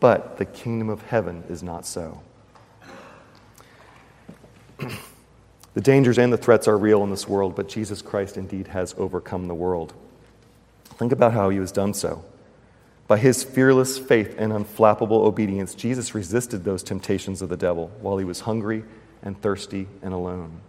but 0.00 0.36
the 0.38 0.44
kingdom 0.44 0.88
of 0.88 1.02
heaven 1.02 1.44
is 1.48 1.62
not 1.62 1.86
so. 1.86 2.20
The 5.80 5.84
dangers 5.92 6.18
and 6.18 6.30
the 6.30 6.36
threats 6.36 6.68
are 6.68 6.76
real 6.76 7.02
in 7.04 7.08
this 7.08 7.26
world, 7.26 7.56
but 7.56 7.66
Jesus 7.66 8.02
Christ 8.02 8.36
indeed 8.36 8.66
has 8.66 8.94
overcome 8.98 9.48
the 9.48 9.54
world. 9.54 9.94
Think 10.84 11.10
about 11.10 11.32
how 11.32 11.48
he 11.48 11.56
has 11.56 11.72
done 11.72 11.94
so. 11.94 12.22
By 13.08 13.16
his 13.16 13.42
fearless 13.42 13.98
faith 13.98 14.34
and 14.36 14.52
unflappable 14.52 15.24
obedience, 15.24 15.74
Jesus 15.74 16.14
resisted 16.14 16.64
those 16.64 16.82
temptations 16.82 17.40
of 17.40 17.48
the 17.48 17.56
devil 17.56 17.90
while 18.02 18.18
he 18.18 18.26
was 18.26 18.40
hungry 18.40 18.84
and 19.22 19.40
thirsty 19.40 19.88
and 20.02 20.12
alone. 20.12 20.60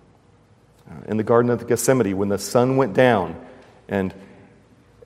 Uh, 0.89 0.93
in 1.09 1.17
the 1.17 1.23
Garden 1.23 1.51
of 1.51 1.67
Gethsemane, 1.67 2.15
when 2.15 2.29
the 2.29 2.37
sun 2.37 2.77
went 2.77 2.93
down 2.93 3.35
and 3.89 4.13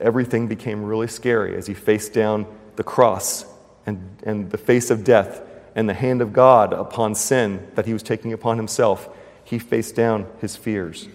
everything 0.00 0.46
became 0.46 0.84
really 0.84 1.08
scary 1.08 1.56
as 1.56 1.66
he 1.66 1.74
faced 1.74 2.12
down 2.12 2.46
the 2.76 2.84
cross 2.84 3.44
and, 3.86 4.22
and 4.22 4.52
the 4.52 4.58
face 4.58 4.88
of 4.90 5.02
death 5.02 5.42
and 5.74 5.88
the 5.88 5.94
hand 5.94 6.22
of 6.22 6.32
God 6.32 6.72
upon 6.72 7.16
sin 7.16 7.66
that 7.74 7.86
he 7.86 7.92
was 7.92 8.04
taking 8.04 8.32
upon 8.32 8.56
himself, 8.56 9.08
he 9.46 9.58
faced 9.58 9.94
down 9.94 10.26
his 10.40 10.56
fears. 10.56 11.08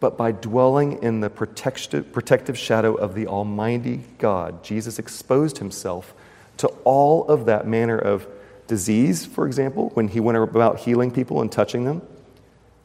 But 0.00 0.16
by 0.16 0.32
dwelling 0.32 1.02
in 1.02 1.20
the 1.20 1.30
protective 1.30 2.58
shadow 2.58 2.94
of 2.94 3.14
the 3.14 3.28
Almighty 3.28 4.00
God, 4.18 4.64
Jesus 4.64 4.98
exposed 4.98 5.58
himself 5.58 6.12
to 6.56 6.66
all 6.82 7.28
of 7.28 7.46
that 7.46 7.68
manner 7.68 7.98
of 7.98 8.26
disease, 8.66 9.26
for 9.26 9.46
example, 9.46 9.90
when 9.90 10.08
he 10.08 10.18
went 10.18 10.38
about 10.38 10.80
healing 10.80 11.10
people 11.10 11.40
and 11.40 11.52
touching 11.52 11.84
them, 11.84 12.02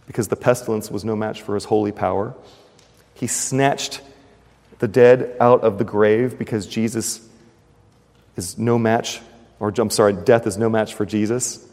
because 0.06 0.28
the 0.28 0.36
pestilence 0.36 0.92
was 0.92 1.04
no 1.04 1.16
match 1.16 1.42
for 1.42 1.56
his 1.56 1.66
holy 1.66 1.92
power. 1.92 2.36
He 3.14 3.26
snatched 3.26 4.02
the 4.80 4.88
dead 4.88 5.36
out 5.40 5.62
of 5.62 5.80
the 5.80 5.84
grave 5.84 6.38
because 6.38 6.68
Jesus 6.68 7.28
is 8.36 8.58
no 8.58 8.78
match, 8.78 9.22
or 9.60 9.74
I'm 9.76 9.90
sorry, 9.90 10.14
death 10.14 10.46
is 10.46 10.58
no 10.58 10.70
match 10.70 10.94
for 10.94 11.06
Jesus. 11.06 11.66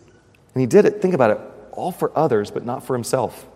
And 0.55 0.61
he 0.61 0.67
did 0.67 0.87
it, 0.87 1.03
think 1.03 1.13
about 1.13 1.33
it, 1.33 1.41
all 1.75 1.93
for 1.93 2.17
others, 2.17 2.51
but 2.51 2.65
not 2.65 2.85
for 2.85 2.95
himself. 2.95 3.47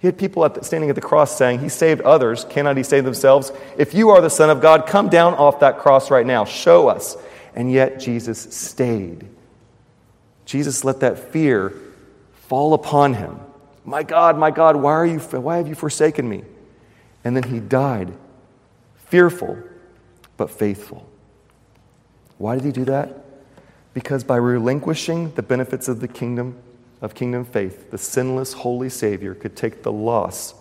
He 0.00 0.06
had 0.06 0.16
people 0.16 0.44
at 0.44 0.54
the, 0.54 0.64
standing 0.64 0.88
at 0.88 0.96
the 0.96 1.02
cross 1.02 1.36
saying, 1.36 1.60
He 1.60 1.68
saved 1.68 2.00
others. 2.00 2.46
Cannot 2.48 2.76
He 2.76 2.82
save 2.82 3.04
themselves? 3.04 3.52
If 3.76 3.92
you 3.92 4.10
are 4.10 4.20
the 4.20 4.30
Son 4.30 4.48
of 4.48 4.60
God, 4.60 4.86
come 4.86 5.10
down 5.10 5.34
off 5.34 5.60
that 5.60 5.78
cross 5.78 6.10
right 6.10 6.24
now. 6.24 6.44
Show 6.44 6.88
us. 6.88 7.16
And 7.54 7.70
yet 7.70 8.00
Jesus 8.00 8.38
stayed. 8.54 9.26
Jesus 10.46 10.84
let 10.84 11.00
that 11.00 11.32
fear 11.32 11.74
fall 12.48 12.74
upon 12.74 13.14
him. 13.14 13.38
My 13.84 14.02
God, 14.02 14.38
my 14.38 14.50
God, 14.50 14.76
why, 14.76 14.92
are 14.92 15.06
you, 15.06 15.18
why 15.18 15.58
have 15.58 15.68
you 15.68 15.74
forsaken 15.74 16.28
me? 16.28 16.42
And 17.22 17.36
then 17.36 17.44
he 17.44 17.60
died, 17.60 18.12
fearful, 18.96 19.58
but 20.36 20.50
faithful. 20.50 21.08
Why 22.38 22.56
did 22.56 22.64
he 22.64 22.72
do 22.72 22.84
that? 22.86 23.24
Because 23.94 24.24
by 24.24 24.36
relinquishing 24.36 25.32
the 25.34 25.42
benefits 25.42 25.86
of 25.88 26.00
the 26.00 26.08
kingdom, 26.08 26.56
of 27.00 27.14
kingdom 27.14 27.44
faith, 27.44 27.90
the 27.90 27.98
sinless, 27.98 28.52
holy 28.52 28.88
Savior 28.88 29.34
could 29.34 29.56
take 29.56 29.82
the 29.82 29.92
loss 29.92 30.54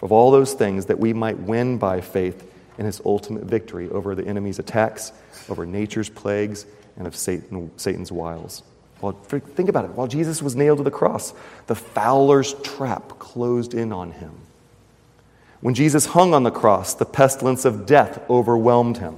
of 0.00 0.10
all 0.10 0.30
those 0.30 0.54
things 0.54 0.86
that 0.86 0.98
we 0.98 1.12
might 1.12 1.38
win 1.38 1.78
by 1.78 2.00
faith 2.00 2.48
in 2.78 2.86
his 2.86 3.00
ultimate 3.04 3.44
victory 3.44 3.88
over 3.90 4.14
the 4.14 4.26
enemy's 4.26 4.58
attacks, 4.58 5.12
over 5.48 5.66
nature's 5.66 6.08
plagues, 6.08 6.66
and 6.96 7.06
of 7.06 7.14
Satan, 7.14 7.70
Satan's 7.76 8.10
wiles. 8.10 8.62
Well, 9.00 9.12
think 9.12 9.68
about 9.68 9.84
it. 9.84 9.92
While 9.92 10.06
Jesus 10.06 10.42
was 10.42 10.54
nailed 10.56 10.78
to 10.78 10.84
the 10.84 10.90
cross, 10.90 11.34
the 11.66 11.74
fowler's 11.74 12.54
trap 12.62 13.18
closed 13.18 13.74
in 13.74 13.92
on 13.92 14.12
him. 14.12 14.32
When 15.60 15.74
Jesus 15.74 16.06
hung 16.06 16.34
on 16.34 16.42
the 16.42 16.50
cross, 16.50 16.94
the 16.94 17.04
pestilence 17.04 17.64
of 17.64 17.86
death 17.86 18.18
overwhelmed 18.28 18.98
him. 18.98 19.16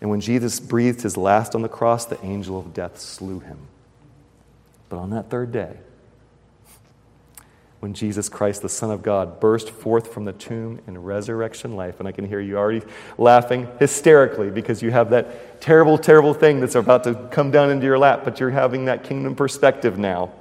And 0.00 0.10
when 0.10 0.20
Jesus 0.20 0.60
breathed 0.60 1.02
his 1.02 1.16
last 1.16 1.54
on 1.54 1.62
the 1.62 1.68
cross, 1.68 2.04
the 2.04 2.22
angel 2.24 2.58
of 2.58 2.74
death 2.74 3.00
slew 3.00 3.40
him. 3.40 3.58
But 4.88 4.98
on 4.98 5.10
that 5.10 5.30
third 5.30 5.52
day, 5.52 5.76
when 7.86 7.94
Jesus 7.94 8.28
Christ, 8.28 8.62
the 8.62 8.68
Son 8.68 8.90
of 8.90 9.04
God, 9.04 9.38
burst 9.38 9.70
forth 9.70 10.12
from 10.12 10.24
the 10.24 10.32
tomb 10.32 10.80
in 10.88 11.00
resurrection 11.00 11.76
life. 11.76 12.00
And 12.00 12.08
I 12.08 12.10
can 12.10 12.26
hear 12.26 12.40
you 12.40 12.58
already 12.58 12.84
laughing 13.16 13.68
hysterically 13.78 14.50
because 14.50 14.82
you 14.82 14.90
have 14.90 15.10
that 15.10 15.60
terrible, 15.60 15.96
terrible 15.96 16.34
thing 16.34 16.58
that's 16.58 16.74
about 16.74 17.04
to 17.04 17.14
come 17.30 17.52
down 17.52 17.70
into 17.70 17.86
your 17.86 17.96
lap, 17.96 18.22
but 18.24 18.40
you're 18.40 18.50
having 18.50 18.86
that 18.86 19.04
kingdom 19.04 19.36
perspective 19.36 20.00
now. 20.00 20.32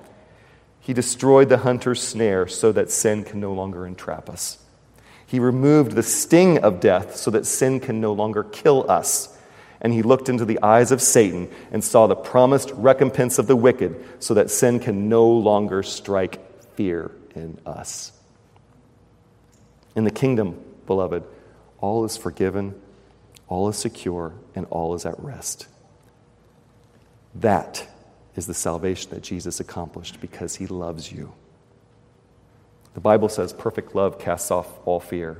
He 0.79 0.91
destroyed 0.91 1.49
the 1.49 1.59
hunter's 1.59 2.01
snare 2.01 2.47
so 2.47 2.71
that 2.71 2.89
sin 2.89 3.23
can 3.23 3.39
no 3.39 3.53
longer 3.53 3.85
entrap 3.85 4.27
us. 4.27 4.57
He 5.27 5.37
removed 5.37 5.91
the 5.91 6.01
sting 6.01 6.57
of 6.57 6.79
death 6.79 7.15
so 7.15 7.29
that 7.29 7.45
sin 7.45 7.79
can 7.79 8.01
no 8.01 8.11
longer 8.13 8.43
kill 8.43 8.89
us. 8.89 9.37
And 9.81 9.93
he 9.93 10.01
looked 10.01 10.29
into 10.29 10.45
the 10.45 10.63
eyes 10.63 10.91
of 10.91 10.99
Satan 10.99 11.51
and 11.71 11.83
saw 11.83 12.07
the 12.07 12.15
promised 12.15 12.71
recompense 12.71 13.37
of 13.37 13.45
the 13.45 13.55
wicked 13.55 14.03
so 14.17 14.33
that 14.33 14.49
sin 14.49 14.79
can 14.79 15.09
no 15.09 15.27
longer 15.27 15.83
strike 15.83 16.39
fear 16.73 17.11
in 17.35 17.59
us. 17.65 18.11
In 19.95 20.03
the 20.03 20.11
kingdom, 20.11 20.59
beloved, 20.85 21.23
all 21.79 22.05
is 22.05 22.17
forgiven, 22.17 22.79
all 23.47 23.69
is 23.69 23.77
secure, 23.77 24.33
and 24.55 24.65
all 24.69 24.95
is 24.95 25.05
at 25.05 25.19
rest. 25.19 25.67
That 27.35 27.87
is 28.35 28.47
the 28.47 28.53
salvation 28.53 29.11
that 29.11 29.23
Jesus 29.23 29.59
accomplished 29.59 30.19
because 30.19 30.55
he 30.55 30.67
loves 30.67 31.11
you. 31.11 31.33
The 32.93 33.01
Bible 33.01 33.29
says 33.29 33.53
perfect 33.53 33.93
love 33.93 34.19
casts 34.19 34.51
off 34.51 34.67
all 34.85 34.99
fear. 34.99 35.37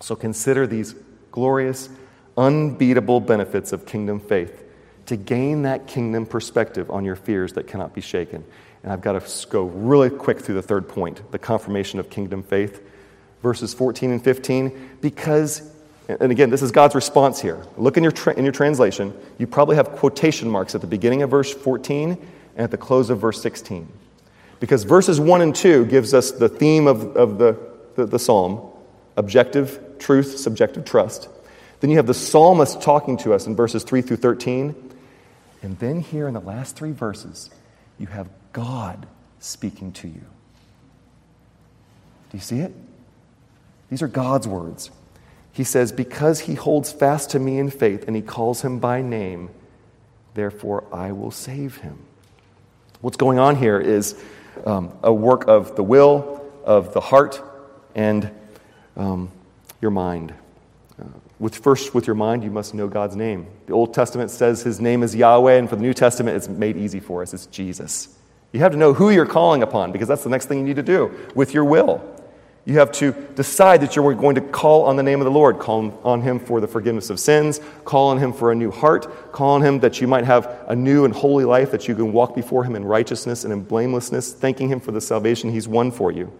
So 0.00 0.16
consider 0.16 0.66
these 0.66 0.94
glorious, 1.30 1.88
unbeatable 2.36 3.20
benefits 3.20 3.72
of 3.72 3.86
kingdom 3.86 4.20
faith 4.20 4.62
to 5.06 5.16
gain 5.16 5.62
that 5.62 5.86
kingdom 5.86 6.24
perspective 6.26 6.90
on 6.90 7.04
your 7.04 7.16
fears 7.16 7.52
that 7.54 7.66
cannot 7.66 7.94
be 7.94 8.00
shaken. 8.00 8.44
And 8.84 8.92
I've 8.92 9.00
got 9.00 9.20
to 9.20 9.48
go 9.48 9.64
really 9.64 10.10
quick 10.10 10.38
through 10.38 10.54
the 10.54 10.62
third 10.62 10.88
point 10.88 11.20
the 11.32 11.38
confirmation 11.38 11.98
of 11.98 12.08
kingdom 12.08 12.44
faith. 12.44 12.80
Verses 13.42 13.74
14 13.74 14.10
and 14.10 14.24
15, 14.24 14.98
because, 15.02 15.70
and 16.08 16.30
again, 16.30 16.48
this 16.48 16.62
is 16.62 16.70
God's 16.70 16.94
response 16.94 17.42
here. 17.42 17.62
Look 17.76 17.98
in 17.98 18.02
your, 18.02 18.12
tra- 18.12 18.34
in 18.34 18.44
your 18.44 18.52
translation. 18.52 19.12
You 19.36 19.46
probably 19.46 19.76
have 19.76 19.90
quotation 19.90 20.48
marks 20.48 20.74
at 20.74 20.80
the 20.80 20.86
beginning 20.86 21.22
of 21.22 21.30
verse 21.30 21.52
14 21.52 22.12
and 22.12 22.20
at 22.56 22.70
the 22.70 22.78
close 22.78 23.10
of 23.10 23.20
verse 23.20 23.42
16. 23.42 23.86
Because 24.60 24.84
verses 24.84 25.20
1 25.20 25.40
and 25.42 25.54
2 25.54 25.86
gives 25.86 26.14
us 26.14 26.30
the 26.30 26.48
theme 26.48 26.86
of, 26.86 27.16
of 27.16 27.36
the 27.36 27.58
the, 27.94 28.06
the 28.06 28.18
psalm 28.18 28.70
objective 29.16 29.98
truth, 29.98 30.38
subjective 30.38 30.84
trust. 30.84 31.28
Then 31.80 31.90
you 31.90 31.96
have 31.96 32.06
the 32.06 32.14
psalmist 32.14 32.80
talking 32.82 33.16
to 33.18 33.32
us 33.32 33.46
in 33.46 33.54
verses 33.54 33.84
3 33.84 34.02
through 34.02 34.16
13. 34.18 34.74
And 35.62 35.78
then 35.78 36.00
here 36.00 36.28
in 36.28 36.34
the 36.34 36.40
last 36.40 36.76
three 36.76 36.92
verses, 36.92 37.50
you 37.98 38.06
have 38.08 38.28
God 38.54 39.06
speaking 39.40 39.92
to 39.92 40.08
you. 40.08 40.24
Do 42.30 42.38
you 42.38 42.40
see 42.40 42.60
it? 42.60 42.72
These 43.90 44.00
are 44.00 44.08
God's 44.08 44.48
words. 44.48 44.90
He 45.52 45.64
says, 45.64 45.92
Because 45.92 46.40
he 46.40 46.54
holds 46.54 46.90
fast 46.90 47.30
to 47.30 47.38
me 47.38 47.58
in 47.58 47.68
faith 47.68 48.04
and 48.06 48.16
he 48.16 48.22
calls 48.22 48.62
him 48.62 48.78
by 48.78 49.02
name, 49.02 49.50
therefore 50.32 50.84
I 50.92 51.12
will 51.12 51.30
save 51.30 51.76
him. 51.78 51.98
What's 53.02 53.18
going 53.18 53.38
on 53.38 53.56
here 53.56 53.78
is 53.78 54.18
um, 54.64 54.96
a 55.02 55.12
work 55.12 55.46
of 55.46 55.76
the 55.76 55.82
will, 55.82 56.42
of 56.64 56.94
the 56.94 57.00
heart, 57.00 57.42
and 57.94 58.30
um, 58.96 59.30
your 59.82 59.90
mind. 59.90 60.32
Uh, 60.98 61.04
with 61.38 61.56
first, 61.56 61.92
with 61.92 62.06
your 62.06 62.16
mind, 62.16 62.44
you 62.44 62.50
must 62.50 62.72
know 62.72 62.88
God's 62.88 63.16
name. 63.16 63.46
The 63.66 63.74
Old 63.74 63.92
Testament 63.92 64.30
says 64.30 64.62
his 64.62 64.80
name 64.80 65.02
is 65.02 65.14
Yahweh, 65.14 65.58
and 65.58 65.68
for 65.68 65.76
the 65.76 65.82
New 65.82 65.92
Testament, 65.92 66.36
it's 66.36 66.48
made 66.48 66.76
easy 66.76 67.00
for 67.00 67.20
us. 67.20 67.34
It's 67.34 67.46
Jesus. 67.46 68.16
You 68.54 68.60
have 68.60 68.70
to 68.70 68.78
know 68.78 68.94
who 68.94 69.10
you're 69.10 69.26
calling 69.26 69.64
upon 69.64 69.90
because 69.90 70.06
that's 70.06 70.22
the 70.22 70.30
next 70.30 70.46
thing 70.46 70.58
you 70.58 70.64
need 70.64 70.76
to 70.76 70.82
do 70.84 71.12
with 71.34 71.52
your 71.52 71.64
will. 71.64 72.08
You 72.64 72.78
have 72.78 72.92
to 72.92 73.10
decide 73.34 73.80
that 73.80 73.96
you're 73.96 74.14
going 74.14 74.36
to 74.36 74.40
call 74.40 74.84
on 74.84 74.94
the 74.94 75.02
name 75.02 75.20
of 75.20 75.24
the 75.24 75.32
Lord, 75.32 75.58
call 75.58 76.00
on 76.04 76.22
Him 76.22 76.38
for 76.38 76.60
the 76.60 76.68
forgiveness 76.68 77.10
of 77.10 77.18
sins, 77.18 77.60
call 77.84 78.10
on 78.10 78.18
Him 78.18 78.32
for 78.32 78.52
a 78.52 78.54
new 78.54 78.70
heart, 78.70 79.32
call 79.32 79.54
on 79.54 79.62
Him 79.62 79.80
that 79.80 80.00
you 80.00 80.06
might 80.06 80.24
have 80.24 80.56
a 80.68 80.76
new 80.76 81.04
and 81.04 81.12
holy 81.12 81.44
life, 81.44 81.72
that 81.72 81.88
you 81.88 81.96
can 81.96 82.12
walk 82.12 82.36
before 82.36 82.62
Him 82.62 82.76
in 82.76 82.84
righteousness 82.84 83.42
and 83.42 83.52
in 83.52 83.64
blamelessness, 83.64 84.32
thanking 84.32 84.68
Him 84.68 84.78
for 84.78 84.92
the 84.92 85.00
salvation 85.00 85.50
He's 85.50 85.66
won 85.66 85.90
for 85.90 86.12
you. 86.12 86.32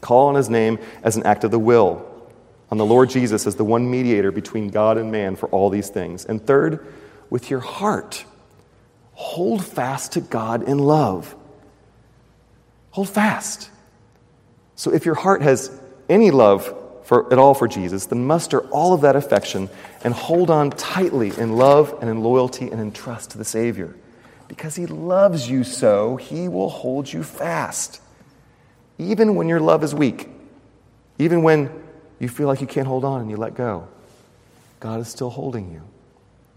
Call 0.00 0.28
on 0.28 0.36
His 0.36 0.48
name 0.48 0.78
as 1.02 1.16
an 1.16 1.24
act 1.24 1.42
of 1.42 1.50
the 1.50 1.58
will, 1.58 2.06
on 2.70 2.78
the 2.78 2.86
Lord 2.86 3.10
Jesus 3.10 3.48
as 3.48 3.56
the 3.56 3.64
one 3.64 3.90
mediator 3.90 4.30
between 4.30 4.68
God 4.68 4.96
and 4.96 5.10
man 5.10 5.34
for 5.34 5.48
all 5.48 5.70
these 5.70 5.88
things. 5.88 6.24
And 6.24 6.40
third, 6.40 6.86
with 7.30 7.50
your 7.50 7.60
heart, 7.60 8.24
hold 9.20 9.62
fast 9.62 10.12
to 10.12 10.20
God 10.22 10.62
in 10.62 10.78
love. 10.78 11.36
Hold 12.92 13.10
fast. 13.10 13.68
So 14.76 14.90
if 14.94 15.04
your 15.04 15.14
heart 15.14 15.42
has 15.42 15.78
any 16.08 16.30
love 16.30 16.74
for, 17.04 17.30
at 17.30 17.38
all 17.38 17.52
for 17.52 17.68
Jesus, 17.68 18.06
then 18.06 18.26
muster 18.26 18.60
all 18.70 18.94
of 18.94 19.02
that 19.02 19.16
affection 19.16 19.68
and 20.02 20.14
hold 20.14 20.48
on 20.48 20.70
tightly 20.70 21.32
in 21.36 21.56
love 21.56 21.98
and 22.00 22.08
in 22.08 22.22
loyalty 22.22 22.70
and 22.70 22.80
in 22.80 22.92
trust 22.92 23.32
to 23.32 23.38
the 23.38 23.44
Savior. 23.44 23.94
Because 24.48 24.74
He 24.74 24.86
loves 24.86 25.50
you 25.50 25.64
so, 25.64 26.16
He 26.16 26.48
will 26.48 26.70
hold 26.70 27.12
you 27.12 27.22
fast. 27.22 28.00
Even 28.96 29.34
when 29.34 29.48
your 29.48 29.60
love 29.60 29.84
is 29.84 29.94
weak, 29.94 30.30
even 31.18 31.42
when 31.42 31.70
you 32.18 32.28
feel 32.30 32.46
like 32.46 32.62
you 32.62 32.66
can't 32.66 32.88
hold 32.88 33.04
on 33.04 33.20
and 33.20 33.30
you 33.30 33.36
let 33.36 33.54
go, 33.54 33.86
God 34.80 34.98
is 34.98 35.08
still 35.08 35.30
holding 35.30 35.70
you. 35.70 35.82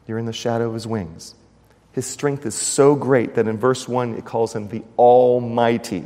You're 0.07 0.17
in 0.17 0.25
the 0.25 0.33
shadow 0.33 0.69
of 0.69 0.73
His 0.73 0.87
wings. 0.87 1.35
His 1.93 2.05
strength 2.05 2.45
is 2.45 2.55
so 2.55 2.95
great 2.95 3.35
that 3.35 3.47
in 3.47 3.57
verse 3.57 3.87
1 3.87 4.15
it 4.15 4.25
calls 4.25 4.53
Him 4.53 4.67
the 4.67 4.83
Almighty. 4.97 6.05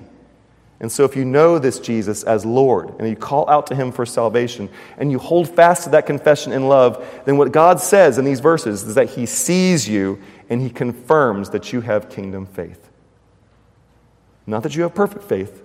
And 0.79 0.91
so, 0.91 1.05
if 1.05 1.15
you 1.15 1.25
know 1.25 1.57
this 1.57 1.79
Jesus 1.79 2.23
as 2.23 2.45
Lord 2.45 2.93
and 2.99 3.09
you 3.09 3.15
call 3.15 3.49
out 3.49 3.65
to 3.67 3.75
him 3.75 3.91
for 3.91 4.05
salvation 4.05 4.69
and 4.99 5.11
you 5.11 5.17
hold 5.17 5.49
fast 5.49 5.85
to 5.85 5.89
that 5.89 6.05
confession 6.05 6.51
in 6.51 6.67
love, 6.67 7.03
then 7.25 7.37
what 7.37 7.51
God 7.51 7.79
says 7.79 8.19
in 8.19 8.25
these 8.25 8.41
verses 8.41 8.83
is 8.83 8.93
that 8.93 9.09
he 9.09 9.25
sees 9.25 9.89
you 9.89 10.21
and 10.49 10.61
he 10.61 10.69
confirms 10.69 11.49
that 11.49 11.73
you 11.73 11.81
have 11.81 12.09
kingdom 12.09 12.45
faith. 12.45 12.91
Not 14.45 14.61
that 14.63 14.75
you 14.75 14.83
have 14.83 14.93
perfect 14.93 15.23
faith, 15.23 15.63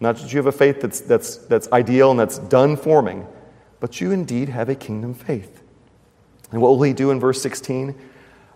not 0.00 0.16
that 0.16 0.32
you 0.32 0.38
have 0.38 0.46
a 0.46 0.52
faith 0.52 0.80
that's, 0.80 1.02
that's, 1.02 1.36
that's 1.36 1.70
ideal 1.70 2.10
and 2.10 2.18
that's 2.18 2.38
done 2.38 2.76
forming, 2.76 3.26
but 3.80 4.00
you 4.00 4.12
indeed 4.12 4.48
have 4.48 4.70
a 4.70 4.74
kingdom 4.74 5.12
faith. 5.12 5.62
And 6.50 6.62
what 6.62 6.70
will 6.70 6.82
he 6.82 6.94
do 6.94 7.10
in 7.10 7.20
verse 7.20 7.42
16? 7.42 7.94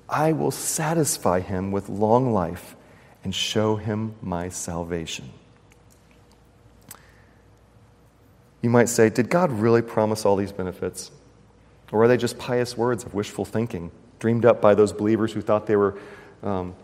I 0.09 0.33
will 0.33 0.51
satisfy 0.51 1.41
him 1.41 1.73
with 1.73 1.89
long 1.89 2.33
life 2.33 2.77
and 3.25 3.35
show 3.35 3.77
him 3.77 4.15
my 4.23 4.49
salvation. 4.49 5.31
You 8.63 8.71
might 8.71 8.89
say, 8.89 9.11
Did 9.11 9.29
God 9.29 9.51
really 9.51 9.83
promise 9.83 10.25
all 10.25 10.37
these 10.37 10.53
benefits? 10.53 11.11
Or 11.93 12.05
are 12.05 12.09
they 12.09 12.17
just 12.17 12.39
pious 12.39 12.77
words 12.77 13.05
of 13.05 13.15
wishful 13.15 13.45
thinking, 13.45 13.91
dreamed 14.19 14.45
up 14.45 14.61
by 14.61 14.75
those 14.75 14.93
believers 14.93 15.33
who 15.33 15.41
thought 15.41 15.67
they 15.67 15.77
were 15.77 15.99
um, 16.43 16.75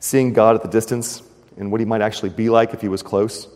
seeing 0.00 0.32
God 0.32 0.56
at 0.56 0.62
the 0.62 0.68
distance 0.68 1.22
and 1.56 1.70
what 1.70 1.80
he 1.80 1.84
might 1.84 2.02
actually 2.02 2.30
be 2.30 2.48
like 2.48 2.74
if 2.74 2.80
he 2.80 2.88
was 2.88 3.02
close? 3.02 3.48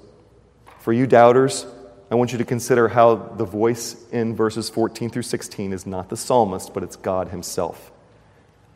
For 0.81 0.93
you 0.93 1.07
doubters, 1.07 1.67
I 2.11 2.15
want 2.15 2.31
you 2.31 2.39
to 2.39 2.45
consider 2.45 2.87
how 2.87 3.17
the 3.17 3.45
voice 3.45 3.97
in 4.13 4.37
verses 4.37 4.71
14 4.71 5.11
through 5.11 5.23
16 5.23 5.73
is 5.73 5.87
not 5.87 6.09
the 6.09 6.17
psalmist, 6.17 6.73
but 6.73 6.85
it's 6.85 6.95
God 6.95 7.29
himself. 7.29 7.91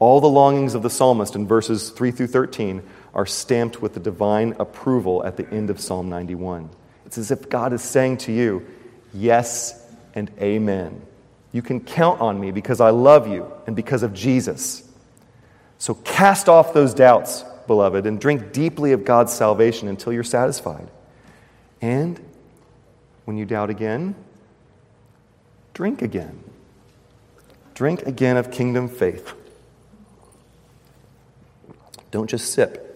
All 0.00 0.20
the 0.20 0.28
longings 0.28 0.74
of 0.74 0.82
the 0.82 0.90
psalmist 0.90 1.36
in 1.36 1.46
verses 1.46 1.90
3 1.90 2.10
through 2.10 2.28
13 2.28 2.82
are 3.14 3.26
stamped 3.26 3.82
with 3.82 3.94
the 3.94 4.00
divine 4.00 4.56
approval 4.58 5.24
at 5.24 5.36
the 5.36 5.48
end 5.50 5.68
of 5.68 5.78
Psalm 5.78 6.08
91. 6.08 6.70
It's 7.04 7.18
as 7.18 7.30
if 7.30 7.50
God 7.50 7.72
is 7.72 7.82
saying 7.82 8.16
to 8.18 8.32
you, 8.32 8.66
Yes 9.12 9.86
and 10.14 10.30
amen. 10.40 11.02
You 11.52 11.62
can 11.62 11.80
count 11.80 12.20
on 12.20 12.40
me 12.40 12.50
because 12.50 12.80
I 12.80 12.90
love 12.90 13.28
you 13.28 13.52
and 13.66 13.76
because 13.76 14.02
of 14.02 14.14
Jesus. 14.14 14.88
So 15.78 15.94
cast 15.94 16.48
off 16.48 16.72
those 16.72 16.94
doubts, 16.94 17.44
beloved, 17.66 18.06
and 18.06 18.20
drink 18.20 18.52
deeply 18.52 18.92
of 18.92 19.04
God's 19.04 19.32
salvation 19.32 19.88
until 19.88 20.12
you're 20.12 20.22
satisfied. 20.22 20.88
And 21.82 22.20
when 23.26 23.36
you 23.36 23.44
doubt 23.44 23.68
again, 23.68 24.14
drink 25.74 26.00
again. 26.00 26.42
Drink 27.74 28.06
again 28.06 28.36
of 28.36 28.50
kingdom 28.50 28.88
faith. 28.88 29.34
Don't 32.10 32.28
just 32.28 32.52
sip. 32.52 32.86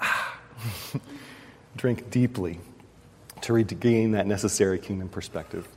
drink 1.76 2.10
deeply 2.10 2.58
to 3.42 3.52
regain 3.52 4.12
that 4.12 4.26
necessary 4.26 4.78
kingdom 4.78 5.08
perspective. 5.08 5.68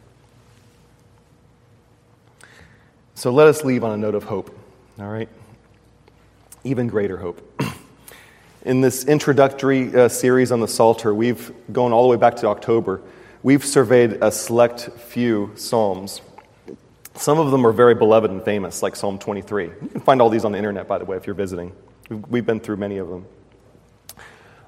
So 3.16 3.32
let 3.32 3.48
us 3.48 3.66
leave 3.66 3.84
on 3.84 3.92
a 3.92 3.98
note 3.98 4.16
of 4.16 4.24
hope, 4.24 4.58
all 5.00 5.08
right? 5.08 5.28
Even 6.64 6.88
greater 6.88 7.18
hope. 7.18 7.62
In 8.68 8.82
this 8.82 9.06
introductory 9.06 9.96
uh, 9.96 10.10
series 10.10 10.52
on 10.52 10.60
the 10.60 10.68
Psalter, 10.68 11.14
we've 11.14 11.54
gone 11.72 11.94
all 11.94 12.04
the 12.04 12.10
way 12.10 12.18
back 12.18 12.36
to 12.36 12.48
October. 12.48 13.02
We've 13.42 13.64
surveyed 13.64 14.18
a 14.22 14.30
select 14.30 14.90
few 14.92 15.54
Psalms. 15.56 16.20
Some 17.16 17.40
of 17.40 17.52
them 17.52 17.66
are 17.66 17.72
very 17.72 17.96
beloved 17.96 18.30
and 18.30 18.44
famous, 18.44 18.84
like 18.84 18.98
Psalm 18.98 19.20
23. 19.20 19.64
You 19.68 19.90
can 19.90 20.02
find 20.02 20.22
all 20.22 20.30
these 20.30 20.44
on 20.44 20.52
the 20.52 20.58
internet, 20.58 20.86
by 20.86 20.98
the 20.98 21.06
way, 21.06 21.16
if 21.16 21.26
you're 21.26 21.34
visiting. 21.34 21.72
We've 22.10 22.46
been 22.46 22.60
through 22.60 22.76
many 22.76 22.98
of 22.98 23.08
them. 23.08 23.26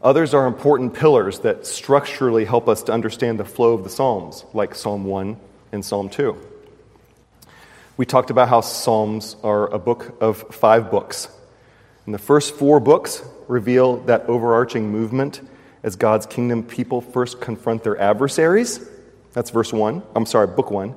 Others 0.02 0.34
are 0.34 0.48
important 0.48 0.94
pillars 0.94 1.40
that 1.40 1.68
structurally 1.68 2.46
help 2.46 2.70
us 2.70 2.84
to 2.84 2.94
understand 2.94 3.38
the 3.38 3.44
flow 3.44 3.74
of 3.74 3.84
the 3.84 3.90
Psalms, 3.90 4.46
like 4.54 4.76
Psalm 4.76 5.04
1 5.04 5.36
and 5.74 5.84
Psalm 5.84 6.08
2. 6.08 6.38
We 7.98 8.06
talked 8.06 8.30
about 8.30 8.48
how 8.48 8.62
Psalms 8.62 9.36
are 9.44 9.68
a 9.68 9.78
book 9.78 10.16
of 10.22 10.38
five 10.56 10.90
books. 10.90 11.28
And 12.10 12.14
the 12.16 12.18
first 12.18 12.56
four 12.56 12.80
books 12.80 13.22
reveal 13.48 13.98
that 14.06 14.24
overarching 14.24 14.92
movement 14.92 15.48
as 15.84 15.96
God's 15.96 16.26
kingdom 16.26 16.64
people 16.64 17.02
first 17.02 17.40
confront 17.40 17.84
their 17.84 18.02
adversaries. 18.02 18.84
That's 19.34 19.52
verse 19.52 19.72
1. 19.72 20.02
I'm 20.16 20.26
sorry, 20.26 20.48
book 20.48 20.72
1. 20.72 20.96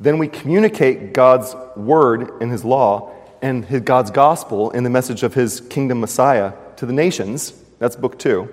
Then 0.00 0.16
we 0.16 0.28
communicate 0.28 1.12
God's 1.12 1.54
word 1.76 2.40
and 2.40 2.50
his 2.50 2.64
law 2.64 3.12
and 3.42 3.66
his, 3.66 3.82
God's 3.82 4.10
gospel 4.10 4.70
in 4.70 4.82
the 4.82 4.88
message 4.88 5.24
of 5.24 5.34
his 5.34 5.60
kingdom 5.60 6.00
Messiah 6.00 6.54
to 6.76 6.86
the 6.86 6.94
nations 6.94 7.52
that's 7.78 7.96
book 7.96 8.18
two. 8.18 8.48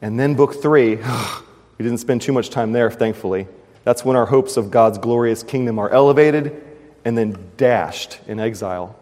And 0.00 0.18
then 0.18 0.34
book 0.34 0.62
three, 0.62 0.96
we 1.78 1.82
didn't 1.82 1.98
spend 1.98 2.22
too 2.22 2.32
much 2.32 2.48
time 2.48 2.72
there, 2.72 2.90
thankfully. 2.90 3.48
That's 3.82 4.02
when 4.02 4.16
our 4.16 4.24
hopes 4.24 4.56
of 4.56 4.70
God's 4.70 4.96
glorious 4.96 5.42
kingdom 5.42 5.78
are 5.78 5.90
elevated 5.90 6.64
and 7.04 7.18
then 7.18 7.50
dashed 7.58 8.18
in 8.26 8.40
exile. 8.40 8.98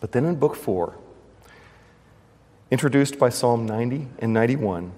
But 0.00 0.12
then 0.12 0.24
in 0.24 0.36
book 0.36 0.54
four, 0.54 0.94
introduced 2.70 3.18
by 3.18 3.30
Psalm 3.30 3.66
90 3.66 4.08
and 4.20 4.32
91, 4.32 4.92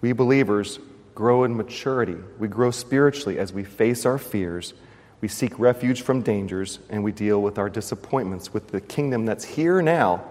we 0.00 0.12
believers 0.12 0.78
grow 1.14 1.44
in 1.44 1.56
maturity. 1.56 2.16
We 2.38 2.48
grow 2.48 2.70
spiritually 2.70 3.38
as 3.38 3.52
we 3.52 3.64
face 3.64 4.04
our 4.04 4.18
fears, 4.18 4.74
we 5.20 5.28
seek 5.28 5.56
refuge 5.58 6.02
from 6.02 6.22
dangers, 6.22 6.80
and 6.90 7.04
we 7.04 7.12
deal 7.12 7.40
with 7.40 7.56
our 7.56 7.70
disappointments 7.70 8.52
with 8.52 8.68
the 8.68 8.80
kingdom 8.80 9.24
that's 9.24 9.44
here 9.44 9.80
now, 9.80 10.24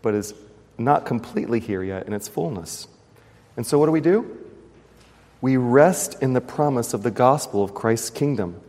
but 0.00 0.14
is 0.14 0.32
not 0.78 1.04
completely 1.04 1.60
here 1.60 1.82
yet 1.82 2.06
in 2.06 2.14
its 2.14 2.26
fullness. 2.26 2.88
And 3.56 3.66
so, 3.66 3.78
what 3.78 3.86
do 3.86 3.92
we 3.92 4.00
do? 4.00 4.38
We 5.42 5.58
rest 5.58 6.22
in 6.22 6.32
the 6.32 6.40
promise 6.40 6.94
of 6.94 7.02
the 7.02 7.10
gospel 7.10 7.62
of 7.62 7.74
Christ's 7.74 8.08
kingdom, 8.08 8.60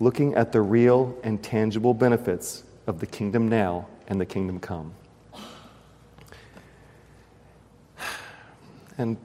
looking 0.00 0.34
at 0.34 0.52
the 0.52 0.62
real 0.62 1.14
and 1.22 1.42
tangible 1.42 1.92
benefits 1.92 2.64
of 2.86 3.00
the 3.00 3.06
kingdom 3.06 3.48
now 3.48 3.86
and 4.08 4.20
the 4.20 4.26
kingdom 4.26 4.60
come. 4.60 4.94
And 8.98 9.16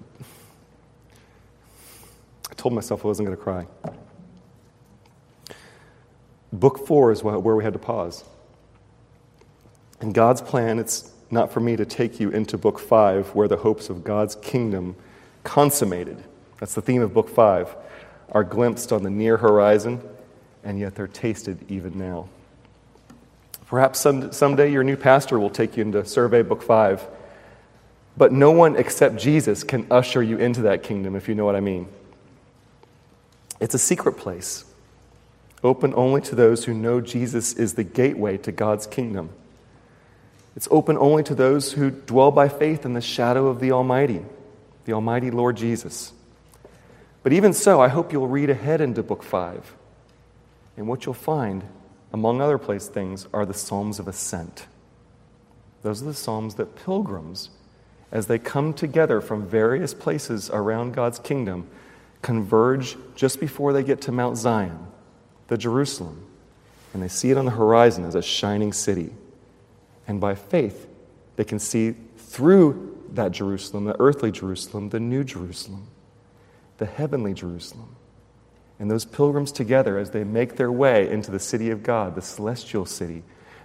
I 2.50 2.54
told 2.56 2.74
myself 2.74 3.04
I 3.04 3.08
wasn't 3.08 3.28
going 3.28 3.38
to 3.38 3.44
cry. 3.44 3.68
Book 6.54 6.88
four 6.88 7.12
is 7.12 7.24
where 7.24 7.56
we 7.56 7.64
had 7.64 7.74
to 7.74 7.80
pause. 7.80 8.24
In 10.02 10.14
God's 10.14 10.42
plan, 10.42 10.80
it's 10.80 11.12
not 11.30 11.52
for 11.52 11.60
me 11.60 11.76
to 11.76 11.86
take 11.86 12.20
you 12.20 12.30
into 12.30 12.58
book 12.58 12.80
five, 12.80 13.28
where 13.36 13.48
the 13.48 13.58
hopes 13.58 13.90
of 13.90 14.04
God's 14.04 14.36
kingdom 14.36 14.96
consummated. 15.44 16.24
That's 16.60 16.74
the 16.74 16.82
theme 16.82 17.02
of 17.02 17.14
book 17.14 17.30
five, 17.30 17.76
are 18.32 18.44
glimpsed 18.44 18.94
on 18.94 19.04
the 19.04 19.10
near 19.10 19.38
horizon, 19.38 20.02
and 20.64 20.80
yet 20.80 20.96
they're 20.96 21.08
tasted 21.08 21.70
even 21.70 21.98
now. 21.98 22.30
Perhaps 23.68 24.00
some, 24.00 24.32
someday 24.32 24.72
your 24.72 24.84
new 24.84 24.96
pastor 24.96 25.40
will 25.40 25.50
take 25.50 25.76
you 25.76 25.84
into 25.84 26.06
survey 26.06 26.42
book 26.42 26.62
five, 26.62 27.06
but 28.16 28.32
no 28.32 28.52
one 28.52 28.76
except 28.76 29.18
Jesus 29.18 29.64
can 29.64 29.86
usher 29.92 30.24
you 30.24 30.38
into 30.38 30.62
that 30.64 30.84
kingdom, 30.84 31.16
if 31.16 31.28
you 31.28 31.36
know 31.36 31.46
what 31.46 31.56
I 31.56 31.60
mean. 31.60 31.88
It's 33.60 33.74
a 33.76 33.80
secret 33.80 34.14
place, 34.14 34.64
open 35.64 35.94
only 35.96 36.22
to 36.22 36.36
those 36.36 36.66
who 36.66 36.74
know 36.74 37.02
Jesus 37.02 37.54
is 37.54 37.74
the 37.74 37.84
gateway 37.84 38.38
to 38.38 38.52
God's 38.52 38.88
kingdom. 38.88 39.30
It's 40.56 40.68
open 40.72 40.98
only 40.98 41.24
to 41.24 41.36
those 41.36 41.74
who 41.74 41.92
dwell 41.92 42.32
by 42.32 42.50
faith 42.50 42.86
in 42.86 42.94
the 42.94 43.02
shadow 43.02 43.48
of 43.48 43.60
the 43.60 43.72
Almighty, 43.72 44.24
the 44.86 44.94
Almighty 44.94 45.30
Lord 45.30 45.58
Jesus. 45.58 46.14
But 47.22 47.34
even 47.34 47.54
so, 47.54 47.82
I 47.82 47.90
hope 47.90 48.14
you'll 48.14 48.28
read 48.28 48.50
ahead 48.50 48.80
into 48.80 49.04
Book 49.04 49.22
5. 49.22 49.76
And 50.78 50.88
what 50.88 51.06
you'll 51.06 51.14
find, 51.14 51.64
among 52.18 52.42
other 52.42 52.58
place 52.58 52.88
things, 52.88 53.28
are 53.32 53.46
the 53.46 53.54
Psalms 53.54 54.00
of 54.00 54.08
Ascent. 54.08 54.66
Those 55.84 56.02
are 56.02 56.06
the 56.06 56.16
Psalms 56.16 56.56
that 56.56 56.76
pilgrims, 56.76 57.52
as 58.12 58.26
they 58.26 58.40
come 58.40 58.74
together 58.74 59.22
from 59.22 59.46
various 59.46 59.94
places 59.94 60.50
around 60.50 60.96
God's 60.96 61.20
kingdom, 61.20 61.68
converge 62.24 62.98
just 63.16 63.40
before 63.40 63.72
they 63.72 63.84
get 63.84 64.02
to 64.02 64.12
Mount 64.12 64.36
Zion, 64.36 64.88
the 65.46 65.60
Jerusalem, 65.60 66.26
and 66.92 67.04
they 67.04 67.08
see 67.08 67.30
it 67.30 67.38
on 67.38 67.46
the 67.46 67.52
horizon 67.52 68.04
as 68.04 68.16
a 68.16 68.24
shining 68.24 68.74
city. 68.74 69.12
And 70.08 70.20
by 70.20 70.34
faith, 70.34 70.88
they 71.36 71.44
can 71.44 71.60
see 71.60 71.94
through 72.18 72.98
that 73.14 73.32
Jerusalem, 73.32 73.86
the 73.86 73.96
earthly 74.00 74.32
Jerusalem, 74.32 74.90
the 74.90 75.00
new 75.00 75.24
Jerusalem, 75.24 75.86
the 76.80 76.88
heavenly 76.88 77.36
Jerusalem. 77.36 77.96
And 78.80 78.92
those 78.92 79.06
pilgrims 79.06 79.52
together, 79.52 79.98
as 79.98 80.12
they 80.12 80.24
make 80.24 80.56
their 80.56 80.72
way 80.72 81.10
into 81.10 81.32
the 81.32 81.40
city 81.40 81.72
of 81.72 81.82
God, 81.84 82.16
the 82.16 82.22
celestial 82.22 82.86
city, 82.86 83.24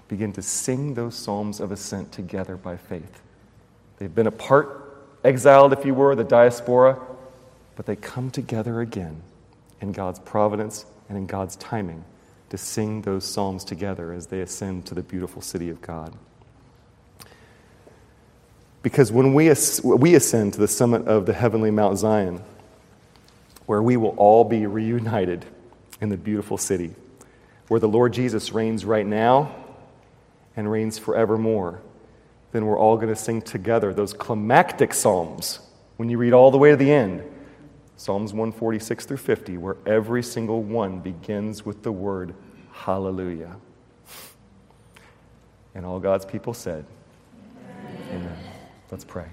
begin 0.08 0.32
to 0.32 0.42
sing 0.42 0.94
those 0.94 1.14
psalms 1.14 1.60
of 1.60 1.70
ascent 1.70 2.12
together 2.12 2.56
by 2.56 2.76
faith. 2.76 3.20
They've 3.98 4.14
been 4.14 4.26
apart, 4.26 5.04
exiled, 5.22 5.72
if 5.72 5.84
you 5.84 5.94
were, 5.94 6.14
the 6.14 6.24
diaspora, 6.24 6.98
but 7.76 7.86
they 7.86 7.96
come 7.96 8.30
together 8.30 8.80
again 8.80 9.22
in 9.80 9.92
God's 9.92 10.18
providence 10.18 10.86
and 11.08 11.18
in 11.18 11.26
God's 11.26 11.56
timing 11.56 12.04
to 12.50 12.58
sing 12.58 13.02
those 13.02 13.24
psalms 13.24 13.64
together 13.64 14.12
as 14.12 14.26
they 14.26 14.40
ascend 14.40 14.86
to 14.86 14.94
the 14.94 15.02
beautiful 15.02 15.40
city 15.40 15.70
of 15.70 15.80
God. 15.80 16.14
Because 18.82 19.12
when 19.12 19.32
we, 19.32 19.52
we 19.84 20.14
ascend 20.14 20.54
to 20.54 20.60
the 20.60 20.68
summit 20.68 21.06
of 21.06 21.24
the 21.26 21.32
heavenly 21.32 21.70
Mount 21.70 21.98
Zion, 21.98 22.42
where 23.72 23.82
we 23.82 23.96
will 23.96 24.14
all 24.18 24.44
be 24.44 24.66
reunited 24.66 25.46
in 26.02 26.10
the 26.10 26.16
beautiful 26.18 26.58
city, 26.58 26.94
where 27.68 27.80
the 27.80 27.88
Lord 27.88 28.12
Jesus 28.12 28.52
reigns 28.52 28.84
right 28.84 29.06
now 29.06 29.50
and 30.54 30.70
reigns 30.70 30.98
forevermore, 30.98 31.80
then 32.50 32.66
we're 32.66 32.78
all 32.78 32.96
going 32.96 33.08
to 33.08 33.16
sing 33.16 33.40
together 33.40 33.94
those 33.94 34.12
climactic 34.12 34.92
psalms 34.92 35.60
when 35.96 36.10
you 36.10 36.18
read 36.18 36.34
all 36.34 36.50
the 36.50 36.58
way 36.58 36.72
to 36.72 36.76
the 36.76 36.92
end. 36.92 37.22
Psalms 37.96 38.34
146 38.34 39.06
through 39.06 39.16
50, 39.16 39.56
where 39.56 39.78
every 39.86 40.22
single 40.22 40.62
one 40.62 41.00
begins 41.00 41.64
with 41.64 41.82
the 41.82 41.92
word 41.92 42.34
hallelujah. 42.72 43.56
And 45.74 45.86
all 45.86 45.98
God's 45.98 46.26
people 46.26 46.52
said, 46.52 46.84
Amen. 47.56 48.08
Amen. 48.10 48.38
Let's 48.90 49.06
pray. 49.06 49.28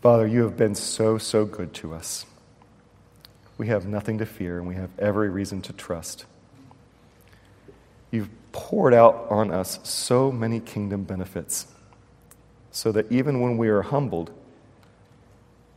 Father, 0.00 0.26
you 0.26 0.44
have 0.44 0.56
been 0.56 0.74
so, 0.74 1.18
so 1.18 1.44
good 1.44 1.74
to 1.74 1.92
us. 1.92 2.24
We 3.58 3.66
have 3.66 3.86
nothing 3.86 4.16
to 4.18 4.26
fear, 4.26 4.56
and 4.56 4.66
we 4.66 4.74
have 4.74 4.88
every 4.98 5.28
reason 5.28 5.60
to 5.62 5.74
trust. 5.74 6.24
You've 8.10 8.30
poured 8.52 8.94
out 8.94 9.26
on 9.28 9.50
us 9.50 9.78
so 9.82 10.32
many 10.32 10.58
kingdom 10.58 11.04
benefits, 11.04 11.66
so 12.72 12.92
that 12.92 13.12
even 13.12 13.42
when 13.42 13.58
we 13.58 13.68
are 13.68 13.82
humbled, 13.82 14.30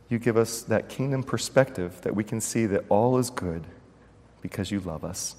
you 0.08 0.18
give 0.18 0.38
us 0.38 0.62
that 0.62 0.88
kingdom 0.88 1.22
perspective 1.22 2.00
that 2.00 2.14
we 2.14 2.24
can 2.24 2.40
see 2.40 2.64
that 2.64 2.84
all 2.88 3.18
is 3.18 3.28
good 3.28 3.66
because 4.40 4.70
you 4.70 4.80
love 4.80 5.04
us. 5.04 5.36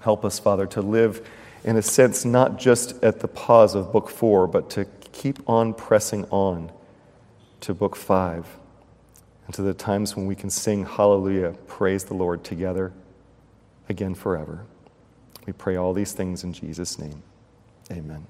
Help 0.00 0.24
us, 0.24 0.38
Father, 0.38 0.66
to 0.66 0.80
live 0.80 1.28
in 1.64 1.76
a 1.76 1.82
sense 1.82 2.24
not 2.24 2.56
just 2.56 3.02
at 3.02 3.18
the 3.18 3.28
pause 3.28 3.74
of 3.74 3.90
book 3.90 4.08
four, 4.08 4.46
but 4.46 4.70
to 4.70 4.84
keep 5.10 5.48
on 5.48 5.74
pressing 5.74 6.24
on 6.26 6.70
to 7.64 7.74
book 7.74 7.96
five 7.96 8.46
and 9.46 9.54
to 9.54 9.62
the 9.62 9.74
times 9.74 10.16
when 10.16 10.26
we 10.26 10.34
can 10.34 10.50
sing 10.50 10.84
hallelujah, 10.84 11.54
praise 11.66 12.04
the 12.04 12.14
Lord 12.14 12.44
together 12.44 12.92
again 13.88 14.14
forever. 14.14 14.66
We 15.46 15.52
pray 15.52 15.76
all 15.76 15.92
these 15.92 16.12
things 16.12 16.44
in 16.44 16.52
Jesus' 16.52 16.98
name. 16.98 17.22
Amen. 17.90 18.26